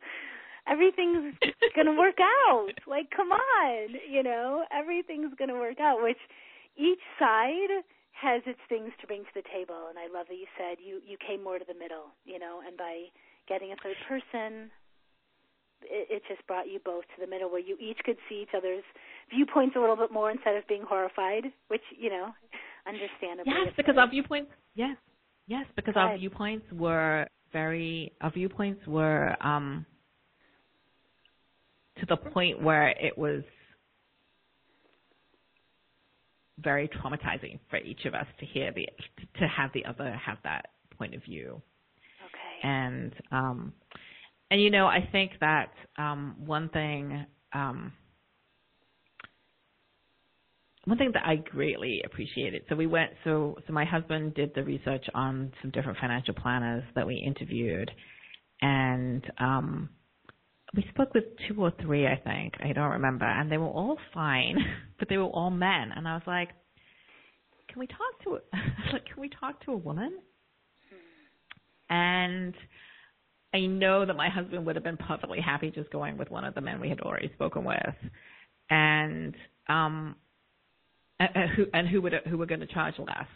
everything's 0.69 1.35
gonna 1.77 1.97
work 1.97 2.19
out. 2.21 2.75
Like, 2.87 3.11
come 3.15 3.31
on, 3.31 3.89
you 4.09 4.23
know, 4.23 4.65
everything's 4.73 5.33
gonna 5.39 5.55
work 5.55 5.81
out. 5.81 6.03
Which 6.03 6.21
each 6.77 7.01
side 7.19 7.85
has 8.13 8.43
its 8.47 8.61
things 8.69 8.91
to 9.01 9.07
bring 9.07 9.23
to 9.23 9.35
the 9.35 9.47
table, 9.53 9.89
and 9.89 9.99
I 9.99 10.13
love 10.13 10.27
that 10.29 10.37
you 10.37 10.47
said 10.59 10.79
you 10.85 11.01
you 11.07 11.17
came 11.25 11.43
more 11.43 11.59
to 11.59 11.65
the 11.67 11.79
middle, 11.79 12.13
you 12.25 12.39
know, 12.39 12.61
and 12.67 12.77
by 12.77 13.09
getting 13.49 13.73
a 13.73 13.77
third 13.83 13.97
person, 14.09 14.71
it, 15.83 16.09
it 16.11 16.23
just 16.29 16.47
brought 16.47 16.67
you 16.69 16.81
both 16.85 17.05
to 17.15 17.21
the 17.21 17.27
middle 17.27 17.51
where 17.51 17.61
you 17.61 17.77
each 17.81 17.99
could 18.05 18.17
see 18.29 18.43
each 18.43 18.55
other's 18.57 18.85
viewpoints 19.31 19.77
a 19.77 19.81
little 19.81 19.97
bit 19.97 20.13
more 20.13 20.31
instead 20.31 20.57
of 20.57 20.67
being 20.67 20.83
horrified, 20.83 21.45
which, 21.69 21.83
you 21.97 22.11
know, 22.11 22.35
understandably. 22.87 23.53
Yes, 23.55 23.73
because 23.77 23.97
our 23.99 24.09
viewpoints, 24.09 24.51
yes, 24.75 24.97
yes, 25.47 25.67
because 25.77 25.95
our 25.97 26.17
viewpoints 26.17 26.67
were 26.73 27.27
very, 27.53 28.13
our 28.21 28.31
viewpoints 28.31 28.87
were 28.87 29.37
um, 29.45 29.87
to 32.01 32.07
the 32.07 32.17
point 32.17 32.63
where 32.63 32.89
it 32.89 33.17
was 33.17 33.43
very 36.59 36.89
traumatizing 36.89 37.59
for 37.69 37.79
each 37.79 38.05
of 38.07 38.15
us 38.15 38.27
to 38.41 38.47
hear 38.47 38.73
the 38.73 38.87
to 39.39 39.47
have 39.47 39.71
the 39.75 39.85
other 39.85 40.13
have 40.25 40.39
that 40.43 40.69
point 40.97 41.15
of 41.15 41.23
view. 41.23 41.61
Okay. 42.25 42.69
And 42.69 43.13
um, 43.31 43.73
and 44.51 44.61
you 44.61 44.71
know, 44.71 44.87
I 44.87 45.09
think 45.13 45.33
that 45.41 45.73
um, 45.99 46.37
one 46.45 46.69
thing 46.71 47.27
um, 47.53 47.93
one 50.87 50.99
thing 50.99 51.11
that 51.15 51.27
I 51.27 51.37
greatly 51.37 52.01
appreciated. 52.05 52.63
So 52.69 52.77
we 52.77 52.87
went. 52.87 53.11
So 53.25 53.57
so 53.67 53.73
my 53.73 53.85
husband 53.85 54.35
did 54.35 54.53
the 54.55 54.63
research 54.63 55.05
on 55.15 55.53
some 55.61 55.73
different 55.73 55.99
financial 55.99 56.33
planners 56.35 56.85
that 56.95 57.07
we 57.07 57.17
interviewed, 57.17 57.91
and 58.63 59.25
um, 59.39 59.91
we 60.75 60.87
spoke 60.91 61.13
with 61.13 61.25
two 61.49 61.61
or 61.61 61.73
three, 61.83 62.07
I 62.07 62.17
think. 62.17 62.55
I 62.63 62.73
don't 62.73 62.93
remember, 62.93 63.25
and 63.25 63.51
they 63.51 63.59
were 63.59 63.67
all 63.67 63.99
fine, 64.15 64.57
but 64.99 65.09
they 65.09 65.19
were 65.19 65.25
all 65.25 65.51
men. 65.51 65.91
And 65.95 66.07
I 66.07 66.15
was 66.15 66.23
like, 66.25 66.51
"Can 67.69 67.81
we 67.81 67.89
talk 67.89 68.23
to? 68.25 68.31
like, 68.93 69.07
can 69.07 69.21
we 69.21 69.29
talk 69.29 69.65
to 69.65 69.73
a 69.73 69.77
woman?" 69.77 70.19
And 71.91 72.55
I 73.53 73.67
know 73.67 74.07
that 74.07 74.15
my 74.15 74.29
husband 74.29 74.67
would 74.67 74.77
have 74.77 74.85
been 74.85 74.97
perfectly 74.97 75.41
happy 75.41 75.73
just 75.73 75.91
going 75.91 76.17
with 76.17 76.31
one 76.31 76.45
of 76.45 76.55
the 76.55 76.61
men 76.61 76.81
we 76.81 76.89
had 76.89 77.01
already 77.01 77.31
spoken 77.35 77.65
with, 77.65 77.95
and 78.71 79.35
um, 79.69 80.15
and 81.21 81.89
who 81.89 82.01
would 82.03 82.15
who 82.29 82.39
were 82.39 82.47
going 82.47 82.61
to 82.61 82.67
charge 82.67 82.95
less, 82.99 83.27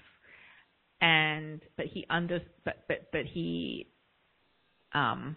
and 1.01 1.61
but 1.77 1.87
he 1.87 2.07
under 2.11 2.41
but 2.65 2.85
but 2.89 3.09
but 3.13 3.25
he 3.25 3.87
um 4.93 5.37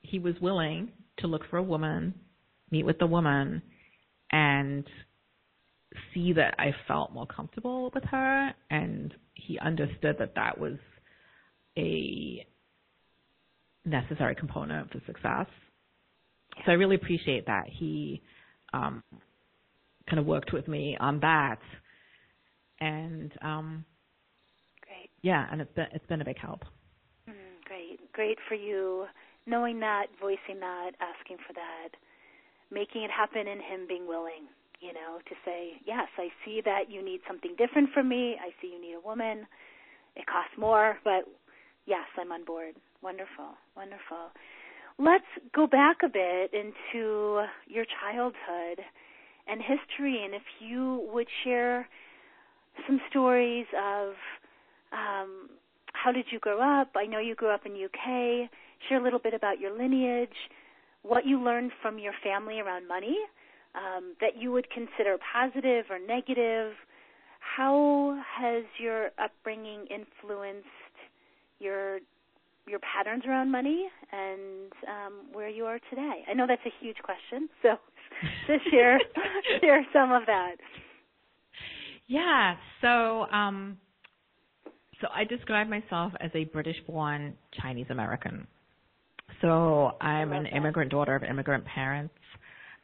he 0.00 0.18
was 0.18 0.34
willing 0.40 0.90
to 1.18 1.26
look 1.26 1.42
for 1.50 1.58
a 1.58 1.62
woman, 1.62 2.14
meet 2.70 2.84
with 2.84 2.98
the 2.98 3.06
woman, 3.06 3.62
and 4.32 4.84
see 6.12 6.32
that 6.32 6.54
I 6.58 6.74
felt 6.88 7.12
more 7.12 7.26
comfortable 7.26 7.90
with 7.94 8.04
her, 8.04 8.54
and 8.70 9.14
he 9.34 9.58
understood 9.58 10.16
that 10.18 10.34
that 10.34 10.58
was 10.58 10.78
a 11.78 12.46
necessary 13.84 14.34
component 14.34 14.90
for 14.90 15.00
success. 15.06 15.46
So 16.64 16.72
I 16.72 16.74
really 16.74 16.96
appreciate 16.96 17.46
that 17.46 17.64
he 17.66 18.22
um, 18.72 19.02
kind 20.08 20.18
of 20.18 20.26
worked 20.26 20.52
with 20.52 20.68
me 20.68 20.96
on 21.00 21.20
that. 21.20 21.58
And 22.80 23.32
um, 23.42 23.84
great. 24.82 25.10
Yeah, 25.22 25.46
and 25.50 25.60
it's 25.60 25.72
been 25.74 25.86
it's 25.92 26.06
been 26.06 26.20
a 26.20 26.24
big 26.24 26.38
help. 26.38 26.64
Mm, 27.28 27.64
great, 27.64 28.12
great 28.12 28.38
for 28.48 28.54
you 28.54 29.06
knowing 29.46 29.80
that, 29.80 30.06
voicing 30.20 30.60
that, 30.60 30.92
asking 31.00 31.36
for 31.46 31.52
that, 31.54 31.90
making 32.70 33.02
it 33.02 33.10
happen, 33.10 33.46
and 33.48 33.60
him 33.60 33.86
being 33.88 34.06
willing. 34.06 34.46
You 34.80 34.92
know, 34.92 35.18
to 35.28 35.34
say 35.44 35.80
yes, 35.86 36.08
I 36.18 36.28
see 36.44 36.60
that 36.64 36.90
you 36.90 37.04
need 37.04 37.20
something 37.26 37.54
different 37.56 37.90
from 37.94 38.08
me. 38.08 38.36
I 38.40 38.50
see 38.60 38.72
you 38.74 38.80
need 38.80 38.94
a 38.94 39.06
woman. 39.06 39.46
It 40.16 40.26
costs 40.26 40.58
more, 40.58 40.98
but 41.04 41.24
yes, 41.86 42.06
I'm 42.18 42.32
on 42.32 42.44
board. 42.44 42.74
Wonderful, 43.00 43.54
wonderful. 43.76 44.34
Let's 44.98 45.24
go 45.54 45.66
back 45.66 45.98
a 46.04 46.08
bit 46.08 46.52
into 46.52 47.44
your 47.66 47.84
childhood 48.00 48.84
and 49.46 49.60
history, 49.60 50.22
and 50.24 50.34
if 50.34 50.42
you 50.60 51.08
would 51.12 51.28
share 51.44 51.88
some 52.86 53.00
stories 53.10 53.66
of 53.76 54.10
um, 54.92 55.50
how 55.92 56.12
did 56.12 56.26
you 56.30 56.38
grow 56.38 56.60
up? 56.60 56.90
I 56.96 57.06
know 57.06 57.18
you 57.18 57.34
grew 57.34 57.50
up 57.50 57.66
in 57.66 57.72
UK. 57.72 58.48
Share 58.88 58.98
a 58.98 59.02
little 59.02 59.18
bit 59.18 59.34
about 59.34 59.60
your 59.60 59.76
lineage, 59.76 60.50
what 61.02 61.26
you 61.26 61.42
learned 61.42 61.72
from 61.80 61.98
your 61.98 62.12
family 62.22 62.60
around 62.60 62.88
money 62.88 63.16
um, 63.74 64.14
that 64.20 64.36
you 64.36 64.52
would 64.52 64.68
consider 64.70 65.16
positive 65.32 65.86
or 65.90 65.98
negative. 65.98 66.72
How 67.40 68.22
has 68.38 68.64
your 68.78 69.10
upbringing 69.22 69.86
influenced 69.90 70.66
your 71.58 72.00
your 72.68 72.78
patterns 72.78 73.24
around 73.26 73.50
money 73.50 73.88
and 74.12 74.72
um, 74.86 75.12
where 75.32 75.48
you 75.48 75.64
are 75.64 75.80
today? 75.90 76.22
I 76.28 76.34
know 76.34 76.46
that's 76.46 76.64
a 76.64 76.72
huge 76.84 76.98
question, 77.02 77.48
so 77.60 77.76
just 78.46 78.70
share 78.70 78.98
share 79.60 79.86
some 79.92 80.12
of 80.12 80.22
that. 80.26 80.56
Yeah. 82.06 82.56
So, 82.80 83.26
um, 83.32 83.78
so 85.00 85.08
I 85.14 85.24
describe 85.24 85.68
myself 85.68 86.12
as 86.20 86.30
a 86.34 86.44
British-born 86.44 87.34
Chinese 87.60 87.86
American. 87.90 88.46
So 89.40 89.96
I'm 90.00 90.32
an 90.32 90.44
that. 90.44 90.56
immigrant 90.56 90.90
daughter 90.90 91.16
of 91.16 91.24
immigrant 91.24 91.64
parents. 91.64 92.14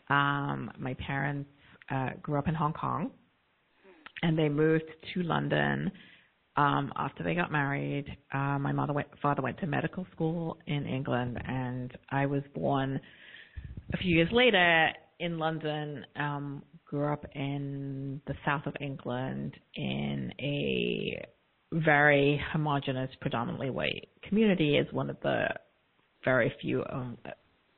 Um, 0.09 0.71
my 0.79 0.95
parents 0.95 1.51
uh, 1.91 2.11
grew 2.23 2.39
up 2.39 2.49
in 2.49 2.55
Hong 2.55 2.73
Kong, 2.73 3.11
and 4.23 4.37
they 4.37 4.49
moved 4.49 4.85
to 5.15 5.23
London 5.23 5.91
um, 6.57 6.93
after 6.97 7.23
they 7.23 7.35
got 7.35 7.53
married. 7.53 8.07
Uh, 8.33 8.59
my 8.59 8.73
mother 8.73 8.93
went, 8.93 9.09
father 9.23 9.43
went 9.43 9.59
to 9.61 9.67
medical 9.67 10.07
school 10.13 10.59
in 10.67 10.87
England, 10.87 11.39
and 11.47 11.97
I 12.11 12.27
was 12.27 12.43
born 12.55 13.01
a 13.93 13.97
few 13.99 14.17
years 14.17 14.31
later 14.33 14.91
in 15.19 15.39
London. 15.39 16.05
Um, 16.17 16.63
grew 16.89 17.13
up 17.13 17.27
in 17.35 18.21
the 18.27 18.35
south 18.47 18.67
of 18.67 18.75
England 18.81 19.55
in 19.75 20.33
a 20.41 21.23
very 21.73 22.43
homogenous, 22.53 23.11
predominantly 23.21 23.71
white 23.71 24.09
community. 24.27 24.79
is 24.79 24.91
one 24.93 25.11
of 25.11 25.17
the 25.23 25.49
very 26.25 26.53
few, 26.63 26.83
um, 26.91 27.19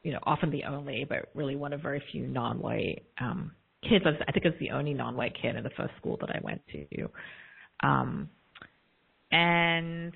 you 0.05 0.13
know, 0.13 0.21
often 0.23 0.51
the 0.51 0.63
only, 0.65 1.05
but 1.09 1.29
really 1.35 1.57
one 1.57 1.73
of 1.73 1.83
very 1.83 2.03
few 2.13 2.27
non-white 2.27 3.03
um, 3.21 3.51
kids. 3.83 4.05
I 4.07 4.33
think 4.33 4.47
I 4.47 4.51
was 4.51 4.59
the 4.61 4.71
only 4.71 4.95
non-white 4.95 5.35
kid 5.41 5.57
in 5.57 5.65
the 5.65 5.71
first 5.77 5.93
school 5.99 6.17
that 6.21 6.31
I 6.31 6.39
went 6.43 6.63
to. 6.73 7.09
Um, 7.83 8.29
and 9.33 10.13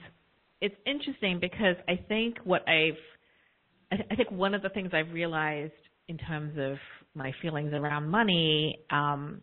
it's 0.60 0.74
interesting 0.86 1.38
because 1.40 1.76
I 1.88 1.96
think 2.08 2.38
what 2.44 2.68
I've, 2.68 2.94
I, 3.90 3.96
th- 3.96 4.08
I 4.10 4.14
think 4.14 4.30
one 4.30 4.54
of 4.54 4.62
the 4.62 4.68
things 4.68 4.90
I've 4.92 5.12
realized 5.12 5.72
in 6.08 6.18
terms 6.18 6.54
of 6.58 6.76
my 7.14 7.32
feelings 7.40 7.72
around 7.72 8.08
money 8.08 8.78
um, 8.90 9.40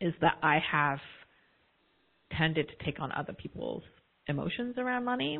is 0.00 0.12
that 0.20 0.34
I 0.42 0.58
have 0.70 0.98
tended 2.36 2.68
to 2.68 2.84
take 2.84 3.00
on 3.00 3.12
other 3.12 3.32
people's 3.32 3.82
emotions 4.28 4.76
around 4.78 5.04
money. 5.04 5.38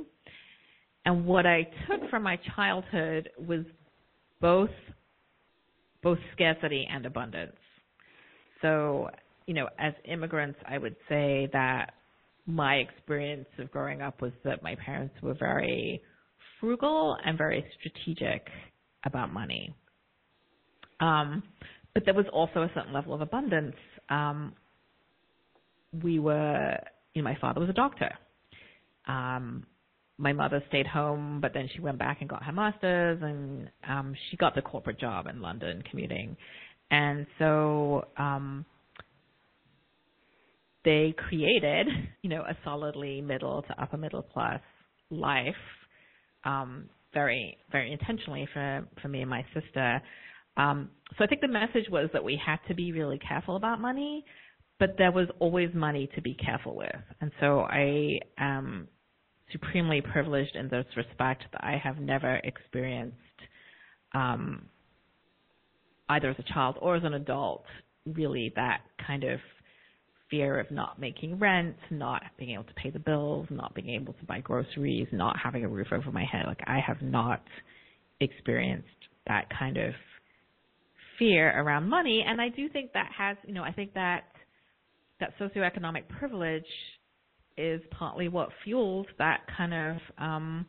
And 1.04 1.26
what 1.26 1.46
I 1.46 1.68
took 1.88 2.08
from 2.10 2.22
my 2.22 2.38
childhood 2.54 3.30
was 3.38 3.64
both 4.40 4.70
both 6.02 6.18
scarcity 6.32 6.86
and 6.92 7.04
abundance. 7.04 7.56
So, 8.62 9.10
you 9.46 9.54
know, 9.54 9.68
as 9.78 9.92
immigrants, 10.04 10.58
I 10.68 10.78
would 10.78 10.94
say 11.08 11.48
that 11.52 11.94
my 12.46 12.76
experience 12.76 13.48
of 13.58 13.70
growing 13.72 14.02
up 14.02 14.22
was 14.22 14.32
that 14.44 14.62
my 14.62 14.76
parents 14.76 15.14
were 15.20 15.34
very 15.34 16.00
frugal 16.60 17.16
and 17.24 17.36
very 17.36 17.64
strategic 17.78 18.46
about 19.04 19.32
money. 19.32 19.74
Um, 21.00 21.42
but 21.94 22.04
there 22.04 22.14
was 22.14 22.26
also 22.32 22.62
a 22.62 22.70
certain 22.74 22.92
level 22.92 23.14
of 23.14 23.20
abundance. 23.20 23.76
Um, 24.08 24.54
we 26.02 26.18
were, 26.18 26.76
you 27.14 27.22
know, 27.22 27.28
my 27.28 27.38
father 27.40 27.60
was 27.60 27.70
a 27.70 27.74
doctor. 27.74 28.12
Um, 29.06 29.66
my 30.18 30.32
mother 30.32 30.62
stayed 30.68 30.86
home, 30.86 31.40
but 31.40 31.52
then 31.52 31.68
she 31.74 31.80
went 31.80 31.98
back 31.98 32.18
and 32.20 32.28
got 32.28 32.42
her 32.42 32.52
master's, 32.52 33.20
and 33.22 33.70
um, 33.88 34.14
she 34.30 34.36
got 34.36 34.54
the 34.54 34.62
corporate 34.62 34.98
job 34.98 35.26
in 35.26 35.40
London 35.42 35.82
commuting. 35.90 36.36
And 36.90 37.26
so 37.38 38.06
um, 38.16 38.64
they 40.84 41.14
created, 41.28 41.88
you 42.22 42.30
know, 42.30 42.42
a 42.42 42.56
solidly 42.64 43.20
middle 43.20 43.62
to 43.62 43.82
upper 43.82 43.96
middle 43.96 44.22
class 44.22 44.60
life, 45.10 45.54
um, 46.44 46.88
very, 47.12 47.58
very 47.72 47.92
intentionally 47.92 48.48
for 48.52 48.86
for 49.02 49.08
me 49.08 49.20
and 49.20 49.30
my 49.30 49.44
sister. 49.52 50.00
Um, 50.56 50.90
so 51.16 51.24
I 51.24 51.26
think 51.26 51.40
the 51.40 51.48
message 51.48 51.88
was 51.90 52.08
that 52.12 52.24
we 52.24 52.40
had 52.44 52.58
to 52.68 52.74
be 52.74 52.92
really 52.92 53.18
careful 53.18 53.56
about 53.56 53.80
money, 53.80 54.24
but 54.78 54.96
there 54.98 55.12
was 55.12 55.28
always 55.38 55.70
money 55.74 56.08
to 56.14 56.22
be 56.22 56.34
careful 56.34 56.76
with. 56.76 56.90
And 57.20 57.30
so 57.40 57.60
I 57.60 58.20
am 58.38 58.88
supremely 59.52 60.00
privileged 60.00 60.56
in 60.56 60.68
this 60.68 60.86
respect 60.96 61.44
that 61.52 61.64
I 61.64 61.80
have 61.82 61.98
never 61.98 62.36
experienced, 62.36 63.16
um, 64.14 64.66
either 66.08 66.30
as 66.30 66.36
a 66.38 66.52
child 66.52 66.76
or 66.80 66.96
as 66.96 67.04
an 67.04 67.14
adult, 67.14 67.64
really 68.06 68.52
that 68.56 68.82
kind 69.06 69.24
of 69.24 69.40
fear 70.30 70.58
of 70.58 70.70
not 70.70 70.98
making 70.98 71.38
rent, 71.38 71.76
not 71.90 72.22
being 72.38 72.50
able 72.50 72.64
to 72.64 72.74
pay 72.74 72.90
the 72.90 72.98
bills, 72.98 73.46
not 73.50 73.74
being 73.74 73.90
able 73.90 74.12
to 74.14 74.24
buy 74.24 74.40
groceries, 74.40 75.06
not 75.12 75.36
having 75.38 75.64
a 75.64 75.68
roof 75.68 75.88
over 75.92 76.10
my 76.10 76.24
head. 76.24 76.44
Like 76.46 76.60
I 76.66 76.80
have 76.84 77.00
not 77.00 77.42
experienced 78.20 78.88
that 79.26 79.46
kind 79.56 79.76
of 79.76 79.92
fear 81.18 81.60
around 81.60 81.88
money 81.88 82.24
and 82.26 82.40
I 82.40 82.48
do 82.48 82.68
think 82.68 82.92
that 82.92 83.10
has, 83.16 83.36
you 83.46 83.54
know, 83.54 83.62
I 83.62 83.72
think 83.72 83.94
that 83.94 84.24
that 85.20 85.32
socioeconomic 85.40 86.08
privilege 86.08 86.64
is 87.56 87.80
partly 87.90 88.28
what 88.28 88.50
fuels 88.64 89.06
that 89.18 89.40
kind 89.56 89.72
of 89.72 89.96
um 90.18 90.66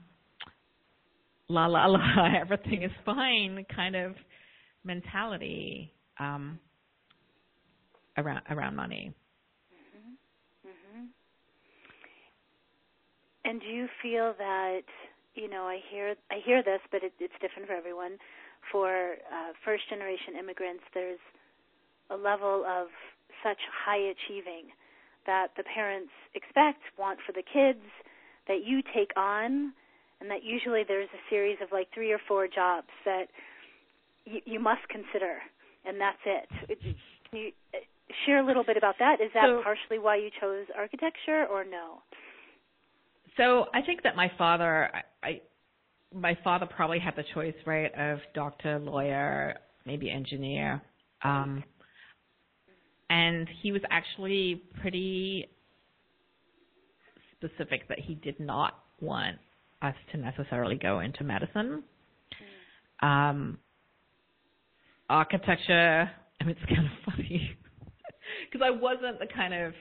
la 1.50 1.66
la 1.66 1.86
la 1.86 2.00
everything 2.42 2.84
is 2.84 2.92
fine 3.06 3.66
kind 3.76 3.96
of 3.96 4.14
mentality 4.84 5.94
um 6.20 6.60
around 8.18 8.42
around 8.50 8.76
money. 8.76 9.14
And 13.46 13.62
do 13.62 13.68
you 13.68 13.88
feel 14.04 14.34
that 14.38 14.82
you 15.36 15.50
know 15.50 15.64
I 15.64 15.80
hear 15.90 16.16
I 16.30 16.40
hear 16.46 16.62
this, 16.64 16.82
but 16.92 17.02
it, 17.04 17.14
it's 17.20 17.34
different 17.42 17.68
for 17.68 17.76
everyone. 17.76 18.18
For 18.72 19.16
uh, 19.32 19.54
first 19.64 19.84
generation 19.90 20.36
immigrants, 20.40 20.84
there's 20.94 21.20
a 22.10 22.16
level 22.16 22.66
of 22.68 22.88
such 23.44 23.60
high 23.86 24.12
achieving 24.12 24.72
that 25.26 25.48
the 25.58 25.64
parents 25.64 26.12
expect, 26.36 26.80
want 26.98 27.20
for 27.26 27.34
the 27.34 27.44
kids, 27.44 27.84
that 28.48 28.64
you 28.66 28.82
take 28.96 29.12
on, 29.16 29.74
and 30.22 30.32
that 30.32 30.44
usually 30.44 30.84
there's 30.88 31.10
a 31.14 31.22
series 31.30 31.58
of 31.62 31.70
like 31.72 31.88
three 31.94 32.12
or 32.12 32.20
four 32.28 32.48
jobs 32.48 32.88
that 33.06 33.26
you, 34.26 34.42
you 34.46 34.60
must 34.60 34.88
consider, 34.90 35.38
and 35.86 36.00
that's 36.00 36.18
it. 36.26 36.48
Can 37.30 37.40
you 37.40 37.52
share 38.26 38.40
a 38.40 38.46
little 38.46 38.64
bit 38.64 38.78
about 38.78 38.96
that? 39.00 39.22
Is 39.22 39.32
that 39.34 39.46
so, 39.46 39.62
partially 39.64 40.00
why 40.00 40.16
you 40.16 40.30
chose 40.40 40.66
architecture, 40.76 41.46
or 41.52 41.64
no? 41.64 42.02
So 43.36 43.68
I 43.74 43.82
think 43.82 44.04
that 44.04 44.16
my 44.16 44.32
father, 44.38 44.90
I, 44.94 45.28
I 45.28 45.42
my 46.14 46.38
father 46.44 46.66
probably 46.66 47.00
had 47.00 47.16
the 47.16 47.24
choice, 47.34 47.56
right, 47.66 47.94
of 47.98 48.20
doctor, 48.34 48.80
lawyer, 48.80 49.58
maybe 49.86 50.10
engineer. 50.10 50.82
Um, 51.24 51.64
and 53.10 53.48
he 53.62 53.72
was 53.72 53.82
actually 53.90 54.64
pretty 54.82 55.48
specific 57.36 57.88
that 57.88 58.00
he 58.00 58.16
did 58.16 58.40
not 58.40 58.84
want 59.00 59.38
us 59.82 59.96
to 60.12 60.18
necessarily 60.18 60.76
go 60.76 61.00
into 61.00 61.24
medicine. 61.24 61.84
Um, 63.02 63.60
architecture, 65.10 66.10
I 66.42 66.44
mean, 66.44 66.56
it's 66.60 66.70
kind 66.74 66.86
of 66.86 67.14
funny 67.14 67.58
because 68.52 68.66
I 68.66 68.72
wasn't 68.72 69.20
the 69.20 69.28
kind 69.28 69.54
of 69.54 69.74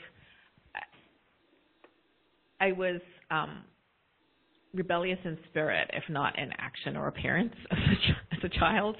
I 2.60 2.72
was 2.72 3.00
um, 3.30 3.64
rebellious 4.76 5.18
in 5.24 5.38
spirit, 5.50 5.90
if 5.92 6.04
not 6.08 6.38
in 6.38 6.50
action 6.58 6.96
or 6.96 7.08
appearance, 7.08 7.54
as 7.70 7.78
a, 7.78 8.36
as 8.36 8.44
a 8.44 8.58
child. 8.58 8.96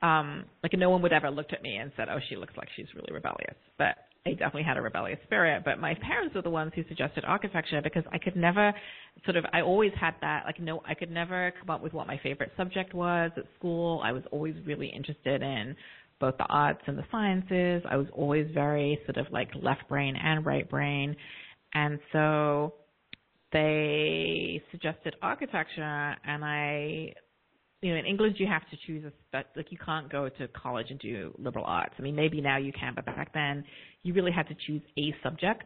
Um, 0.00 0.44
like 0.62 0.72
no 0.74 0.90
one 0.90 1.02
would 1.02 1.12
ever 1.12 1.30
looked 1.30 1.52
at 1.52 1.62
me 1.62 1.76
and 1.76 1.90
said, 1.96 2.08
"Oh, 2.08 2.18
she 2.28 2.36
looks 2.36 2.54
like 2.56 2.68
she's 2.76 2.86
really 2.94 3.12
rebellious." 3.12 3.56
But 3.78 3.96
I 4.26 4.30
definitely 4.30 4.62
had 4.62 4.76
a 4.76 4.82
rebellious 4.82 5.18
spirit. 5.24 5.62
But 5.64 5.78
my 5.80 5.94
parents 5.94 6.34
were 6.34 6.42
the 6.42 6.50
ones 6.50 6.72
who 6.74 6.84
suggested 6.88 7.24
architecture 7.26 7.80
because 7.82 8.04
I 8.12 8.18
could 8.18 8.36
never, 8.36 8.72
sort 9.24 9.36
of, 9.36 9.44
I 9.52 9.62
always 9.62 9.92
had 9.98 10.14
that. 10.20 10.44
Like 10.44 10.60
no, 10.60 10.82
I 10.86 10.94
could 10.94 11.10
never 11.10 11.52
come 11.58 11.70
up 11.70 11.82
with 11.82 11.92
what 11.92 12.06
my 12.06 12.18
favorite 12.22 12.52
subject 12.56 12.94
was 12.94 13.30
at 13.36 13.44
school. 13.58 14.00
I 14.04 14.12
was 14.12 14.22
always 14.30 14.54
really 14.64 14.88
interested 14.88 15.42
in 15.42 15.74
both 16.20 16.36
the 16.36 16.46
arts 16.46 16.82
and 16.86 16.98
the 16.98 17.04
sciences. 17.10 17.82
I 17.88 17.96
was 17.96 18.06
always 18.12 18.48
very 18.52 18.98
sort 19.06 19.16
of 19.16 19.32
like 19.32 19.48
left 19.54 19.88
brain 19.88 20.16
and 20.16 20.44
right 20.44 20.68
brain. 20.68 21.16
And 21.74 21.98
so 22.12 22.74
they 23.52 24.62
suggested 24.70 25.16
architecture 25.22 26.16
and 26.24 26.44
I 26.44 27.14
you 27.80 27.92
know, 27.92 28.00
in 28.00 28.06
England 28.06 28.36
you 28.38 28.46
have 28.46 28.68
to 28.70 28.76
choose 28.86 29.04
a 29.04 29.12
spe- 29.28 29.56
like 29.56 29.70
you 29.70 29.78
can't 29.78 30.10
go 30.10 30.28
to 30.28 30.48
college 30.48 30.86
and 30.90 30.98
do 30.98 31.32
liberal 31.38 31.64
arts. 31.64 31.94
I 31.98 32.02
mean, 32.02 32.16
maybe 32.16 32.40
now 32.40 32.58
you 32.58 32.72
can, 32.72 32.92
but 32.94 33.06
back 33.06 33.32
then 33.32 33.64
you 34.02 34.12
really 34.14 34.32
had 34.32 34.48
to 34.48 34.56
choose 34.66 34.82
a 34.98 35.14
subject. 35.22 35.64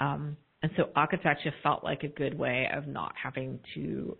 Um, 0.00 0.36
and 0.62 0.72
so 0.76 0.90
architecture 0.96 1.52
felt 1.62 1.84
like 1.84 2.02
a 2.02 2.08
good 2.08 2.36
way 2.36 2.68
of 2.74 2.86
not 2.86 3.14
having 3.22 3.60
to 3.74 4.16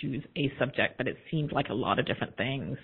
choose 0.00 0.22
a 0.36 0.52
subject, 0.58 0.98
but 0.98 1.08
it 1.08 1.16
seemed 1.30 1.50
like 1.52 1.68
a 1.70 1.74
lot 1.74 1.98
of 1.98 2.06
different 2.06 2.36
things 2.36 2.76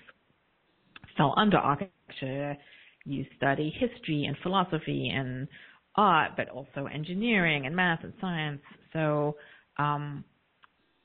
fell 1.15 1.33
under 1.37 1.57
architecture. 1.57 2.57
You 3.05 3.25
study 3.37 3.73
history 3.79 4.25
and 4.25 4.35
philosophy 4.43 5.11
and 5.13 5.47
art, 5.95 6.31
but 6.35 6.49
also 6.49 6.87
engineering 6.93 7.65
and 7.65 7.75
math 7.75 8.03
and 8.03 8.13
science. 8.21 8.61
So 8.93 9.35
um, 9.77 10.23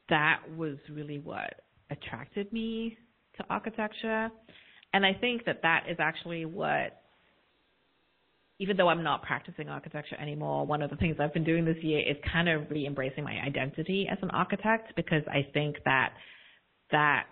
that 0.08 0.40
was 0.56 0.76
really 0.90 1.18
what 1.18 1.62
attracted 1.90 2.52
me 2.52 2.96
to 3.36 3.44
architecture. 3.48 4.30
And 4.94 5.06
I 5.06 5.14
think 5.14 5.44
that 5.46 5.60
that 5.62 5.84
is 5.88 5.96
actually 5.98 6.44
what, 6.44 7.00
even 8.58 8.76
though 8.76 8.88
I'm 8.88 9.02
not 9.02 9.22
practicing 9.22 9.68
architecture 9.68 10.16
anymore, 10.20 10.66
one 10.66 10.82
of 10.82 10.90
the 10.90 10.96
things 10.96 11.16
I've 11.18 11.32
been 11.32 11.44
doing 11.44 11.64
this 11.64 11.78
year 11.82 12.00
is 12.00 12.16
kind 12.30 12.48
of 12.48 12.70
re 12.70 12.86
embracing 12.86 13.24
my 13.24 13.40
identity 13.40 14.06
as 14.10 14.18
an 14.22 14.30
architect 14.30 14.92
because 14.96 15.22
I 15.28 15.46
think 15.52 15.76
that 15.84 16.12
that 16.90 17.24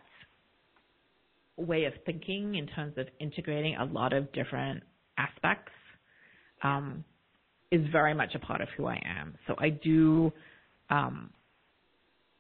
way 1.57 1.85
of 1.85 1.93
thinking 2.07 2.55
in 2.55 2.67
terms 2.67 2.95
of 2.97 3.07
integrating 3.21 3.77
a 3.77 3.85
lot 3.85 4.13
of 4.13 4.33
different 4.33 4.83
aspects 5.19 5.73
um, 6.63 7.05
is 7.71 7.81
very 7.93 8.15
much 8.15 8.35
a 8.35 8.39
part 8.39 8.61
of 8.61 8.69
who 8.77 8.87
I 8.87 9.01
am. 9.05 9.35
So 9.47 9.55
I 9.59 9.71
do. 9.71 10.33
Um, 10.89 11.31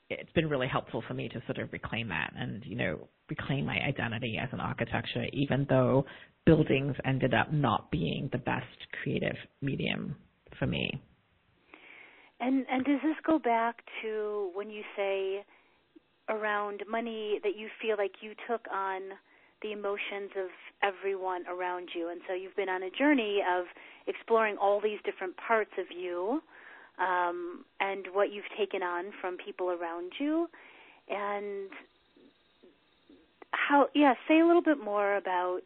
it's 0.08 0.32
been 0.32 0.48
really 0.48 0.66
helpful 0.66 1.04
for 1.06 1.14
me 1.14 1.28
to 1.28 1.40
sort 1.46 1.58
of 1.58 1.72
reclaim 1.72 2.08
that 2.08 2.32
and 2.36 2.64
you 2.66 2.74
know 2.74 3.08
reclaim 3.28 3.64
my 3.64 3.78
identity 3.78 4.38
as 4.42 4.48
an 4.52 4.60
architecture, 4.60 5.24
even 5.32 5.66
though 5.68 6.04
buildings 6.46 6.96
ended 7.04 7.32
up 7.32 7.52
not 7.52 7.90
being 7.90 8.28
the 8.32 8.38
best 8.38 8.66
creative 9.02 9.36
medium 9.62 10.16
for 10.58 10.66
me. 10.66 11.00
And 12.40 12.66
and 12.70 12.84
does 12.84 13.00
this 13.04 13.16
go 13.24 13.38
back 13.38 13.82
to 14.02 14.50
when 14.54 14.70
you 14.70 14.82
say 14.96 15.44
around 16.28 16.82
money 16.88 17.40
that 17.42 17.56
you 17.56 17.68
feel 17.82 17.96
like 17.96 18.12
you 18.20 18.34
took 18.48 18.62
on 18.72 19.02
the 19.62 19.72
emotions 19.72 20.30
of 20.38 20.48
everyone 20.82 21.44
around 21.46 21.90
you. 21.94 22.08
And 22.08 22.20
so 22.26 22.34
you've 22.34 22.56
been 22.56 22.68
on 22.68 22.82
a 22.82 22.90
journey 22.90 23.40
of 23.44 23.66
exploring 24.10 24.56
all 24.60 24.80
these 24.80 24.98
different 25.04 25.36
parts 25.36 25.70
of 25.78 25.86
you 25.96 26.42
um, 26.98 27.64
and 27.80 28.06
what 28.12 28.32
you've 28.32 28.50
taken 28.58 28.82
on 28.82 29.06
from 29.20 29.38
people 29.38 29.70
around 29.70 30.12
you. 30.18 30.48
And 31.08 31.70
how, 33.52 33.88
yeah, 33.94 34.14
say 34.28 34.40
a 34.40 34.46
little 34.46 34.62
bit 34.62 34.82
more 34.82 35.16
about 35.16 35.62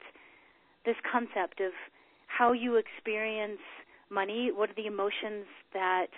this 0.86 0.96
concept 1.10 1.60
of 1.60 1.72
how 2.26 2.52
you 2.52 2.76
experience 2.76 3.60
money. 4.10 4.50
What 4.54 4.70
are 4.70 4.74
the 4.74 4.86
emotions 4.86 5.46
that 5.72 6.08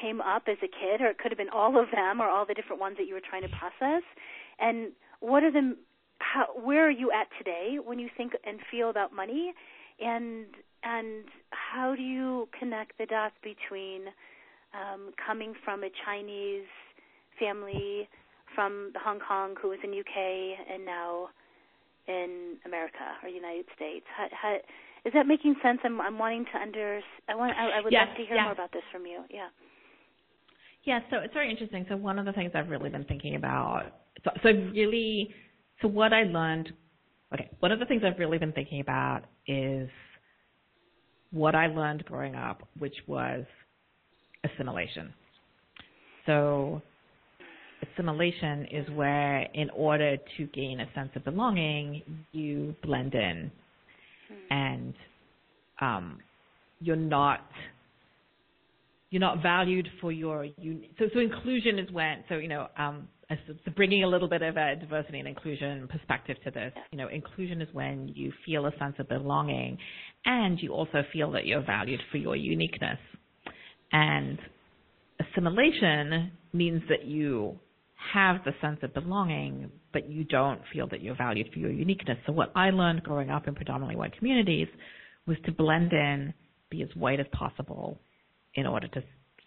came 0.00 0.20
up 0.20 0.44
as 0.48 0.58
a 0.62 0.68
kid, 0.68 1.00
or 1.00 1.06
it 1.06 1.18
could 1.18 1.32
have 1.32 1.38
been 1.38 1.48
all 1.48 1.80
of 1.80 1.90
them, 1.90 2.20
or 2.20 2.28
all 2.28 2.46
the 2.46 2.54
different 2.54 2.80
ones 2.80 2.96
that 2.98 3.06
you 3.06 3.14
were 3.14 3.22
trying 3.28 3.42
to 3.42 3.48
process, 3.48 4.02
and 4.58 4.92
what 5.20 5.42
are 5.42 5.50
the 5.50 5.76
how 6.20 6.46
where 6.62 6.86
are 6.86 6.90
you 6.90 7.10
at 7.10 7.28
today 7.38 7.78
when 7.82 7.98
you 7.98 8.08
think 8.16 8.32
and 8.44 8.60
feel 8.70 8.90
about 8.90 9.12
money, 9.14 9.54
and 10.00 10.46
and 10.82 11.24
how 11.50 11.94
do 11.94 12.02
you 12.02 12.48
connect 12.58 12.98
the 12.98 13.06
dots 13.06 13.34
between 13.42 14.06
um, 14.74 15.12
coming 15.24 15.54
from 15.64 15.84
a 15.84 15.90
Chinese 16.04 16.66
family 17.38 18.08
from 18.54 18.92
Hong 19.02 19.20
Kong 19.20 19.54
who 19.60 19.68
was 19.68 19.78
in 19.82 19.90
UK 19.90 20.58
and 20.72 20.84
now 20.84 21.28
in 22.06 22.56
America 22.66 23.16
or 23.22 23.28
United 23.28 23.66
States? 23.74 24.06
How, 24.16 24.26
how, 24.30 24.56
is 25.04 25.12
that 25.14 25.26
making 25.26 25.56
sense? 25.62 25.80
I'm, 25.84 26.00
I'm 26.00 26.18
wanting 26.18 26.44
to 26.52 26.60
under. 26.60 27.00
I 27.28 27.34
want. 27.34 27.56
I, 27.56 27.78
I 27.78 27.80
would 27.80 27.92
yes, 27.92 28.06
love 28.08 28.16
to 28.16 28.24
hear 28.24 28.36
yes. 28.36 28.44
more 28.44 28.52
about 28.52 28.72
this 28.72 28.82
from 28.92 29.06
you. 29.06 29.22
Yeah. 29.30 29.48
Yeah, 30.84 31.00
so 31.10 31.18
it's 31.18 31.34
very 31.34 31.50
interesting. 31.50 31.84
So 31.88 31.96
one 31.96 32.18
of 32.18 32.24
the 32.24 32.32
things 32.32 32.52
I've 32.54 32.70
really 32.70 32.88
been 32.88 33.04
thinking 33.04 33.34
about, 33.34 33.92
so, 34.24 34.30
so 34.42 34.48
really, 34.48 35.28
so 35.82 35.88
what 35.88 36.14
I 36.14 36.22
learned, 36.22 36.72
okay, 37.34 37.50
one 37.58 37.72
of 37.72 37.78
the 37.78 37.84
things 37.84 38.02
I've 38.06 38.18
really 38.18 38.38
been 38.38 38.52
thinking 38.52 38.80
about 38.80 39.24
is 39.46 39.88
what 41.32 41.54
I 41.54 41.66
learned 41.66 42.04
growing 42.04 42.34
up, 42.34 42.66
which 42.78 42.96
was 43.06 43.44
assimilation. 44.44 45.12
So 46.26 46.82
assimilation 47.82 48.66
is 48.70 48.88
where 48.90 49.42
in 49.54 49.70
order 49.70 50.16
to 50.36 50.46
gain 50.46 50.80
a 50.80 50.92
sense 50.94 51.10
of 51.14 51.24
belonging, 51.24 52.02
you 52.32 52.74
blend 52.82 53.14
in 53.14 53.50
Hmm. 54.28 54.52
and 54.52 54.94
um, 55.80 56.18
you're 56.80 56.96
not 56.96 57.46
you're 59.10 59.20
not 59.20 59.42
valued 59.42 59.88
for 60.00 60.12
your 60.12 60.44
un- 60.44 60.84
so 60.98 61.06
so 61.12 61.20
inclusion 61.20 61.78
is 61.78 61.90
when 61.90 62.24
so 62.28 62.36
you 62.36 62.48
know 62.48 62.68
um 62.76 63.08
so 63.30 63.72
bringing 63.76 64.04
a 64.04 64.08
little 64.08 64.28
bit 64.28 64.40
of 64.42 64.56
a 64.56 64.76
diversity 64.76 65.18
and 65.18 65.28
inclusion 65.28 65.86
perspective 65.88 66.36
to 66.44 66.50
this 66.50 66.72
you 66.92 66.98
know 66.98 67.08
inclusion 67.08 67.60
is 67.60 67.68
when 67.72 68.08
you 68.14 68.32
feel 68.46 68.66
a 68.66 68.72
sense 68.78 68.94
of 68.98 69.08
belonging 69.08 69.76
and 70.24 70.58
you 70.60 70.72
also 70.72 71.02
feel 71.12 71.30
that 71.30 71.46
you're 71.46 71.64
valued 71.64 72.00
for 72.10 72.16
your 72.18 72.36
uniqueness 72.36 72.98
and 73.92 74.38
assimilation 75.20 76.32
means 76.52 76.82
that 76.88 77.04
you 77.04 77.58
have 78.14 78.36
the 78.44 78.52
sense 78.60 78.78
of 78.82 78.94
belonging, 78.94 79.70
but 79.92 80.08
you 80.08 80.24
don't 80.24 80.60
feel 80.72 80.86
that 80.88 81.02
you're 81.02 81.16
valued 81.16 81.48
for 81.52 81.58
your 81.58 81.70
uniqueness. 81.70 82.18
So 82.26 82.32
what 82.32 82.52
I 82.54 82.70
learned 82.70 83.02
growing 83.02 83.30
up 83.30 83.48
in 83.48 83.54
predominantly 83.54 83.96
white 83.96 84.16
communities 84.16 84.68
was 85.26 85.36
to 85.46 85.52
blend 85.52 85.92
in, 85.92 86.32
be 86.70 86.82
as 86.82 86.88
white 86.94 87.20
as 87.20 87.26
possible 87.32 87.98
in 88.58 88.66
order 88.66 88.88
to 88.88 89.02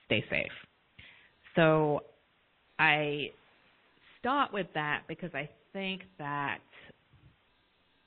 stay 0.05 0.23
safe. 0.29 0.51
So 1.55 2.03
I 2.79 3.31
start 4.19 4.53
with 4.53 4.67
that 4.73 5.03
because 5.07 5.31
I 5.33 5.49
think 5.73 6.01
that 6.17 6.59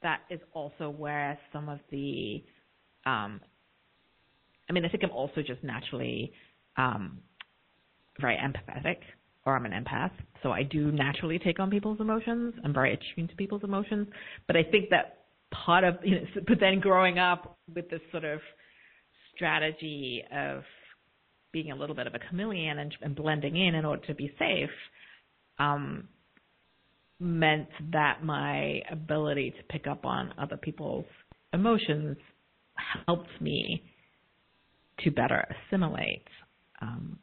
that 0.02 0.20
is 0.30 0.40
also 0.52 0.90
where 0.90 1.38
some 1.52 1.68
of 1.68 1.78
the 1.90 2.42
um, 3.06 3.40
I 4.68 4.72
mean, 4.72 4.84
I 4.84 4.88
think 4.88 5.04
I'm 5.04 5.10
also 5.10 5.42
just 5.46 5.62
naturally 5.62 6.32
um, 6.76 7.18
very 8.20 8.36
empathetic 8.36 8.96
or 9.44 9.54
I'm 9.54 9.66
an 9.66 9.72
empath, 9.72 10.12
so 10.42 10.52
I 10.52 10.62
do 10.62 10.90
naturally 10.90 11.38
take 11.38 11.60
on 11.60 11.70
people's 11.70 12.00
emotions. 12.00 12.54
I'm 12.64 12.72
very 12.72 12.94
attuned 12.94 13.28
to 13.28 13.36
people's 13.36 13.62
emotions, 13.62 14.08
but 14.46 14.56
I 14.56 14.62
think 14.62 14.88
that 14.88 15.24
part 15.50 15.84
of 15.84 15.96
you 16.02 16.16
know, 16.16 16.26
but 16.48 16.60
then 16.60 16.80
growing 16.80 17.18
up 17.18 17.58
with 17.74 17.90
this 17.90 18.00
sort 18.10 18.24
of 18.24 18.40
strategy 19.34 20.22
of 20.34 20.62
being 21.54 21.70
a 21.70 21.76
little 21.76 21.94
bit 21.94 22.06
of 22.06 22.14
a 22.14 22.18
chameleon 22.18 22.80
and, 22.80 22.94
and 23.00 23.14
blending 23.14 23.56
in 23.56 23.76
in 23.76 23.84
order 23.86 24.04
to 24.06 24.14
be 24.14 24.30
safe, 24.38 24.68
um, 25.58 26.08
meant 27.20 27.68
that 27.92 28.24
my 28.24 28.80
ability 28.90 29.52
to 29.52 29.62
pick 29.70 29.86
up 29.86 30.04
on 30.04 30.34
other 30.36 30.56
people's 30.56 31.06
emotions 31.52 32.16
helped 33.06 33.30
me 33.40 33.82
to 34.98 35.10
better 35.12 35.46
assimilate. 35.54 36.26
Um, 36.82 37.18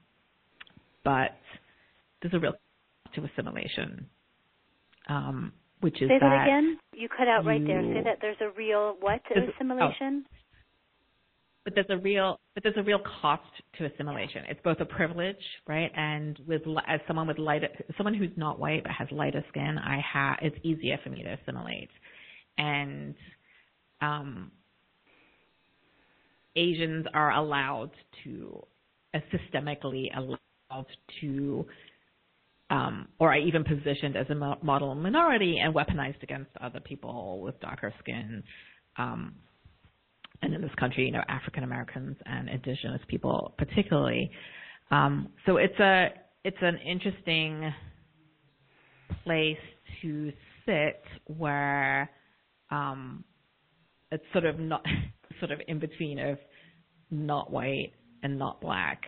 but 1.03 1.37
there's 2.21 2.33
a 2.33 2.39
real 2.39 2.53
to 3.15 3.25
assimilation, 3.25 4.07
um, 5.09 5.51
which 5.81 6.01
is 6.01 6.07
Say 6.07 6.19
that, 6.21 6.29
that 6.29 6.43
again. 6.43 6.77
You 6.93 7.09
cut 7.09 7.27
out 7.27 7.45
right 7.45 7.61
there. 7.67 7.81
Say 7.81 8.01
that 8.05 8.19
there's 8.21 8.37
a 8.39 8.49
real 8.57 8.95
what 9.01 9.19
to 9.33 9.41
a- 9.41 9.51
assimilation. 9.51 10.25
But 11.63 11.75
there's 11.75 11.89
a 11.89 11.97
real 11.97 12.39
but 12.53 12.63
there's 12.63 12.77
a 12.77 12.83
real 12.83 12.99
cost 13.21 13.43
to 13.77 13.85
assimilation. 13.85 14.43
It's 14.49 14.59
both 14.63 14.79
a 14.79 14.85
privilege, 14.85 15.35
right? 15.67 15.91
And 15.95 16.39
with 16.47 16.61
as 16.87 16.99
someone 17.07 17.27
with 17.27 17.37
lighter 17.37 17.69
someone 17.97 18.13
who's 18.13 18.31
not 18.35 18.59
white 18.59 18.83
but 18.83 18.91
has 18.91 19.07
lighter 19.11 19.43
skin, 19.49 19.77
I 19.77 20.01
have 20.13 20.37
it's 20.41 20.57
easier 20.63 20.97
for 21.03 21.09
me 21.09 21.23
to 21.23 21.37
assimilate. 21.41 21.89
And 22.57 23.15
um, 24.01 24.51
Asians 26.55 27.05
are 27.13 27.31
allowed 27.31 27.91
to 28.23 28.65
uh, 29.13 29.19
systemically 29.31 30.07
allowed 30.17 30.85
to 31.21 31.65
um, 32.71 33.07
or 33.19 33.33
are 33.33 33.37
even 33.37 33.63
positioned 33.63 34.15
as 34.15 34.29
a 34.29 34.35
model 34.35 34.95
minority 34.95 35.59
and 35.59 35.75
weaponized 35.75 36.23
against 36.23 36.51
other 36.61 36.79
people 36.79 37.41
with 37.41 37.59
darker 37.59 37.93
skin. 37.99 38.41
Um, 38.97 39.35
and 40.41 40.53
in 40.53 40.61
this 40.61 40.71
country, 40.79 41.05
you 41.05 41.11
know, 41.11 41.23
African 41.27 41.63
Americans 41.63 42.17
and 42.25 42.49
Indigenous 42.49 43.01
people 43.07 43.53
particularly. 43.57 44.31
Um, 44.89 45.29
so 45.45 45.57
it's 45.57 45.79
a 45.79 46.07
it's 46.43 46.57
an 46.61 46.77
interesting 46.85 47.73
place 49.23 49.57
to 50.01 50.31
sit 50.65 51.01
where 51.25 52.09
um, 52.71 53.23
it's 54.11 54.23
sort 54.31 54.45
of 54.45 54.59
not 54.59 54.83
sort 55.39 55.51
of 55.51 55.59
in 55.67 55.79
between 55.79 56.19
of 56.19 56.37
not 57.09 57.51
white 57.51 57.91
and 58.23 58.37
not 58.37 58.61
black, 58.61 59.03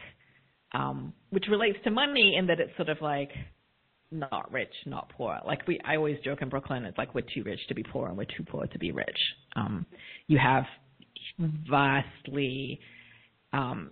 um, 0.73 1.13
which 1.29 1.45
relates 1.49 1.77
to 1.83 1.91
money 1.91 2.35
in 2.37 2.47
that 2.47 2.59
it's 2.59 2.75
sort 2.75 2.89
of 2.89 2.97
like 3.01 3.31
not 4.11 4.51
rich, 4.51 4.73
not 4.85 5.11
poor. 5.17 5.39
Like 5.45 5.67
we, 5.67 5.79
I 5.85 5.95
always 5.95 6.17
joke 6.23 6.41
in 6.41 6.49
Brooklyn, 6.49 6.85
it's 6.85 6.97
like 6.97 7.15
we're 7.15 7.21
too 7.21 7.43
rich 7.43 7.59
to 7.67 7.75
be 7.75 7.83
poor 7.83 8.07
and 8.07 8.17
we're 8.17 8.25
too 8.25 8.43
poor 8.47 8.65
to 8.67 8.79
be 8.79 8.91
rich. 8.91 9.17
Um, 9.55 9.85
you 10.27 10.37
have 10.37 10.65
vastly 11.39 12.79
um, 13.51 13.91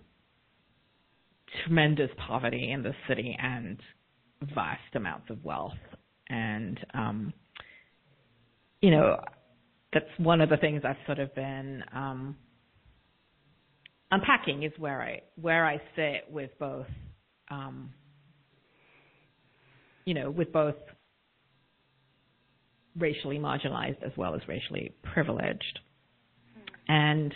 tremendous 1.64 2.10
poverty 2.28 2.72
in 2.72 2.84
the 2.84 2.94
city 3.08 3.38
and 3.42 3.80
vast 4.56 4.96
amounts 4.96 5.30
of 5.30 5.44
wealth, 5.44 5.74
and 6.30 6.80
um, 6.94 7.34
you 8.82 8.92
know 8.92 9.20
that's 9.94 10.06
one 10.18 10.42
of 10.42 10.50
the 10.50 10.58
things 10.58 10.84
I've 10.86 10.96
sort 11.06 11.20
of 11.20 11.34
been 11.36 11.84
um, 11.94 12.36
unpacking 14.12 14.64
is 14.64 14.72
where 14.78 15.02
I 15.02 15.22
where 15.40 15.66
I 15.66 15.82
sit 15.96 16.32
with 16.32 16.52
both, 16.60 16.88
um, 17.50 17.92
you 20.06 20.14
know, 20.14 20.30
with 20.30 20.52
both 20.52 20.76
racially 22.98 23.38
marginalized 23.38 24.04
as 24.04 24.12
well 24.18 24.36
as 24.36 24.42
racially 24.48 24.94
privileged, 25.14 25.80
and 26.88 27.34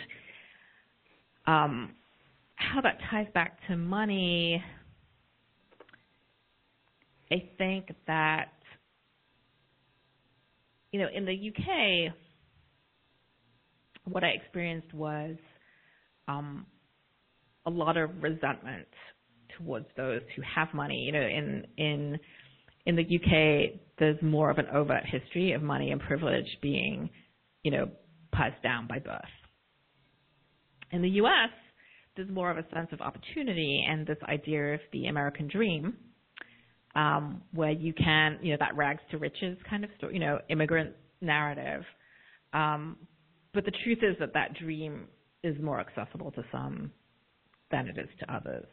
um, 1.46 1.92
how 2.56 2.80
that 2.80 2.98
ties 3.10 3.26
back 3.34 3.58
to 3.68 3.76
money. 3.76 4.62
I 7.30 7.50
think 7.58 7.90
that 8.06 8.52
you 10.92 11.00
know 11.00 11.08
in 11.14 11.24
the 11.24 11.50
UK 11.50 12.14
what 14.04 14.22
I 14.22 14.28
experienced 14.28 14.92
was 14.94 15.36
um, 16.28 16.66
a 17.66 17.70
lot 17.70 17.96
of 17.96 18.10
resentment 18.22 18.86
towards 19.58 19.86
those 19.96 20.20
who 20.34 20.42
have 20.42 20.72
money. 20.74 20.96
You 20.96 21.12
know, 21.12 21.22
in 21.22 21.66
in 21.76 22.18
in 22.86 22.96
the 22.96 23.02
UK, 23.02 23.80
there's 23.98 24.20
more 24.22 24.50
of 24.50 24.58
an 24.58 24.66
overt 24.72 25.04
history 25.04 25.52
of 25.52 25.62
money 25.62 25.90
and 25.90 26.00
privilege 26.00 26.46
being, 26.62 27.10
you 27.64 27.72
know, 27.72 27.88
passed 28.36 28.62
down 28.62 28.86
by 28.86 28.98
birth. 28.98 29.22
In 30.92 31.02
the 31.02 31.08
US, 31.22 31.50
there's 32.16 32.30
more 32.30 32.50
of 32.50 32.58
a 32.58 32.64
sense 32.74 32.88
of 32.92 33.00
opportunity 33.00 33.84
and 33.88 34.06
this 34.06 34.18
idea 34.28 34.74
of 34.74 34.80
the 34.92 35.06
American 35.06 35.48
dream, 35.48 35.94
um, 36.94 37.42
where 37.52 37.72
you 37.72 37.92
can, 37.92 38.38
you 38.42 38.52
know, 38.52 38.56
that 38.60 38.76
rags 38.76 39.00
to 39.10 39.18
riches 39.18 39.58
kind 39.68 39.84
of 39.84 39.90
story, 39.98 40.14
you 40.14 40.20
know, 40.20 40.38
immigrant 40.48 40.94
narrative. 41.20 41.82
Um, 42.52 42.96
but 43.52 43.64
the 43.64 43.72
truth 43.84 43.98
is 44.02 44.16
that 44.20 44.32
that 44.34 44.54
dream 44.54 45.08
is 45.42 45.56
more 45.62 45.80
accessible 45.80 46.30
to 46.32 46.44
some 46.52 46.90
than 47.70 47.88
it 47.88 47.98
is 47.98 48.08
to 48.20 48.34
others. 48.34 48.66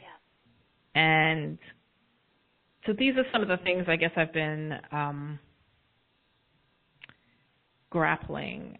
Yeah. 0.00 1.00
And 1.00 1.58
so 2.86 2.92
these 2.98 3.14
are 3.16 3.24
some 3.32 3.42
of 3.42 3.48
the 3.48 3.58
things 3.64 3.84
I 3.88 3.96
guess 3.96 4.12
I've 4.16 4.32
been 4.32 4.72
um, 4.90 5.38
grappling 7.92 8.78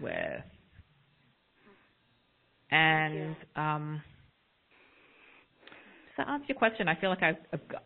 with. 0.00 0.42
And 2.70 3.36
um, 3.54 4.02
to 6.16 6.28
answer 6.28 6.46
your 6.48 6.58
question, 6.58 6.88
I 6.88 6.96
feel 6.98 7.10
like 7.10 7.22
I've, 7.22 7.36
I've 7.52 7.68
got, 7.68 7.82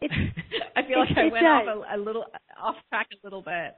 I 0.76 0.82
feel 0.86 1.00
like 1.00 1.16
I 1.16 1.28
went 1.30 1.44
off 1.44 1.64
a, 1.66 1.96
a, 1.96 1.98
little 1.98 2.24
off 2.62 2.76
track 2.88 3.08
a 3.12 3.26
little 3.26 3.42
bit. 3.42 3.76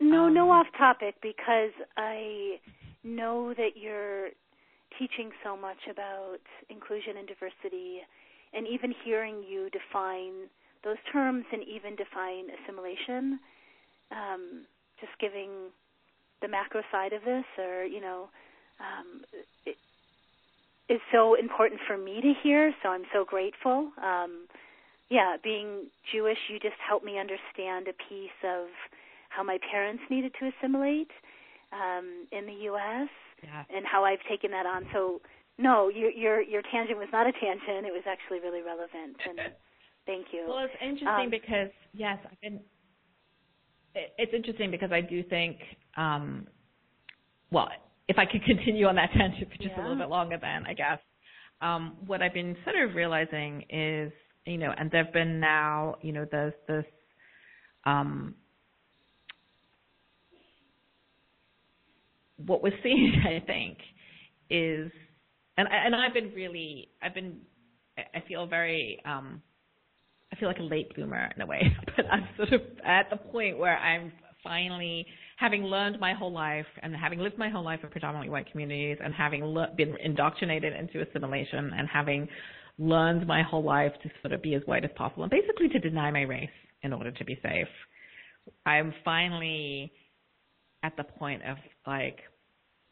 No, 0.00 0.26
um, 0.26 0.34
no 0.34 0.50
off 0.50 0.66
topic 0.78 1.16
because 1.20 1.72
I 1.96 2.58
know 3.02 3.52
that 3.56 3.70
you're 3.74 4.28
teaching 4.98 5.30
so 5.44 5.56
much 5.56 5.78
about 5.90 6.38
inclusion 6.70 7.16
and 7.18 7.26
diversity 7.26 7.98
and 8.54 8.66
even 8.66 8.94
hearing 9.04 9.42
you 9.46 9.68
define 9.70 10.48
those 10.84 10.96
terms 11.12 11.44
and 11.52 11.62
even 11.62 11.96
define 11.96 12.46
assimilation 12.62 13.38
um, 14.10 14.64
just 15.00 15.12
giving 15.20 15.72
the 16.42 16.48
macro 16.48 16.82
side 16.90 17.12
of 17.12 17.22
this 17.24 17.44
or 17.58 17.84
you 17.84 18.00
know 18.00 18.28
um, 18.80 19.22
it 19.66 19.76
is 20.88 21.00
so 21.12 21.34
important 21.34 21.80
for 21.86 21.96
me 21.96 22.20
to 22.20 22.32
hear 22.42 22.74
so 22.82 22.88
i'm 22.88 23.04
so 23.12 23.24
grateful 23.24 23.90
um, 24.02 24.46
yeah 25.08 25.36
being 25.42 25.86
jewish 26.12 26.38
you 26.48 26.58
just 26.58 26.78
helped 26.86 27.04
me 27.04 27.18
understand 27.18 27.88
a 27.88 27.94
piece 28.08 28.40
of 28.44 28.66
how 29.30 29.42
my 29.42 29.58
parents 29.70 30.02
needed 30.10 30.32
to 30.38 30.50
assimilate 30.50 31.10
um, 31.72 32.26
in 32.32 32.46
the 32.46 32.66
U.S. 32.70 33.08
Yeah. 33.42 33.64
and 33.74 33.86
how 33.86 34.04
I've 34.04 34.22
taken 34.28 34.50
that 34.50 34.66
on. 34.66 34.84
So 34.92 35.20
no, 35.58 35.88
your 35.88 36.10
your 36.10 36.42
your 36.42 36.62
tangent 36.70 36.98
was 36.98 37.08
not 37.12 37.26
a 37.26 37.32
tangent. 37.32 37.86
It 37.86 37.94
was 37.94 38.04
actually 38.06 38.40
really 38.40 38.62
relevant. 38.62 39.16
And 39.28 39.38
thank 40.04 40.26
you. 40.32 40.44
Well, 40.48 40.66
it's 40.66 40.74
interesting 40.82 41.08
um, 41.08 41.30
because 41.30 41.70
yes, 41.94 42.18
I've 42.24 42.40
been. 42.40 42.60
It's 43.94 44.32
interesting 44.34 44.70
because 44.70 44.92
I 44.92 45.00
do 45.00 45.22
think, 45.24 45.58
um, 45.96 46.46
well, 47.50 47.68
if 48.08 48.18
I 48.18 48.26
could 48.26 48.44
continue 48.46 48.86
on 48.86 48.96
that 48.96 49.10
tangent 49.12 49.48
for 49.50 49.56
just 49.56 49.70
yeah. 49.76 49.80
a 49.80 49.82
little 49.82 49.98
bit 49.98 50.08
longer, 50.08 50.38
then 50.40 50.64
I 50.66 50.74
guess 50.74 50.98
um, 51.60 51.96
what 52.06 52.22
I've 52.22 52.34
been 52.34 52.56
sort 52.64 52.76
of 52.88 52.94
realizing 52.94 53.64
is, 53.70 54.12
you 54.46 54.58
know, 54.58 54.72
and 54.76 54.90
there've 54.90 55.12
been 55.12 55.40
now, 55.40 55.96
you 56.02 56.12
know, 56.12 56.26
there's 56.30 56.54
this 56.66 56.84
um, 57.84 58.34
what 62.46 62.62
we're 62.62 62.78
seeing, 62.82 63.14
I 63.24 63.44
think, 63.44 63.78
is, 64.48 64.90
and 65.56 65.68
and 65.70 65.94
I've 65.94 66.14
been 66.14 66.32
really, 66.34 66.88
I've 67.02 67.14
been, 67.14 67.38
I 67.98 68.22
feel 68.26 68.46
very, 68.46 69.00
um, 69.04 69.42
I 70.32 70.36
feel 70.36 70.48
like 70.48 70.58
a 70.58 70.62
late 70.62 70.94
bloomer 70.94 71.30
in 71.34 71.42
a 71.42 71.46
way, 71.46 71.60
but 71.96 72.06
I'm 72.10 72.28
sort 72.36 72.52
of 72.52 72.60
at 72.84 73.10
the 73.10 73.16
point 73.16 73.58
where 73.58 73.76
I'm 73.76 74.12
finally 74.42 75.06
having 75.38 75.64
learned 75.64 75.98
my 76.00 76.14
whole 76.14 76.32
life 76.32 76.66
and 76.82 76.94
having 76.94 77.18
lived 77.18 77.38
my 77.38 77.48
whole 77.48 77.64
life 77.64 77.80
in 77.82 77.90
predominantly 77.90 78.30
white 78.30 78.50
communities 78.50 78.98
and 79.02 79.12
having 79.14 79.44
le- 79.44 79.72
been 79.76 79.96
indoctrinated 80.02 80.74
into 80.74 81.06
assimilation 81.06 81.70
and 81.76 81.88
having 81.92 82.28
learned 82.78 83.26
my 83.26 83.42
whole 83.42 83.64
life 83.64 83.92
to 84.02 84.10
sort 84.22 84.32
of 84.32 84.42
be 84.42 84.54
as 84.54 84.62
white 84.64 84.84
as 84.84 84.90
possible 84.96 85.22
and 85.22 85.30
basically 85.30 85.68
to 85.68 85.78
deny 85.78 86.10
my 86.10 86.22
race 86.22 86.48
in 86.82 86.92
order 86.92 87.10
to 87.10 87.24
be 87.24 87.38
safe. 87.42 87.68
I'm 88.64 88.94
finally 89.04 89.92
at 90.82 90.96
the 90.96 91.04
point 91.04 91.42
of 91.44 91.56
like 91.86 92.20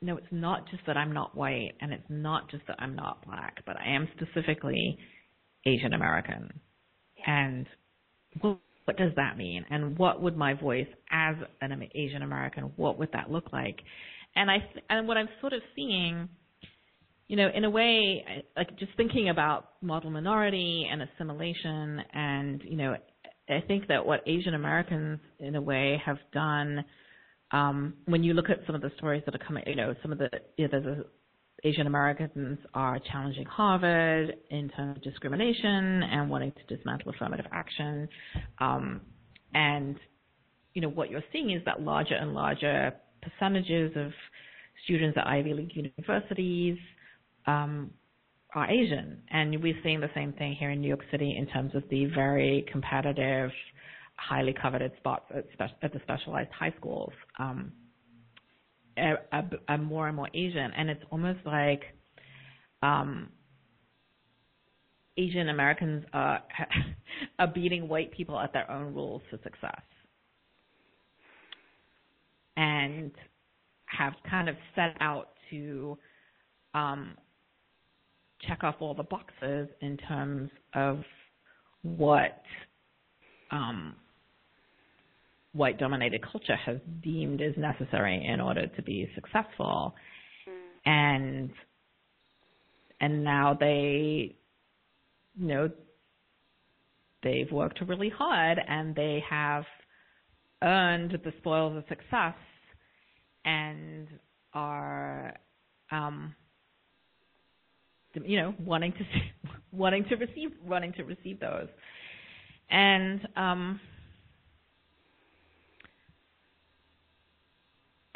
no, 0.00 0.16
it's 0.16 0.26
not 0.30 0.68
just 0.70 0.86
that 0.86 0.96
I'm 0.96 1.12
not 1.12 1.36
white 1.36 1.72
and 1.80 1.92
it's 1.92 2.06
not 2.08 2.48
just 2.50 2.64
that 2.68 2.76
I'm 2.78 2.94
not 2.94 3.26
black, 3.26 3.58
but 3.66 3.76
I 3.76 3.96
am 3.96 4.08
specifically 4.16 4.96
Asian 5.66 5.92
American. 5.92 6.60
And 7.28 7.66
what, 8.40 8.58
what 8.86 8.96
does 8.96 9.12
that 9.16 9.36
mean? 9.36 9.66
And 9.70 9.98
what 9.98 10.22
would 10.22 10.36
my 10.36 10.54
voice 10.54 10.86
as 11.12 11.36
an 11.60 11.86
Asian 11.94 12.22
American, 12.22 12.72
what 12.76 12.98
would 12.98 13.10
that 13.12 13.30
look 13.30 13.52
like? 13.52 13.78
And 14.34 14.50
I 14.50 14.56
and 14.88 15.06
what 15.06 15.18
I'm 15.18 15.28
sort 15.40 15.52
of 15.52 15.60
seeing, 15.76 16.26
you 17.28 17.36
know, 17.36 17.48
in 17.54 17.64
a 17.64 17.70
way, 17.70 18.24
like 18.56 18.76
just 18.78 18.92
thinking 18.96 19.28
about 19.28 19.72
model 19.82 20.10
minority 20.10 20.88
and 20.90 21.02
assimilation, 21.02 22.00
and 22.14 22.62
you 22.64 22.76
know, 22.76 22.96
I 23.48 23.60
think 23.66 23.88
that 23.88 24.04
what 24.04 24.22
Asian 24.26 24.54
Americans 24.54 25.20
in 25.38 25.54
a 25.54 25.60
way 25.60 26.00
have 26.04 26.18
done 26.32 26.82
um, 27.50 27.94
when 28.06 28.22
you 28.22 28.32
look 28.32 28.48
at 28.48 28.58
some 28.66 28.74
of 28.74 28.80
the 28.80 28.90
stories 28.96 29.22
that 29.26 29.34
are 29.34 29.44
coming, 29.46 29.64
you 29.66 29.76
know, 29.76 29.94
some 30.00 30.12
of 30.12 30.18
the 30.18 30.30
you 30.56 30.66
know, 30.66 30.70
there's 30.70 30.86
a, 30.98 31.04
Asian 31.64 31.86
Americans 31.86 32.58
are 32.74 33.00
challenging 33.10 33.44
Harvard 33.44 34.36
in 34.50 34.68
terms 34.70 34.96
of 34.96 35.02
discrimination 35.02 36.02
and 36.02 36.30
wanting 36.30 36.52
to 36.52 36.76
dismantle 36.76 37.12
affirmative 37.12 37.46
action. 37.52 38.08
Um, 38.58 39.00
and 39.54 39.96
you 40.74 40.82
know 40.82 40.88
what 40.88 41.10
you're 41.10 41.24
seeing 41.32 41.50
is 41.50 41.62
that 41.64 41.82
larger 41.82 42.14
and 42.14 42.32
larger 42.34 42.94
percentages 43.22 43.92
of 43.96 44.12
students 44.84 45.18
at 45.18 45.26
Ivy 45.26 45.54
League 45.54 45.74
universities 45.74 46.78
um, 47.46 47.90
are 48.54 48.70
Asian, 48.70 49.20
and 49.30 49.60
we're 49.62 49.78
seeing 49.82 50.00
the 50.00 50.10
same 50.14 50.32
thing 50.34 50.54
here 50.54 50.70
in 50.70 50.80
New 50.80 50.88
York 50.88 51.04
City 51.10 51.36
in 51.36 51.46
terms 51.46 51.74
of 51.74 51.82
the 51.90 52.06
very 52.06 52.64
competitive 52.70 53.50
highly 54.16 54.52
coveted 54.52 54.92
spots 54.98 55.24
at, 55.34 55.44
spe- 55.52 55.76
at 55.82 55.92
the 55.92 56.00
specialized 56.02 56.50
high 56.52 56.74
schools 56.78 57.12
um, 57.38 57.72
are, 59.68 59.78
more 59.78 60.08
and 60.08 60.16
more 60.16 60.28
Asian, 60.34 60.70
and 60.76 60.90
it's 60.90 61.02
almost 61.10 61.40
like, 61.44 61.82
um, 62.82 63.30
Asian 65.16 65.48
Americans 65.48 66.04
are 66.12 66.42
are 67.38 67.48
beating 67.48 67.88
white 67.88 68.12
people 68.12 68.38
at 68.38 68.52
their 68.52 68.70
own 68.70 68.94
rules 68.94 69.22
for 69.30 69.38
success, 69.42 69.82
and 72.56 73.10
have 73.86 74.12
kind 74.28 74.48
of 74.48 74.56
set 74.74 74.96
out 75.00 75.30
to 75.50 75.98
um, 76.74 77.14
check 78.46 78.62
off 78.62 78.76
all 78.80 78.94
the 78.94 79.02
boxes 79.02 79.68
in 79.80 79.96
terms 79.96 80.50
of 80.74 81.02
what 81.82 82.42
um, 83.50 83.94
white 85.52 85.78
dominated 85.78 86.22
culture 86.22 86.56
has 86.56 86.76
deemed 87.02 87.40
is 87.40 87.54
necessary 87.56 88.24
in 88.24 88.40
order 88.40 88.66
to 88.66 88.82
be 88.82 89.08
successful 89.14 89.94
mm. 90.48 90.90
and 90.90 91.50
and 93.00 93.24
now 93.24 93.56
they 93.58 94.36
you 95.38 95.46
know 95.46 95.70
they've 97.22 97.50
worked 97.50 97.80
really 97.86 98.10
hard 98.10 98.58
and 98.68 98.94
they 98.94 99.22
have 99.28 99.64
earned 100.62 101.12
the 101.24 101.32
spoils 101.38 101.76
of 101.76 101.84
success 101.88 102.34
and 103.44 104.08
are 104.52 105.34
um 105.90 106.34
you 108.24 108.40
know 108.40 108.54
wanting 108.64 108.92
to 108.92 109.04
wanting 109.72 110.04
to 110.04 110.16
receive 110.16 110.50
wanting 110.64 110.92
to 110.92 111.04
receive 111.04 111.38
those 111.40 111.68
and 112.70 113.26
um 113.36 113.80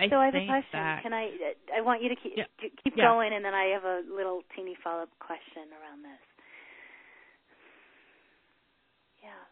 I 0.03 0.09
so 0.09 0.17
I 0.17 0.27
have 0.27 0.35
a 0.35 0.47
question. 0.47 0.73
That, 0.73 1.03
Can 1.03 1.13
I? 1.13 1.27
Uh, 1.27 1.79
I 1.79 1.81
want 1.81 2.03
you 2.03 2.09
to 2.09 2.17
keep 2.17 2.33
yeah, 2.37 2.45
keep 2.59 2.95
yeah. 2.97 3.05
going, 3.05 3.33
and 3.33 3.45
then 3.45 3.55
I 3.55 3.71
have 3.73 3.85
a 3.85 4.03
little 4.11 4.43
teeny 4.57 4.77
follow 4.83 5.05
up 5.05 5.11
question 5.21 5.71
around 5.71 6.03
this. 6.03 6.23
Yeah. 9.23 9.47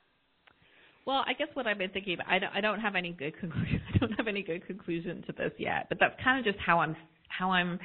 Well, 1.07 1.23
I 1.27 1.35
guess 1.35 1.49
what 1.55 1.67
I've 1.67 1.79
been 1.79 1.91
thinking 1.91 2.15
about, 2.15 2.27
I 2.29 2.39
don't, 2.41 2.53
I 2.53 2.61
don't 2.61 2.81
have 2.81 2.97
any 2.97 3.13
good 3.13 3.39
conclusion. 3.41 3.81
I 3.95 3.99
don't 3.99 4.13
have 4.13 4.27
any 4.27 4.43
good 4.43 4.67
conclusion 4.67 5.23
to 5.27 5.33
this 5.33 5.53
yet, 5.57 5.87
but 5.89 5.99
that's 6.01 6.15
kind 6.23 6.39
of 6.39 6.45
just 6.45 6.59
how 6.65 6.81
I'm 6.81 6.97
how 7.29 7.53
I'm 7.53 7.75
okay. 7.75 7.85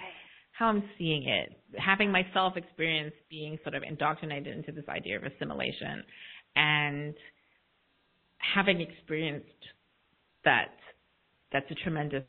how 0.53 0.67
I'm 0.67 0.83
seeing 0.97 1.27
it. 1.27 1.53
Having 1.77 2.11
myself 2.11 2.57
experience 2.57 3.13
being 3.29 3.59
sort 3.61 3.75
of 3.75 3.83
indoctrinated 3.83 4.57
into 4.57 4.71
this 4.71 4.89
idea 4.89 5.17
of 5.17 5.23
assimilation, 5.23 6.03
and 6.55 7.13
having 8.39 8.81
experienced 8.81 9.45
that 10.43 10.73
that's 11.51 11.69
a 11.69 11.75
tremendous 11.75 12.23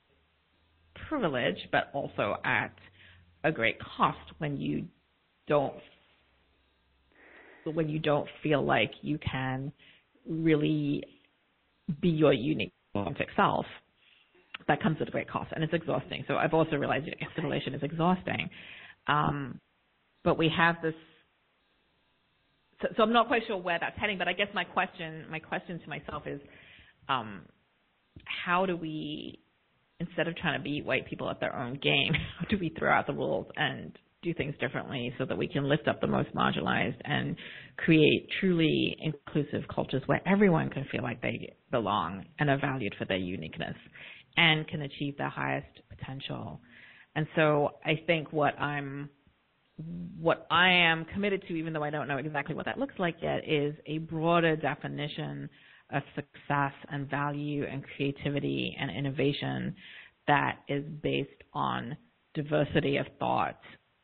privilege, 1.09 1.57
but 1.73 1.91
also 1.93 2.37
at 2.45 2.73
a 3.45 3.53
great 3.53 3.77
cost 3.81 4.19
when 4.39 4.57
you 4.57 4.85
don't 5.47 5.75
when 7.65 7.89
you 7.89 7.99
don't 7.99 8.29
feel 8.45 8.65
like 8.65 8.93
you 9.03 9.19
can 9.19 9.73
really 10.29 11.03
be 12.01 12.09
your 12.09 12.33
unique 12.33 12.73
authentic 12.95 13.29
self. 13.35 13.67
That 14.69 14.83
comes 14.83 14.97
at 15.01 15.09
a 15.09 15.11
great 15.11 15.29
cost, 15.29 15.53
and 15.53 15.63
it's 15.63 15.73
exhausting. 15.73 16.25
So 16.27 16.37
I've 16.37 16.55
also 16.55 16.77
realized 16.77 17.09
assimilation 17.33 17.75
is 17.75 17.83
exhausting. 17.83 18.51
Um, 19.07 19.61
but 20.25 20.39
we 20.39 20.51
have 20.57 20.77
this. 20.83 20.95
So, 22.83 22.89
so, 22.97 23.03
I'm 23.05 23.13
not 23.13 23.29
quite 23.29 23.43
sure 23.47 23.57
where 23.57 23.79
that's 23.81 23.97
heading. 23.99 24.19
But 24.19 24.29
I 24.29 24.33
guess 24.33 24.49
my 24.55 24.65
question, 24.65 25.25
my 25.31 25.39
question 25.39 25.79
to 25.81 25.89
myself 25.89 26.25
is, 26.27 26.41
um, 27.09 27.43
how 28.25 28.67
do 28.67 28.77
we 28.77 29.39
instead 30.01 30.29
of 30.29 30.37
trying 30.37 30.59
to 30.59 30.63
beat 30.63 30.85
white 30.85 31.07
people 31.07 31.31
at 31.31 31.41
their 31.41 31.57
own 31.57 31.79
game, 31.83 32.13
how 32.39 32.47
do 32.49 32.59
we 32.59 32.73
throw 32.79 32.91
out 32.91 33.07
the 33.07 33.15
rules 33.15 33.47
and 33.57 33.97
do 34.23 34.35
things 34.35 34.55
differently 34.61 35.15
so 35.19 35.25
that 35.25 35.37
we 35.39 35.47
can 35.47 35.69
lift 35.69 35.87
up 35.87 36.01
the 36.01 36.07
most 36.07 36.35
marginalized 36.35 36.97
and 37.05 37.37
create 37.77 38.27
truly 38.41 38.97
inclusive 39.01 39.63
cultures 39.73 40.03
where 40.07 40.21
everyone 40.27 40.69
can 40.69 40.85
feel 40.91 41.03
like 41.03 41.21
they 41.23 41.55
belong 41.71 42.25
and 42.39 42.51
are 42.51 42.59
valued 42.59 42.95
for 42.99 43.05
their 43.05 43.19
uniqueness 43.19 43.77
and 44.37 44.67
can 44.69 44.83
achieve 44.83 45.17
their 45.17 45.29
highest 45.29 45.69
potential. 45.89 46.61
And 47.15 47.27
so 47.37 47.71
I 47.85 48.01
think 48.07 48.33
what 48.33 48.59
I'm 48.61 49.11
what 50.19 50.47
I 50.51 50.71
am 50.71 51.05
committed 51.05 51.43
to, 51.49 51.55
even 51.55 51.75
though 51.75 51.85
I 51.85 51.91
don't 51.91 52.09
know 52.09 52.17
exactly 52.17 52.55
what 52.55 52.65
that 52.65 52.79
looks 52.79 52.95
like 52.99 53.17
yet, 53.23 53.43
is 53.47 53.75
a 53.87 53.99
broader 53.99 54.57
definition 54.57 55.51
of 55.93 56.03
success 56.15 56.73
and 56.91 57.09
value 57.09 57.65
and 57.65 57.83
creativity 57.97 58.77
and 58.79 58.91
innovation 58.91 59.75
that 60.27 60.59
is 60.69 60.85
based 61.03 61.31
on 61.53 61.97
diversity 62.35 62.97
of 62.97 63.07
thought 63.19 63.59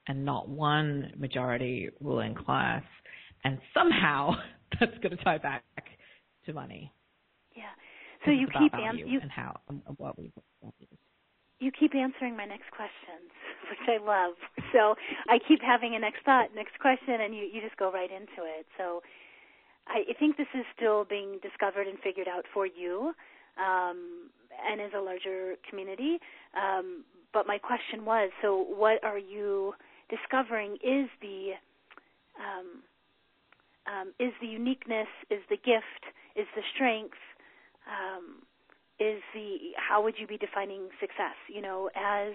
and 0.09 0.24
not 0.24 0.49
one 0.49 1.12
majority 1.16 1.91
ruling 2.01 2.35
class. 2.35 2.83
And 3.45 3.59
somehow 3.74 4.35
that's 4.80 4.97
going 4.99 5.16
to 5.16 5.24
tie 5.24 5.39
back 5.39 5.64
to 6.47 6.53
money. 6.53 6.93
Yeah. 7.57 7.64
So 8.24 8.30
you 8.30 8.47
keep 8.59 8.72
answering 8.74 9.09
you 9.09 9.20
how 9.28 9.61
and 9.68 9.83
what 9.97 10.16
we 10.16 10.33
you 11.62 11.70
keep 11.70 11.95
answering 11.95 12.37
my 12.37 12.45
next 12.45 12.70
questions, 12.74 13.30
which 13.70 13.87
I 13.87 14.03
love. 14.03 14.35
So 14.74 14.95
I 15.30 15.39
keep 15.47 15.62
having 15.62 15.95
a 15.95 15.99
next 15.99 16.24
thought, 16.24 16.51
next 16.55 16.78
question, 16.80 17.22
and 17.22 17.35
you 17.35 17.47
you 17.47 17.62
just 17.62 17.76
go 17.76 17.91
right 17.91 18.11
into 18.11 18.43
it. 18.43 18.66
So 18.76 19.01
I, 19.87 20.12
think 20.18 20.37
this 20.37 20.47
is 20.55 20.64
still 20.76 21.05
being 21.05 21.39
discovered 21.43 21.87
and 21.87 21.99
figured 21.99 22.28
out 22.28 22.45
for 22.53 22.66
you, 22.66 23.12
um, 23.59 24.30
and 24.68 24.80
as 24.80 24.91
a 24.97 25.01
larger 25.01 25.57
community. 25.68 26.18
Um, 26.55 27.05
but 27.33 27.47
my 27.47 27.59
question 27.59 28.05
was, 28.05 28.30
so 28.41 28.57
what 28.59 29.03
are 29.03 29.18
you 29.18 29.74
discovering 30.09 30.74
is 30.74 31.09
the 31.20 31.53
um, 32.39 32.83
um, 33.87 34.12
is 34.20 34.33
the 34.41 34.47
uniqueness, 34.47 35.09
is 35.30 35.41
the 35.51 35.57
gift, 35.57 36.05
is 36.37 36.47
the 36.55 36.62
strength, 36.74 37.18
um, 37.89 38.43
is 39.01 39.20
the 39.35 39.72
how 39.76 40.03
would 40.03 40.14
you 40.18 40.26
be 40.26 40.37
defining 40.37 40.89
success? 41.01 41.35
You 41.49 41.62
know, 41.62 41.91
as 41.97 42.35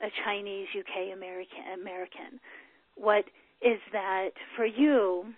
a 0.00 0.08
Chinese 0.24 0.68
UK 0.78 1.12
American 1.12 1.80
American, 1.80 2.40
what 2.96 3.24
is 3.60 3.78
that 3.92 4.30
for 4.56 4.64
you? 4.64 5.34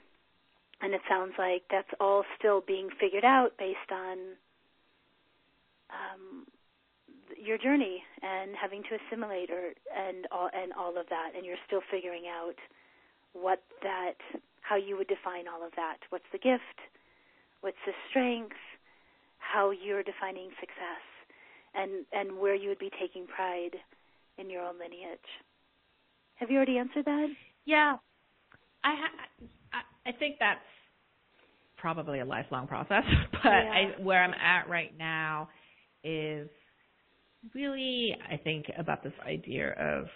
And 0.80 0.94
it 0.94 1.00
sounds 1.08 1.32
like 1.38 1.62
that's 1.70 1.88
all 2.00 2.24
still 2.38 2.62
being 2.66 2.88
figured 3.00 3.24
out 3.24 3.52
based 3.58 3.90
on 3.90 4.18
um, 5.90 6.46
your 7.42 7.58
journey 7.58 8.02
and 8.22 8.52
having 8.60 8.82
to 8.84 8.96
assimilate 8.96 9.50
or 9.50 9.72
and 9.96 10.26
all 10.30 10.50
and 10.52 10.72
all 10.72 10.98
of 10.98 11.06
that, 11.08 11.32
and 11.36 11.44
you're 11.44 11.60
still 11.66 11.82
figuring 11.90 12.24
out 12.28 12.56
what 13.32 13.62
that 13.82 14.14
how 14.60 14.76
you 14.76 14.96
would 14.96 15.08
define 15.08 15.46
all 15.48 15.64
of 15.64 15.72
that. 15.76 15.98
What's 16.10 16.28
the 16.32 16.38
gift? 16.38 16.78
What's 17.60 17.80
the 17.86 17.92
strength? 18.10 18.56
How 19.38 19.70
you're 19.70 20.02
defining 20.02 20.50
success, 20.60 21.04
and 21.74 22.04
and 22.12 22.38
where 22.38 22.54
you 22.54 22.68
would 22.68 22.78
be 22.78 22.90
taking 23.00 23.26
pride 23.26 23.76
in 24.38 24.50
your 24.50 24.62
own 24.62 24.78
lineage. 24.78 25.28
Have 26.36 26.50
you 26.50 26.56
already 26.56 26.78
answered 26.78 27.06
that? 27.06 27.28
Yeah, 27.64 27.96
I 28.84 28.94
ha- 28.94 29.26
think 30.12 30.36
that's 30.40 30.60
probably 31.76 32.20
a 32.20 32.24
lifelong 32.24 32.66
process, 32.66 33.04
but 33.32 33.44
yeah. 33.44 33.92
I, 33.98 34.02
where 34.02 34.22
I'm 34.22 34.34
at 34.34 34.68
right 34.68 34.96
now 34.98 35.48
is 36.02 36.48
really, 37.54 38.16
I 38.30 38.36
think, 38.36 38.66
about 38.78 39.02
this 39.02 39.12
idea 39.26 39.72
of 39.72 40.06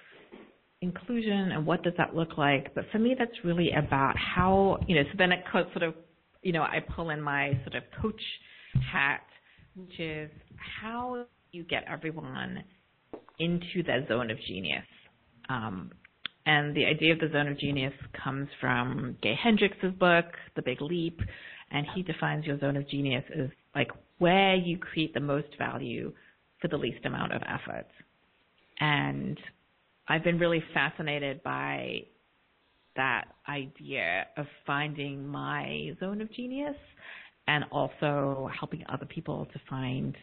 inclusion 0.83 1.53
and 1.53 1.67
what 1.67 1.83
does 1.83 1.93
that 1.99 2.15
look 2.15 2.39
like. 2.39 2.75
But 2.75 2.85
for 2.91 2.99
me, 2.99 3.15
that's 3.19 3.45
really 3.45 3.71
about 3.73 4.15
how, 4.17 4.79
you 4.89 4.97
know, 4.97 5.03
so 5.03 5.17
then 5.19 5.33
it 5.33 5.41
sort 5.53 5.83
of, 5.83 5.95
you 6.43 6.53
know, 6.53 6.63
I 6.63 6.81
pull 6.97 7.11
in 7.11 7.21
my 7.21 7.53
sort 7.65 7.75
of 7.75 7.83
coach 8.01 8.23
hat, 8.93 9.23
which 9.77 10.01
is 10.01 10.31
how 10.83 11.27
you 11.53 11.65
get 11.65 11.85
everyone 11.89 12.65
into 13.39 13.83
that 13.87 14.09
zone 14.09 14.31
of 14.31 14.39
genius. 14.47 14.85
Um, 15.49 15.91
and 16.51 16.75
the 16.75 16.85
idea 16.85 17.13
of 17.13 17.21
the 17.21 17.29
zone 17.31 17.47
of 17.47 17.61
genius 17.61 17.93
comes 18.25 18.49
from 18.61 19.17
Gay 19.23 19.37
Hendricks' 19.41 19.77
book, 20.01 20.25
The 20.57 20.63
Big 20.63 20.81
Leap, 20.81 21.21
and 21.71 21.87
he 21.95 22.03
defines 22.03 22.45
your 22.45 22.59
zone 22.59 22.77
of 22.77 22.89
genius 22.89 23.23
as 23.39 23.51
like 23.77 23.93
where 24.19 24.57
you 24.57 24.77
create 24.77 25.15
the 25.15 25.21
most 25.21 25.47
value 25.59 26.13
for 26.61 26.67
the 26.67 26.77
least 26.77 27.07
amount 27.07 27.33
of 27.35 27.43
effort. 27.43 27.87
And 28.81 29.39
I've 30.09 30.25
been 30.25 30.41
really 30.41 30.61
fascinated 30.75 31.41
by 31.45 32.01
that 32.97 33.27
idea 33.49 34.27
of 34.37 34.47
finding 34.67 35.29
my 35.29 35.93
zone 36.01 36.21
of 36.21 36.33
genius 36.35 36.75
and 37.47 37.63
also 37.71 38.51
helping 38.59 38.83
other 38.89 39.07
people 39.07 39.47
to 39.53 39.61
find 39.71 40.17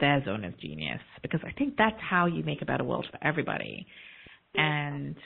their 0.00 0.20
zone 0.24 0.44
of 0.44 0.58
genius 0.58 1.00
because 1.22 1.40
I 1.46 1.52
think 1.52 1.76
that's 1.78 2.00
how 2.00 2.26
you 2.26 2.42
make 2.42 2.60
a 2.60 2.66
better 2.66 2.82
world 2.82 3.06
for 3.08 3.24
everybody. 3.24 3.86
And 4.56 5.16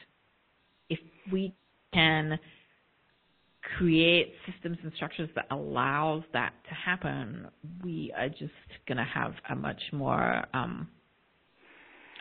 we 1.33 1.55
can 1.93 2.39
create 3.77 4.33
systems 4.51 4.79
and 4.83 4.93
structures 4.97 5.29
that 5.35 5.47
allows 5.51 6.23
that 6.33 6.53
to 6.69 6.75
happen, 6.75 7.49
we 7.85 8.13
are 8.17 8.29
just 8.29 8.53
going 8.87 8.99
to 8.99 9.05
have 9.05 9.35
a 9.51 9.55
much 9.55 9.81
more 9.93 10.45
um, 10.55 10.89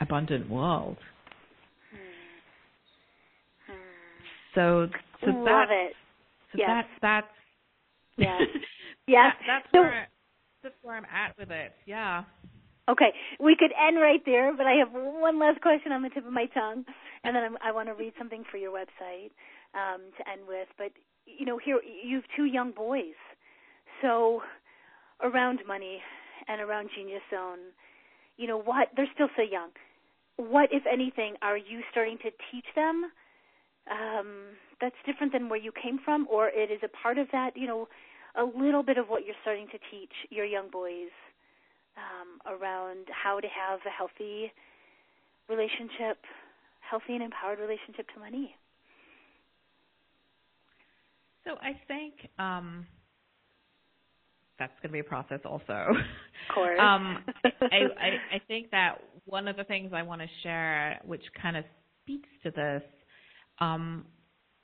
abundant 0.01 0.49
world. 0.49 0.97
So, 4.55 4.87
so 5.21 5.27
Love 5.27 5.45
that, 5.45 5.67
it. 5.69 5.93
So 6.51 6.57
yes. 6.57 6.67
that's 6.67 6.87
that's 7.01 7.27
yes. 8.17 8.41
yes. 9.07 9.35
That, 9.45 9.61
that's 9.61 9.67
so, 9.71 9.81
where 9.81 10.07
that's 10.63 10.75
where 10.81 10.95
I'm 10.97 11.05
at 11.05 11.37
with 11.37 11.51
it. 11.51 11.73
Yeah. 11.85 12.23
Okay, 12.89 13.13
we 13.39 13.55
could 13.59 13.71
end 13.75 13.97
right 13.97 14.21
there, 14.25 14.55
but 14.55 14.65
I 14.65 14.75
have 14.79 14.89
one 14.93 15.37
last 15.39 15.61
question 15.61 15.91
on 15.91 16.01
the 16.01 16.09
tip 16.09 16.25
of 16.25 16.31
my 16.31 16.45
tongue, 16.53 16.85
and 17.27 17.35
then 17.35 17.43
I'm, 17.43 17.57
i 17.61 17.71
want 17.71 17.89
to 17.89 17.93
read 17.93 18.13
something 18.17 18.43
for 18.49 18.57
your 18.57 18.71
website 18.71 19.31
um, 19.75 20.01
to 20.17 20.29
end 20.29 20.41
with. 20.47 20.67
But 20.77 20.91
you 21.25 21.45
know, 21.45 21.57
here 21.57 21.79
you 21.83 22.15
have 22.15 22.25
two 22.35 22.45
young 22.45 22.71
boys, 22.71 23.19
so 24.01 24.41
around 25.21 25.59
money 25.67 25.99
and 26.47 26.61
around 26.61 26.89
Genius 26.95 27.21
Zone, 27.29 27.59
you 28.37 28.47
know 28.47 28.59
what? 28.59 28.89
They're 28.95 29.09
still 29.13 29.29
so 29.35 29.41
young. 29.41 29.69
What, 30.37 30.69
if 30.71 30.83
anything, 30.91 31.33
are 31.41 31.57
you 31.57 31.81
starting 31.91 32.17
to 32.19 32.31
teach 32.51 32.65
them? 32.75 33.11
Um, 33.89 34.55
that's 34.79 34.95
different 35.05 35.33
than 35.33 35.49
where 35.49 35.59
you 35.59 35.71
came 35.71 35.99
from, 36.05 36.27
or 36.29 36.49
it 36.49 36.71
is 36.71 36.79
a 36.83 36.87
part 36.89 37.17
of 37.17 37.27
that. 37.31 37.51
You 37.57 37.67
know, 37.67 37.87
a 38.37 38.43
little 38.43 38.83
bit 38.83 38.97
of 38.97 39.07
what 39.07 39.25
you're 39.25 39.35
starting 39.41 39.67
to 39.67 39.79
teach 39.91 40.13
your 40.29 40.45
young 40.45 40.69
boys 40.69 41.11
um, 41.97 42.55
around 42.55 43.07
how 43.11 43.39
to 43.39 43.47
have 43.47 43.79
a 43.85 43.89
healthy 43.89 44.51
relationship, 45.49 46.19
healthy 46.89 47.13
and 47.13 47.23
empowered 47.23 47.59
relationship 47.59 48.07
to 48.13 48.19
money. 48.19 48.55
So 51.45 51.51
I 51.61 51.79
think 51.87 52.13
um, 52.39 52.85
that's 54.59 54.73
going 54.81 54.89
to 54.89 54.93
be 54.93 54.99
a 54.99 55.03
process 55.03 55.39
also. 55.45 55.93
Of 56.49 56.53
course. 56.53 56.79
um, 56.79 57.23
I, 57.61 57.77
I, 57.99 58.35
I 58.35 58.41
think 58.47 58.71
that 58.71 58.95
one 59.25 59.47
of 59.47 59.55
the 59.57 59.63
things 59.63 59.91
I 59.93 60.03
want 60.03 60.21
to 60.21 60.27
share, 60.43 60.99
which 61.05 61.23
kind 61.41 61.57
of 61.57 61.63
speaks 62.03 62.29
to 62.43 62.51
this, 62.51 62.83
um, 63.59 64.05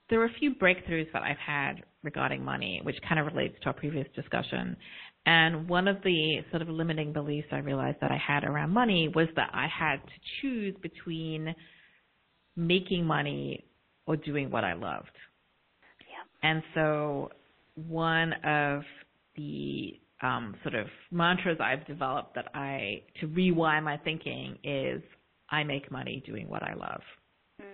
there 0.10 0.22
are 0.22 0.26
a 0.26 0.34
few 0.40 0.54
breakthroughs 0.56 1.12
that 1.14 1.24
I've 1.24 1.38
had 1.38 1.84
regarding 2.04 2.44
money, 2.44 2.82
which 2.84 2.98
kind 3.08 3.20
of 3.20 3.28
relates 3.28 3.56
to 3.62 3.68
our 3.68 3.74
previous 3.74 4.08
discussion. 4.16 4.76
And 5.26 5.70
one 5.70 5.88
of 5.88 5.98
the 6.04 6.42
sort 6.50 6.62
of 6.62 6.68
limiting 6.68 7.14
beliefs 7.14 7.48
I 7.52 7.60
realized 7.60 7.98
that 8.02 8.12
I 8.12 8.18
had 8.18 8.44
around 8.44 8.72
money 8.72 9.10
was 9.16 9.28
that 9.38 9.50
I 9.54 9.68
had 9.68 9.98
to 9.98 10.14
choose 10.42 10.76
between 10.82 11.56
making 12.56 13.06
money 13.06 13.64
or 14.06 14.16
doing 14.16 14.52
what 14.52 14.64
I 14.64 14.74
loved. 14.74 15.12
Yeah. 16.00 16.50
And 16.50 16.64
so 16.74 17.30
one 17.76 18.34
of 18.44 18.84
the 19.36 20.00
um, 20.22 20.56
sort 20.64 20.76
of 20.76 20.88
mantras 21.12 21.58
I've 21.60 21.86
developed 21.86 22.36
that 22.36 22.50
I 22.54 23.02
to 23.20 23.28
rewire 23.28 23.84
my 23.84 23.98
thinking 23.98 24.58
is 24.64 25.02
I 25.50 25.64
make 25.64 25.92
money 25.92 26.24
doing 26.26 26.48
what 26.48 26.64
I 26.64 26.74
love. 26.74 27.02
Mm. 27.62 27.66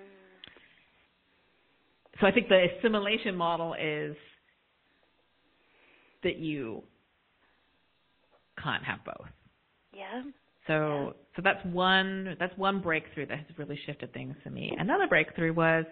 So 2.20 2.28
I 2.28 2.32
think 2.32 2.48
the 2.50 2.68
assimilation 2.78 3.36
model 3.36 3.76
is 3.80 4.16
that 6.24 6.38
you 6.38 6.84
can't 8.62 8.84
have 8.84 9.00
both. 9.06 9.28
Yeah. 9.94 10.24
So 10.70 11.16
so 11.36 11.42
that's 11.44 11.66
one 11.66 12.38
that's 12.40 12.56
one 12.58 12.80
breakthrough 12.80 13.26
that 13.26 13.40
has 13.40 13.58
really 13.58 13.80
shifted 13.86 14.14
things 14.14 14.36
for 14.44 14.52
me. 14.52 14.72
Another 14.78 15.08
breakthrough 15.08 15.52
was 15.52 15.86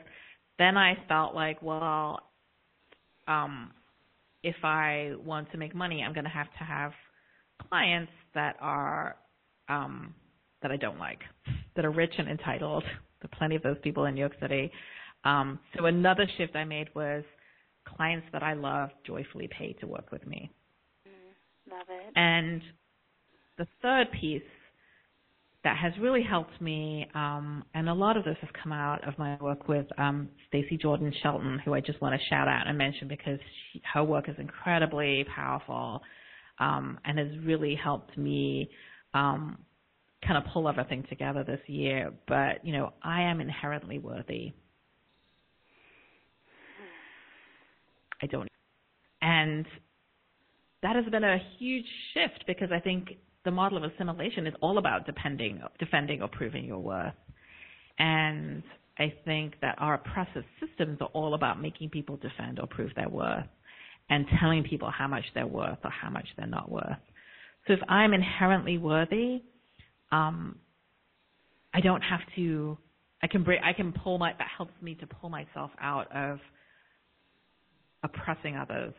then 0.60 0.78
I 0.78 0.94
felt 1.08 1.34
like, 1.34 1.62
well, 1.62 2.20
um, 3.28 3.72
if 4.44 4.56
I 4.64 5.14
want 5.24 5.52
to 5.52 5.58
make 5.58 5.74
money, 5.76 6.04
I'm 6.04 6.14
going 6.14 6.26
to 6.26 6.30
have 6.30 6.52
to 6.60 6.64
have 6.64 6.92
clients 7.70 8.12
that 8.36 8.56
are 8.62 9.16
um, 9.68 10.14
that 10.62 10.72
I 10.72 10.78
don't 10.78 11.00
like, 11.00 11.20
that 11.76 11.84
are 11.84 11.92
rich 11.92 12.14
and 12.18 12.30
entitled. 12.30 12.84
There 12.84 13.30
are 13.32 13.38
plenty 13.38 13.56
of 13.56 13.64
those 13.64 13.78
people 13.82 14.06
in 14.06 14.14
New 14.14 14.22
York 14.22 14.36
City. 14.40 14.72
Um, 15.24 15.60
so 15.76 15.86
another 15.86 16.28
shift 16.38 16.56
I 16.56 16.66
made 16.66 16.90
was 16.94 17.24
clients 17.98 18.28
that 18.32 18.44
I 18.44 18.54
love 18.54 18.90
joyfully 19.06 19.50
pay 19.58 19.74
to 19.80 19.88
work 19.88 20.12
with 20.12 20.26
me. 20.28 20.52
Mm, 21.08 21.72
love 21.72 21.88
it. 21.90 22.14
And 22.16 22.62
the 23.58 23.68
third 23.82 24.08
piece 24.22 24.42
that 25.68 25.76
has 25.76 25.92
really 26.00 26.24
helped 26.24 26.62
me, 26.62 27.06
um, 27.14 27.62
and 27.74 27.90
a 27.90 27.94
lot 27.94 28.16
of 28.16 28.24
this 28.24 28.38
has 28.40 28.50
come 28.64 28.72
out 28.72 29.06
of 29.06 29.18
my 29.18 29.36
work 29.42 29.68
with 29.68 29.86
um, 29.98 30.30
Stacy 30.48 30.78
Jordan 30.78 31.12
Shelton, 31.22 31.60
who 31.66 31.74
I 31.74 31.82
just 31.82 32.02
want 32.02 32.18
to 32.18 32.28
shout 32.30 32.48
out 32.48 32.68
and 32.68 32.78
mention 32.78 33.10
because 33.10 33.38
she, 33.74 33.82
her 33.94 34.02
work 34.02 34.30
is 34.30 34.36
incredibly 34.40 35.26
powerful 35.36 36.02
um, 36.60 36.98
and 37.04 37.20
has 37.20 37.28
really 37.44 37.76
helped 37.76 38.18
me 38.18 38.70
um, 39.14 39.58
kind 40.26 40.38
of 40.38 40.50
pull 40.54 40.70
everything 40.70 41.04
together 41.10 41.44
this 41.44 41.60
year. 41.68 42.14
But 42.30 42.66
you 42.66 42.72
know, 42.72 42.94
I 43.04 43.24
am 43.24 43.42
inherently 43.42 44.00
worthy. 44.00 44.54
I 48.22 48.28
don't, 48.28 48.48
and 49.22 49.66
that 50.82 50.96
has 50.96 51.04
been 51.12 51.26
a 51.26 51.40
huge 51.60 51.86
shift 52.14 52.46
because 52.48 52.70
I 52.72 52.80
think 52.80 53.10
the 53.48 53.52
model 53.52 53.78
of 53.78 53.90
assimilation 53.90 54.46
is 54.46 54.54
all 54.60 54.78
about 54.78 55.06
depending, 55.06 55.62
defending 55.80 56.22
or 56.22 56.28
proving 56.28 56.66
your 56.66 56.80
worth. 56.80 57.14
And 57.98 58.62
I 59.00 59.14
think 59.24 59.54
that 59.62 59.76
our 59.78 59.94
oppressive 59.94 60.44
systems 60.60 60.98
are 61.00 61.08
all 61.14 61.34
about 61.34 61.62
making 61.62 61.92
people 61.92 62.18
defend 62.18 62.60
or 62.60 62.68
prove 62.68 62.92
their 62.98 63.08
worth 63.08 63.46
and 64.10 64.26
telling 64.42 64.66
people 64.66 64.92
how 64.92 65.08
much 65.08 65.24
they're 65.34 65.48
worth 65.48 65.78
or 65.86 65.90
how 65.90 66.10
much 66.10 66.28
they're 66.36 66.46
not 66.46 66.70
worth. 66.70 66.98
So 67.68 67.74
if 67.74 67.80
I'm 67.88 68.14
inherently 68.14 68.78
worthy, 68.78 69.42
um, 70.12 70.58
I 71.74 71.80
don't 71.80 72.02
have 72.02 72.22
to. 72.36 72.78
I 73.24 73.28
can 73.28 73.46
break. 73.46 73.62
I 73.64 73.72
can 73.72 73.94
pull 73.94 74.18
my. 74.18 74.34
That 74.38 74.48
helps 74.58 74.74
me 74.82 74.96
to 74.96 75.08
pull 75.08 75.30
myself 75.30 75.72
out 75.80 76.14
of 76.14 76.40
oppressing 78.04 78.58
others 78.58 78.94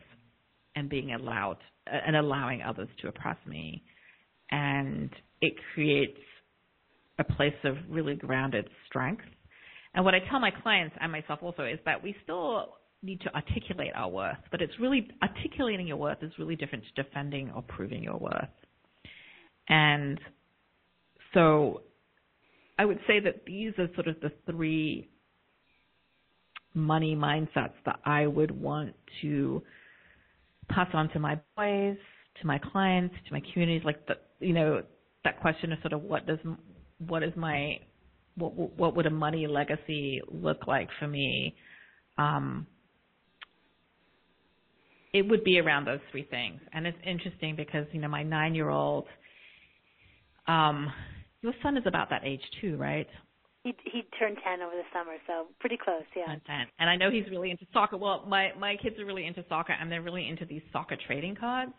and 0.75 0.89
being 0.89 1.13
allowed 1.13 1.57
and 1.85 2.15
allowing 2.15 2.63
others 2.63 2.89
to 3.01 3.09
oppress 3.09 3.37
me 3.45 3.83
and 4.51 5.09
it 5.41 5.53
creates 5.73 6.19
a 7.19 7.23
place 7.23 7.53
of 7.63 7.75
really 7.89 8.15
grounded 8.15 8.67
strength. 8.87 9.23
And 9.93 10.05
what 10.05 10.13
I 10.15 10.19
tell 10.29 10.39
my 10.39 10.51
clients 10.51 10.95
and 11.01 11.11
myself 11.11 11.39
also 11.41 11.63
is 11.63 11.79
that 11.85 12.01
we 12.01 12.15
still 12.23 12.75
need 13.01 13.21
to 13.21 13.33
articulate 13.33 13.91
our 13.95 14.09
worth, 14.09 14.37
but 14.51 14.61
it's 14.61 14.73
really 14.79 15.07
articulating 15.23 15.87
your 15.87 15.97
worth 15.97 16.21
is 16.21 16.31
really 16.37 16.55
different 16.55 16.83
to 16.83 17.03
defending 17.03 17.49
or 17.51 17.61
proving 17.61 18.03
your 18.03 18.17
worth. 18.17 18.49
And 19.69 20.19
so 21.33 21.81
I 22.77 22.85
would 22.85 22.99
say 23.07 23.19
that 23.19 23.45
these 23.45 23.73
are 23.77 23.87
sort 23.95 24.07
of 24.07 24.19
the 24.21 24.31
three 24.49 25.09
money 26.73 27.15
mindsets 27.15 27.73
that 27.85 27.99
I 28.05 28.27
would 28.27 28.51
want 28.51 28.93
to 29.21 29.63
pass 30.69 30.87
on 30.93 31.09
to 31.09 31.19
my 31.19 31.39
boys, 31.55 31.97
to 32.41 32.47
my 32.47 32.59
clients, 32.59 33.15
to 33.27 33.33
my 33.33 33.41
communities, 33.53 33.83
like 33.85 34.05
the 34.07 34.15
you 34.39 34.53
know 34.53 34.83
that 35.23 35.39
question 35.41 35.71
of 35.71 35.79
sort 35.81 35.93
of 35.93 36.01
what 36.01 36.25
does 36.25 36.39
what 36.99 37.23
is 37.23 37.33
my 37.35 37.79
what 38.35 38.53
what 38.55 38.95
would 38.95 39.05
a 39.05 39.11
money 39.11 39.47
legacy 39.47 40.21
look 40.29 40.67
like 40.67 40.89
for 40.99 41.07
me? 41.07 41.55
Um, 42.17 42.67
it 45.13 45.27
would 45.27 45.43
be 45.43 45.59
around 45.59 45.85
those 45.85 45.99
three 46.11 46.23
things, 46.23 46.59
and 46.73 46.85
it's 46.85 46.97
interesting 47.05 47.55
because 47.55 47.85
you 47.91 47.99
know 47.99 48.07
my 48.07 48.23
nine 48.23 48.55
year 48.55 48.69
old, 48.69 49.05
um, 50.47 50.91
your 51.41 51.53
son 51.63 51.77
is 51.77 51.83
about 51.85 52.09
that 52.09 52.21
age 52.23 52.41
too, 52.61 52.77
right? 52.77 53.07
He 53.63 53.75
he 53.83 54.03
turned 54.17 54.37
ten 54.43 54.61
over 54.61 54.75
the 54.75 54.83
summer, 54.93 55.15
so 55.27 55.47
pretty 55.59 55.77
close, 55.83 56.03
yeah. 56.15 56.27
Ten, 56.47 56.67
and 56.79 56.89
I 56.89 56.95
know 56.95 57.11
he's 57.11 57.29
really 57.29 57.51
into 57.51 57.65
soccer. 57.73 57.97
Well, 57.97 58.25
my 58.27 58.51
my 58.57 58.75
kids 58.77 58.97
are 58.99 59.05
really 59.05 59.25
into 59.25 59.43
soccer, 59.49 59.73
and 59.73 59.91
they're 59.91 60.01
really 60.01 60.27
into 60.27 60.45
these 60.45 60.61
soccer 60.71 60.97
trading 61.07 61.35
cards. 61.35 61.73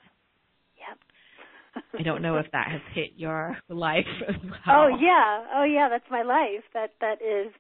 I 1.99 2.03
don't 2.03 2.23
know 2.23 2.37
if 2.37 2.47
that 2.53 2.69
has 2.71 2.81
hit 2.95 3.11
your 3.17 3.57
life 3.69 4.07
as 4.29 4.35
oh, 4.39 4.49
well. 4.49 4.61
Oh 4.69 4.89
yeah, 5.01 5.45
oh 5.55 5.65
yeah, 5.65 5.89
that's 5.89 6.11
my 6.11 6.23
life. 6.23 6.65
That 6.75 6.91
that 7.01 7.23
is 7.23 7.53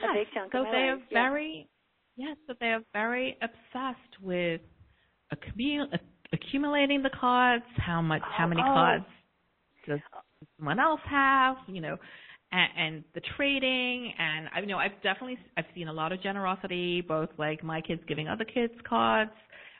yes. 0.00 0.10
a 0.10 0.14
big 0.14 0.26
chunk 0.34 0.52
so 0.52 0.58
of 0.58 0.64
my 0.64 0.70
they 0.70 0.90
life. 0.90 1.00
are 1.00 1.12
very 1.12 1.68
yes, 2.16 2.36
but 2.46 2.56
they 2.60 2.66
are 2.66 2.82
very 2.92 3.36
obsessed 3.42 4.22
with 4.22 4.60
accumu- 5.34 5.98
accumulating 6.32 7.02
the 7.02 7.10
cards. 7.10 7.64
How 7.76 8.00
much? 8.00 8.22
how 8.36 8.46
many 8.46 8.62
oh. 8.64 8.70
oh. 8.70 8.74
cards 8.74 9.04
does 9.86 10.00
someone 10.58 10.78
else 10.78 11.00
have? 11.08 11.56
You 11.66 11.80
know, 11.80 11.96
and, 12.52 12.70
and 12.76 13.04
the 13.14 13.20
trading. 13.36 14.12
And 14.18 14.48
I 14.54 14.60
you 14.60 14.66
know 14.66 14.78
I've 14.78 15.02
definitely 15.02 15.38
I've 15.56 15.66
seen 15.74 15.88
a 15.88 15.92
lot 15.92 16.12
of 16.12 16.22
generosity, 16.22 17.00
both 17.00 17.30
like 17.38 17.62
my 17.64 17.80
kids 17.80 18.02
giving 18.06 18.28
other 18.28 18.44
kids 18.44 18.74
cards, 18.88 19.32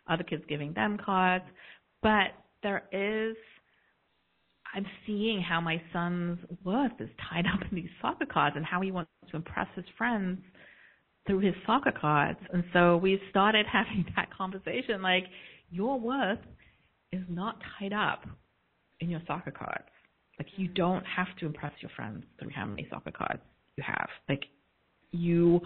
other 0.09 0.24
kids 0.24 0.43
giving 0.49 0.72
them 0.72 0.99
cards, 1.05 1.45
but 2.03 2.33
there 2.62 2.85
is 2.93 3.37
I'm 4.75 4.87
seeing 5.07 5.41
how 5.41 5.61
my 5.61 5.81
son's 5.93 6.39
worth 6.64 6.93
is 7.01 7.09
tied 7.31 7.47
up 7.47 7.61
in 7.71 7.77
these 7.77 7.91
soccer 8.01 8.27
cards 8.27 8.57
and 8.57 8.64
how 8.64 8.81
he 8.81 8.91
wants 8.91 9.11
to 9.31 9.37
impress 9.37 9.69
his 9.75 9.85
friends 9.97 10.41
through 11.27 11.41
his 11.41 11.55
soccer 11.66 11.93
cards. 11.93 12.39
And 12.53 12.64
so 12.73 12.97
we 12.97 13.21
started 13.31 13.66
having 13.73 14.07
that 14.16 14.29
conversation 14.37 15.03
like 15.03 15.25
your 15.71 15.99
worth 15.99 16.39
is 17.12 17.23
not 17.29 17.59
tied 17.79 17.93
up 17.93 18.25
in 19.01 19.11
your 19.11 19.21
soccer 19.27 19.51
cards. 19.51 19.89
Like 20.39 20.49
you 20.57 20.66
mm-hmm. 20.66 20.75
don't 20.75 21.05
have 21.05 21.29
to 21.41 21.47
impress 21.47 21.73
your 21.81 21.91
friends 21.97 22.25
through 22.39 22.51
how 22.55 22.66
many 22.66 22.87
soccer 22.91 23.12
cards 23.12 23.41
you 23.77 23.85
have. 23.87 24.09
Like 24.29 24.45
you 25.11 25.61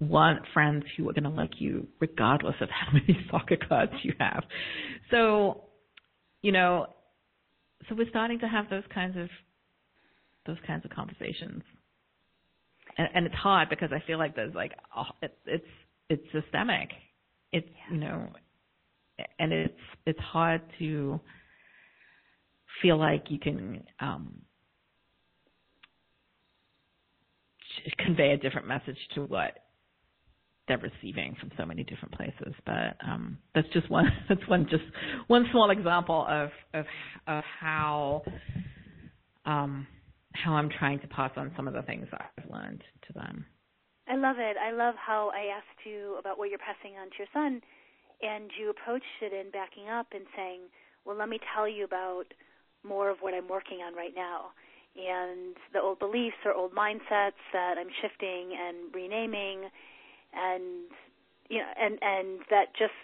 want 0.00 0.40
friends 0.54 0.84
who 0.96 1.08
are 1.08 1.12
going 1.12 1.24
to 1.24 1.30
like 1.30 1.60
you 1.60 1.86
regardless 2.00 2.54
of 2.60 2.68
how 2.70 2.92
many 2.92 3.18
soccer 3.30 3.56
cards 3.56 3.92
you 4.02 4.14
have. 4.18 4.44
So, 5.10 5.64
you 6.42 6.52
know, 6.52 6.86
so 7.88 7.94
we're 7.94 8.08
starting 8.08 8.38
to 8.40 8.48
have 8.48 8.68
those 8.70 8.84
kinds 8.92 9.16
of 9.16 9.28
those 10.46 10.58
kinds 10.66 10.84
of 10.84 10.90
conversations. 10.90 11.62
And, 12.98 13.08
and 13.14 13.26
it's 13.26 13.34
hard 13.34 13.68
because 13.68 13.90
I 13.92 14.02
feel 14.06 14.18
like 14.18 14.34
there's 14.34 14.54
like 14.54 14.72
oh, 14.96 15.04
it, 15.22 15.36
it's 15.46 15.64
it's 16.08 16.22
systemic. 16.32 16.90
It's 17.52 17.68
yeah. 17.68 17.94
you 17.94 18.00
know, 18.00 18.28
and 19.38 19.52
it's 19.52 19.74
it's 20.06 20.20
hard 20.20 20.62
to 20.78 21.20
feel 22.82 22.98
like 22.98 23.24
you 23.28 23.38
can 23.38 23.84
um, 24.00 24.42
convey 27.98 28.32
a 28.32 28.36
different 28.36 28.66
message 28.66 28.98
to 29.14 29.22
what 29.22 29.58
they're 30.70 30.78
receiving 30.78 31.34
from 31.40 31.50
so 31.58 31.66
many 31.66 31.82
different 31.82 32.14
places. 32.14 32.54
But 32.64 32.94
um, 33.04 33.38
that's 33.56 33.66
just 33.72 33.90
one. 33.90 34.06
That's 34.28 34.46
one 34.46 34.68
just 34.70 34.84
one 35.26 35.44
small 35.50 35.70
example 35.70 36.24
of 36.28 36.50
of, 36.72 36.86
of 37.26 37.42
how 37.60 38.22
um, 39.44 39.88
how 40.32 40.52
I'm 40.52 40.70
trying 40.78 41.00
to 41.00 41.08
pass 41.08 41.32
on 41.36 41.50
some 41.56 41.66
of 41.66 41.74
the 41.74 41.82
things 41.82 42.06
I've 42.12 42.48
learned 42.48 42.82
to 43.08 43.12
them. 43.14 43.46
I 44.08 44.14
love 44.14 44.36
it. 44.38 44.56
I 44.56 44.70
love 44.70 44.94
how 44.94 45.32
I 45.34 45.56
asked 45.56 45.84
you 45.84 46.16
about 46.20 46.38
what 46.38 46.50
you're 46.50 46.58
passing 46.60 46.96
on 46.96 47.08
to 47.10 47.16
your 47.18 47.26
son, 47.34 47.60
and 48.22 48.50
you 48.58 48.70
approached 48.70 49.18
it 49.22 49.32
in 49.32 49.50
backing 49.50 49.88
up 49.88 50.06
and 50.12 50.24
saying, 50.36 50.60
"Well, 51.04 51.16
let 51.16 51.28
me 51.28 51.40
tell 51.52 51.68
you 51.68 51.82
about 51.82 52.26
more 52.84 53.10
of 53.10 53.18
what 53.22 53.34
I'm 53.34 53.48
working 53.48 53.78
on 53.84 53.94
right 53.94 54.14
now." 54.14 54.52
and 54.96 55.54
the 55.72 55.80
old 55.80 56.00
beliefs 56.00 56.42
or 56.44 56.52
old 56.52 56.74
mindsets 56.74 57.38
that 57.52 57.76
I'm 57.78 57.86
shifting 58.02 58.58
and 58.58 58.92
renaming 58.92 59.70
and 60.32 60.90
you 61.48 61.58
know 61.58 61.72
and 61.80 61.98
and 62.02 62.40
that 62.50 62.74
just 62.78 62.94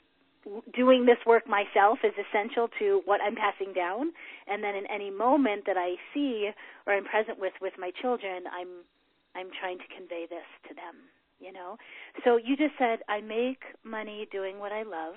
doing 0.75 1.07
this 1.07 1.19
work 1.27 1.49
myself 1.49 1.99
is 2.05 2.13
essential 2.15 2.69
to 2.79 3.03
what 3.05 3.21
I'm 3.21 3.35
passing 3.35 3.73
down. 3.73 4.13
And 4.47 4.63
then 4.63 4.77
in 4.77 4.87
any 4.87 5.11
moment 5.11 5.65
that 5.67 5.77
I 5.77 5.97
see 6.15 6.51
or 6.87 6.95
I'm 6.95 7.05
present 7.05 7.41
with 7.41 7.55
with 7.61 7.75
my 7.79 7.91
children 8.01 8.45
I'm 8.47 8.87
I'm 9.35 9.51
trying 9.59 9.79
to 9.79 9.89
convey 9.95 10.27
this 10.31 10.47
to 10.69 10.75
them 10.75 11.11
you 11.39 11.53
know? 11.53 11.77
So 12.25 12.37
you 12.37 12.57
just 12.57 12.73
said 12.79 13.01
I 13.09 13.21
make 13.21 13.63
money 13.85 14.27
doing 14.33 14.59
what 14.59 14.73
I 14.73 14.83
love 14.83 15.17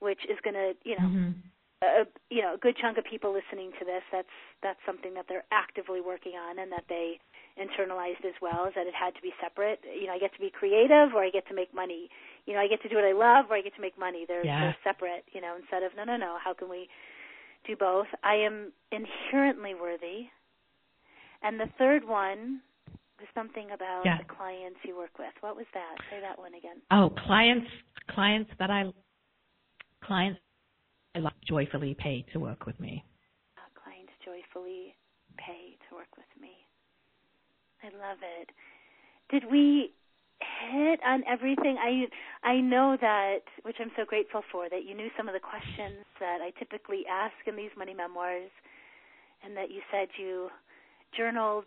which 0.00 0.20
is 0.28 0.36
going 0.44 0.54
to 0.54 0.72
you 0.84 0.96
know 0.98 1.08
mm-hmm. 1.08 1.30
a 1.82 2.04
you 2.28 2.42
know 2.42 2.54
a 2.54 2.58
good 2.58 2.76
chunk 2.76 2.98
of 2.98 3.04
people 3.04 3.32
listening 3.32 3.70
to 3.78 3.84
this 3.84 4.02
that's 4.12 4.36
that's 4.62 4.80
something 4.84 5.14
that 5.14 5.26
they're 5.28 5.48
actively 5.52 6.00
working 6.00 6.32
on 6.32 6.58
and 6.58 6.70
that 6.72 6.84
they 6.88 7.18
internalized 7.58 8.24
as 8.26 8.34
well 8.42 8.66
is 8.66 8.74
that 8.74 8.86
it 8.86 8.94
had 8.94 9.14
to 9.14 9.22
be 9.22 9.32
separate. 9.40 9.80
You 9.84 10.06
know 10.06 10.14
i 10.14 10.18
get 10.18 10.32
to 10.34 10.40
be 10.40 10.50
creative 10.50 11.14
or 11.14 11.22
i 11.22 11.30
get 11.30 11.46
to 11.48 11.54
make 11.54 11.74
money. 11.74 12.08
You 12.46 12.54
know 12.54 12.60
i 12.60 12.68
get 12.68 12.82
to 12.82 12.88
do 12.88 12.96
what 12.96 13.04
i 13.04 13.12
love 13.12 13.46
or 13.50 13.56
i 13.56 13.62
get 13.62 13.74
to 13.76 13.82
make 13.82 13.98
money. 13.98 14.24
They're, 14.26 14.44
yeah. 14.44 14.60
they're 14.60 14.76
separate 14.84 15.24
you 15.32 15.40
know 15.40 15.54
instead 15.58 15.82
of 15.82 15.92
no 15.96 16.04
no 16.04 16.16
no 16.16 16.36
how 16.42 16.54
can 16.54 16.68
we 16.68 16.88
do 17.66 17.76
both? 17.76 18.06
I 18.22 18.34
am 18.34 18.72
inherently 18.92 19.74
worthy. 19.74 20.28
And 21.42 21.58
the 21.58 21.68
third 21.78 22.06
one 22.06 22.60
was 23.18 23.28
something 23.34 23.70
about 23.72 24.02
yeah. 24.04 24.18
the 24.18 24.24
clients 24.24 24.78
you 24.84 24.96
work 24.96 25.18
with. 25.18 25.32
What 25.40 25.56
was 25.56 25.66
that? 25.72 25.96
Say 26.10 26.20
that 26.20 26.38
one 26.38 26.54
again. 26.54 26.82
Oh 26.90 27.10
clients 27.26 27.68
clients 28.10 28.50
that 28.58 28.70
i 28.70 28.84
clients 30.02 30.40
I 31.14 31.20
love 31.20 31.32
joyfully 31.46 31.94
pay 31.94 32.26
to 32.32 32.40
work 32.40 32.66
with 32.66 32.78
me. 32.80 33.04
Clients 33.78 34.12
joyfully 34.24 34.96
pay 35.38 35.78
to 35.88 35.94
work 35.94 36.10
with 36.16 36.26
me. 36.40 36.50
I 37.83 37.83
love 37.94 38.18
it. 38.22 38.50
Did 39.30 39.50
we 39.50 39.92
hit 40.40 41.00
on 41.04 41.22
everything? 41.26 41.76
I 41.80 42.06
I 42.46 42.60
know 42.60 42.96
that, 43.00 43.40
which 43.62 43.76
I'm 43.80 43.90
so 43.96 44.04
grateful 44.04 44.42
for, 44.50 44.68
that 44.68 44.84
you 44.84 44.94
knew 44.94 45.08
some 45.16 45.28
of 45.28 45.34
the 45.34 45.40
questions 45.40 46.04
that 46.20 46.38
I 46.42 46.50
typically 46.58 47.04
ask 47.10 47.34
in 47.46 47.56
these 47.56 47.70
money 47.76 47.94
memoirs, 47.94 48.50
and 49.42 49.56
that 49.56 49.70
you 49.70 49.80
said 49.90 50.08
you 50.18 50.48
journaled 51.16 51.66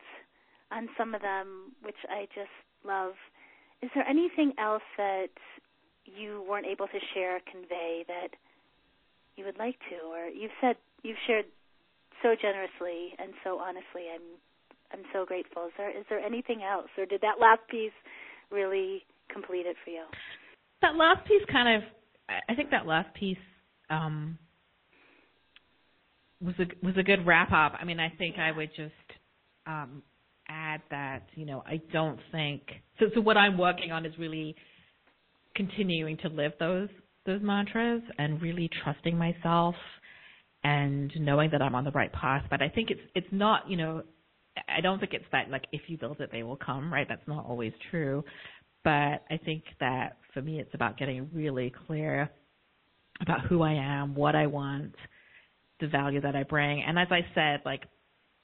on 0.72 0.90
some 0.98 1.16
of 1.16 1.22
them, 1.22 1.74
which 1.82 2.00
I 2.10 2.28
just 2.36 2.54
love. 2.84 3.14
Is 3.82 3.90
there 3.96 4.08
anything 4.08 4.54
else 4.58 4.84
that 4.98 5.30
you 6.06 6.44
weren't 6.50 6.66
able 6.66 6.88
to 6.88 7.00
share, 7.14 7.40
convey 7.52 8.04
that 8.08 8.30
you 9.36 9.46
would 9.46 9.58
like 9.58 9.78
to, 9.90 10.08
or 10.08 10.28
you've 10.28 10.56
said 10.62 10.76
you've 11.04 11.18
shared 11.28 11.46
so 12.22 12.36
generously 12.40 13.14
and 13.20 13.34
so 13.44 13.60
honestly. 13.60 14.10
I'm 14.14 14.42
I'm 14.92 15.04
so 15.14 15.26
grateful. 15.26 15.66
Is 15.66 15.74
there 15.78 15.90
is 15.90 16.06
there 16.10 16.20
anything 16.20 16.64
else, 16.64 16.88
or 16.98 17.06
did 17.06 17.22
that 17.22 17.40
last 17.40 17.62
piece 17.70 17.92
really 18.52 19.04
complete 19.32 19.66
it 19.66 19.76
for 19.84 19.92
you? 19.92 20.04
That 20.82 20.96
last 20.96 21.28
piece 21.28 21.42
kind 21.52 21.78
of, 21.78 21.90
I 22.50 22.56
think 22.56 22.70
that 22.72 22.86
last 22.86 23.14
piece 23.16 23.38
um, 23.90 24.38
was 26.42 26.56
a 26.60 26.86
was 26.86 26.96
a 26.98 27.04
good 27.04 27.26
wrap 27.26 27.52
up. 27.52 27.78
I 27.80 27.86
mean, 27.86 28.00
I 28.00 28.10
think 28.18 28.36
yeah. 28.38 28.48
I 28.48 28.52
would 28.56 28.70
just 28.76 28.92
um, 29.66 30.04
add 30.48 30.82
that 30.92 31.24
you 31.36 31.46
know 31.46 31.64
I 31.66 31.82
don't 31.92 32.20
think 32.32 32.62
so. 33.00 33.06
So 33.16 33.22
what 33.22 33.38
I'm 33.38 33.58
working 33.58 33.92
on 33.92 34.06
is 34.06 34.14
really 34.18 34.56
continuing 35.56 36.18
to 36.18 36.30
live 36.30 36.54
those 36.60 36.90
those 37.26 37.42
mantras 37.42 38.02
and 38.18 38.42
really 38.42 38.70
trusting 38.84 39.18
myself 39.18 39.76
and 40.64 41.12
knowing 41.20 41.50
that 41.52 41.62
I'm 41.62 41.76
on 41.76 41.84
the 41.84 41.92
right 41.92 42.12
path. 42.12 42.44
But 42.50 42.62
I 42.62 42.70
think 42.70 42.90
it's 42.90 43.02
it's 43.16 43.28
not, 43.32 43.70
you 43.70 43.78
know, 43.78 44.04
I 44.68 44.82
don't 44.82 45.00
think 45.00 45.14
it's 45.14 45.26
that 45.32 45.50
like 45.50 45.66
if 45.72 45.82
you 45.88 45.98
build 45.98 46.20
it 46.22 46.30
they 46.32 46.44
will 46.44 46.58
come, 46.58 46.92
right? 46.92 47.08
That's 47.08 47.28
not 47.28 47.46
always 47.46 47.74
true. 47.92 48.24
But 48.84 49.24
I 49.30 49.40
think 49.44 49.64
that 49.80 50.18
for 50.34 50.42
me 50.42 50.60
it's 50.60 50.74
about 50.74 50.98
getting 50.98 51.30
really 51.34 51.74
clear 51.88 52.30
about 53.22 53.42
who 53.42 53.62
I 53.62 53.74
am, 53.74 54.16
what 54.16 54.36
I 54.36 54.48
want, 54.48 54.94
the 55.80 55.88
value 55.88 56.22
that 56.22 56.36
I 56.36 56.44
bring. 56.44 56.84
And 56.84 56.98
as 56.98 57.08
I 57.12 57.26
said, 57.34 57.62
like 57.66 57.84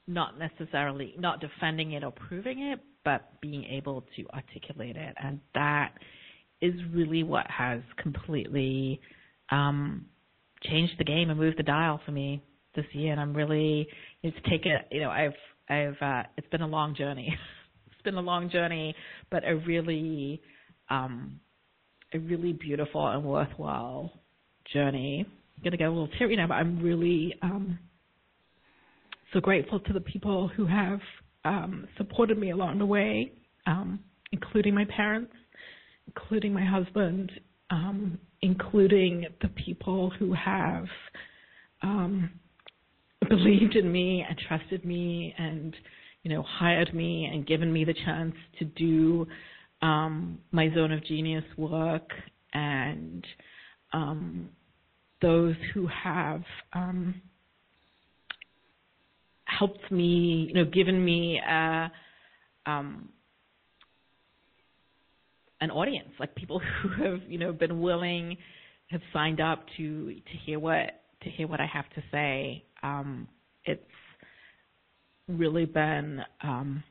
not 0.06 0.38
necessarily 0.38 1.14
not 1.18 1.40
defending 1.40 1.92
it 1.92 2.04
or 2.04 2.12
proving 2.12 2.60
it, 2.60 2.80
but 3.04 3.40
being 3.40 3.64
able 3.64 4.04
to 4.16 4.26
articulate 4.34 4.96
it. 4.96 5.14
And 5.22 5.40
that 5.54 5.92
is 6.60 6.74
really 6.92 7.22
what 7.22 7.46
has 7.50 7.80
completely 8.02 9.00
um, 9.50 10.06
changed 10.62 10.94
the 10.98 11.04
game 11.04 11.30
and 11.30 11.38
moved 11.38 11.58
the 11.58 11.62
dial 11.62 12.00
for 12.04 12.12
me 12.12 12.42
this 12.74 12.86
year. 12.92 13.12
And 13.12 13.20
I'm 13.20 13.34
really 13.34 13.86
it's 14.22 14.36
taken 14.48 14.72
you 14.90 15.00
know 15.00 15.10
I've 15.10 15.32
I've 15.68 16.00
uh, 16.00 16.24
it's 16.36 16.48
been 16.48 16.62
a 16.62 16.66
long 16.66 16.94
journey. 16.94 17.36
it's 17.86 18.02
been 18.02 18.16
a 18.16 18.20
long 18.20 18.50
journey, 18.50 18.94
but 19.30 19.44
a 19.44 19.56
really 19.56 20.40
um, 20.90 21.40
a 22.12 22.18
really 22.18 22.52
beautiful 22.52 23.06
and 23.08 23.24
worthwhile 23.24 24.12
journey. 24.72 25.26
I'm 25.56 25.64
gonna 25.64 25.76
get 25.76 25.88
a 25.88 25.90
little 25.90 26.08
teary 26.18 26.36
now, 26.36 26.46
but 26.46 26.54
I'm 26.54 26.80
really 26.82 27.34
um, 27.42 27.78
so 29.32 29.40
grateful 29.40 29.80
to 29.80 29.92
the 29.92 30.00
people 30.00 30.48
who 30.48 30.66
have 30.66 31.00
um, 31.44 31.86
supported 31.96 32.38
me 32.38 32.50
along 32.50 32.78
the 32.78 32.86
way, 32.86 33.32
um, 33.66 34.00
including 34.32 34.74
my 34.74 34.84
parents, 34.84 35.32
including 36.06 36.52
my 36.52 36.64
husband, 36.64 37.32
um, 37.70 38.18
including 38.42 39.26
the 39.42 39.48
people 39.48 40.10
who 40.18 40.32
have 40.32 40.86
um, 41.82 42.30
believed 43.28 43.76
in 43.76 43.90
me 43.90 44.24
and 44.28 44.38
trusted 44.48 44.84
me 44.84 45.34
and 45.38 45.74
you 46.22 46.30
know 46.30 46.42
hired 46.42 46.94
me 46.94 47.28
and 47.32 47.46
given 47.46 47.72
me 47.72 47.84
the 47.84 47.94
chance 48.04 48.34
to 48.58 48.64
do 48.64 49.26
um, 49.82 50.38
my 50.52 50.72
zone 50.74 50.92
of 50.92 51.04
genius 51.04 51.44
work 51.56 52.10
and 52.52 53.26
um, 53.92 54.48
those 55.20 55.54
who 55.72 55.86
have 55.86 56.42
um, 56.72 57.20
helped 59.44 59.90
me, 59.90 60.46
you 60.48 60.54
know, 60.54 60.64
given 60.64 61.04
me 61.04 61.38
a, 61.38 61.90
um, 62.66 63.08
an 65.60 65.70
audience, 65.70 66.10
like 66.18 66.34
people 66.34 66.60
who 66.82 67.02
have 67.02 67.20
you 67.28 67.38
know 67.38 67.52
been 67.52 67.80
willing, 67.80 68.36
have 68.90 69.00
signed 69.12 69.40
up 69.40 69.64
to 69.76 70.14
to 70.14 70.36
hear 70.44 70.58
what 70.58 71.02
to 71.22 71.30
hear 71.30 71.46
what 71.46 71.60
I 71.60 71.66
have 71.66 71.88
to 71.90 72.02
say. 72.10 72.64
Um, 72.84 73.26
it's 73.64 73.82
really 75.26 75.64
been 75.64 76.20
um, 76.42 76.84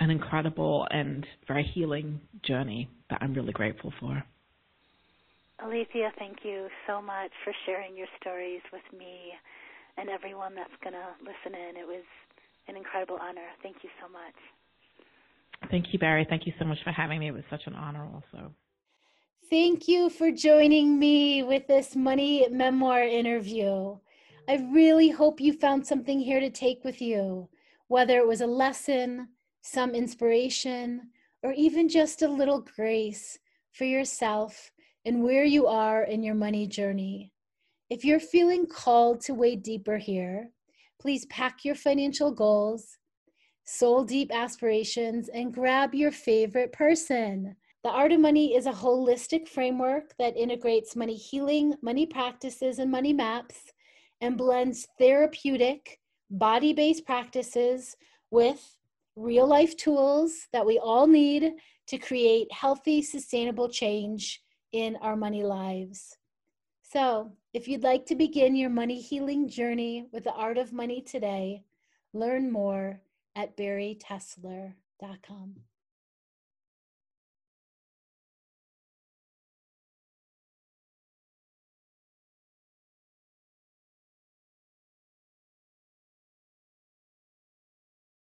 an 0.00 0.10
incredible 0.10 0.86
and 0.90 1.24
very 1.46 1.62
healing 1.62 2.20
journey 2.42 2.90
that 3.08 3.20
I'm 3.22 3.32
really 3.32 3.52
grateful 3.52 3.92
for. 4.00 4.22
Alethea, 5.62 6.10
thank 6.18 6.38
you 6.42 6.66
so 6.88 7.00
much 7.00 7.30
for 7.44 7.52
sharing 7.66 7.96
your 7.96 8.08
stories 8.20 8.62
with 8.72 8.82
me 8.98 9.32
and 9.96 10.08
everyone 10.08 10.56
that's 10.56 10.74
going 10.82 10.94
to 10.94 11.06
listen 11.20 11.58
in. 11.58 11.76
It 11.76 11.86
was 11.86 12.02
an 12.66 12.76
incredible 12.76 13.18
honor. 13.22 13.46
Thank 13.62 13.76
you 13.82 13.90
so 14.02 14.10
much. 14.10 15.70
Thank 15.70 15.92
you, 15.92 16.00
Bari. 16.00 16.26
Thank 16.28 16.46
you 16.46 16.52
so 16.58 16.64
much 16.64 16.78
for 16.82 16.90
having 16.90 17.20
me. 17.20 17.28
It 17.28 17.34
was 17.34 17.44
such 17.48 17.62
an 17.66 17.74
honor, 17.74 18.08
also. 18.12 18.52
Thank 19.48 19.86
you 19.86 20.10
for 20.10 20.32
joining 20.32 20.98
me 20.98 21.42
with 21.44 21.68
this 21.68 21.94
money 21.94 22.48
memoir 22.50 23.02
interview. 23.04 23.98
I 24.48 24.56
really 24.72 25.08
hope 25.08 25.40
you 25.40 25.52
found 25.52 25.86
something 25.86 26.18
here 26.18 26.40
to 26.40 26.50
take 26.50 26.82
with 26.84 27.00
you, 27.00 27.48
whether 27.86 28.18
it 28.18 28.26
was 28.26 28.40
a 28.40 28.46
lesson, 28.46 29.28
some 29.62 29.94
inspiration, 29.94 31.10
or 31.44 31.52
even 31.52 31.88
just 31.88 32.22
a 32.22 32.28
little 32.28 32.60
grace 32.60 33.38
for 33.72 33.84
yourself 33.84 34.72
and 35.04 35.22
where 35.22 35.44
you 35.44 35.68
are 35.68 36.02
in 36.02 36.24
your 36.24 36.34
money 36.34 36.66
journey. 36.66 37.32
If 37.88 38.04
you're 38.04 38.20
feeling 38.20 38.66
called 38.66 39.20
to 39.22 39.34
wade 39.34 39.62
deeper 39.62 39.96
here, 39.96 40.50
please 41.00 41.24
pack 41.26 41.64
your 41.64 41.76
financial 41.76 42.32
goals, 42.32 42.98
soul 43.64 44.02
deep 44.02 44.32
aspirations, 44.34 45.28
and 45.28 45.54
grab 45.54 45.94
your 45.94 46.10
favorite 46.10 46.72
person. 46.72 47.54
The 47.84 47.90
Art 47.90 48.12
of 48.12 48.20
Money 48.20 48.56
is 48.56 48.66
a 48.66 48.72
holistic 48.72 49.46
framework 49.46 50.14
that 50.18 50.36
integrates 50.36 50.96
money 50.96 51.16
healing, 51.16 51.74
money 51.80 52.06
practices, 52.06 52.80
and 52.80 52.90
money 52.90 53.12
maps 53.12 53.72
and 54.22 54.38
blends 54.38 54.86
therapeutic, 54.98 55.98
body 56.30 56.72
based 56.72 57.04
practices 57.04 57.94
with 58.30 58.78
real 59.16 59.46
life 59.46 59.76
tools 59.76 60.46
that 60.52 60.64
we 60.64 60.78
all 60.78 61.06
need 61.06 61.52
to 61.88 61.98
create 61.98 62.50
healthy, 62.50 63.02
sustainable 63.02 63.68
change 63.68 64.40
in 64.72 64.96
our 65.02 65.16
money 65.16 65.42
lives. 65.42 66.16
So, 66.82 67.32
if 67.52 67.68
you'd 67.68 67.82
like 67.82 68.06
to 68.06 68.14
begin 68.14 68.54
your 68.56 68.70
money 68.70 69.00
healing 69.00 69.48
journey 69.48 70.06
with 70.12 70.24
the 70.24 70.32
art 70.32 70.56
of 70.56 70.72
money 70.72 71.02
today, 71.02 71.64
learn 72.14 72.50
more 72.50 73.02
at 73.34 73.56
baritessler.com. 73.56 75.54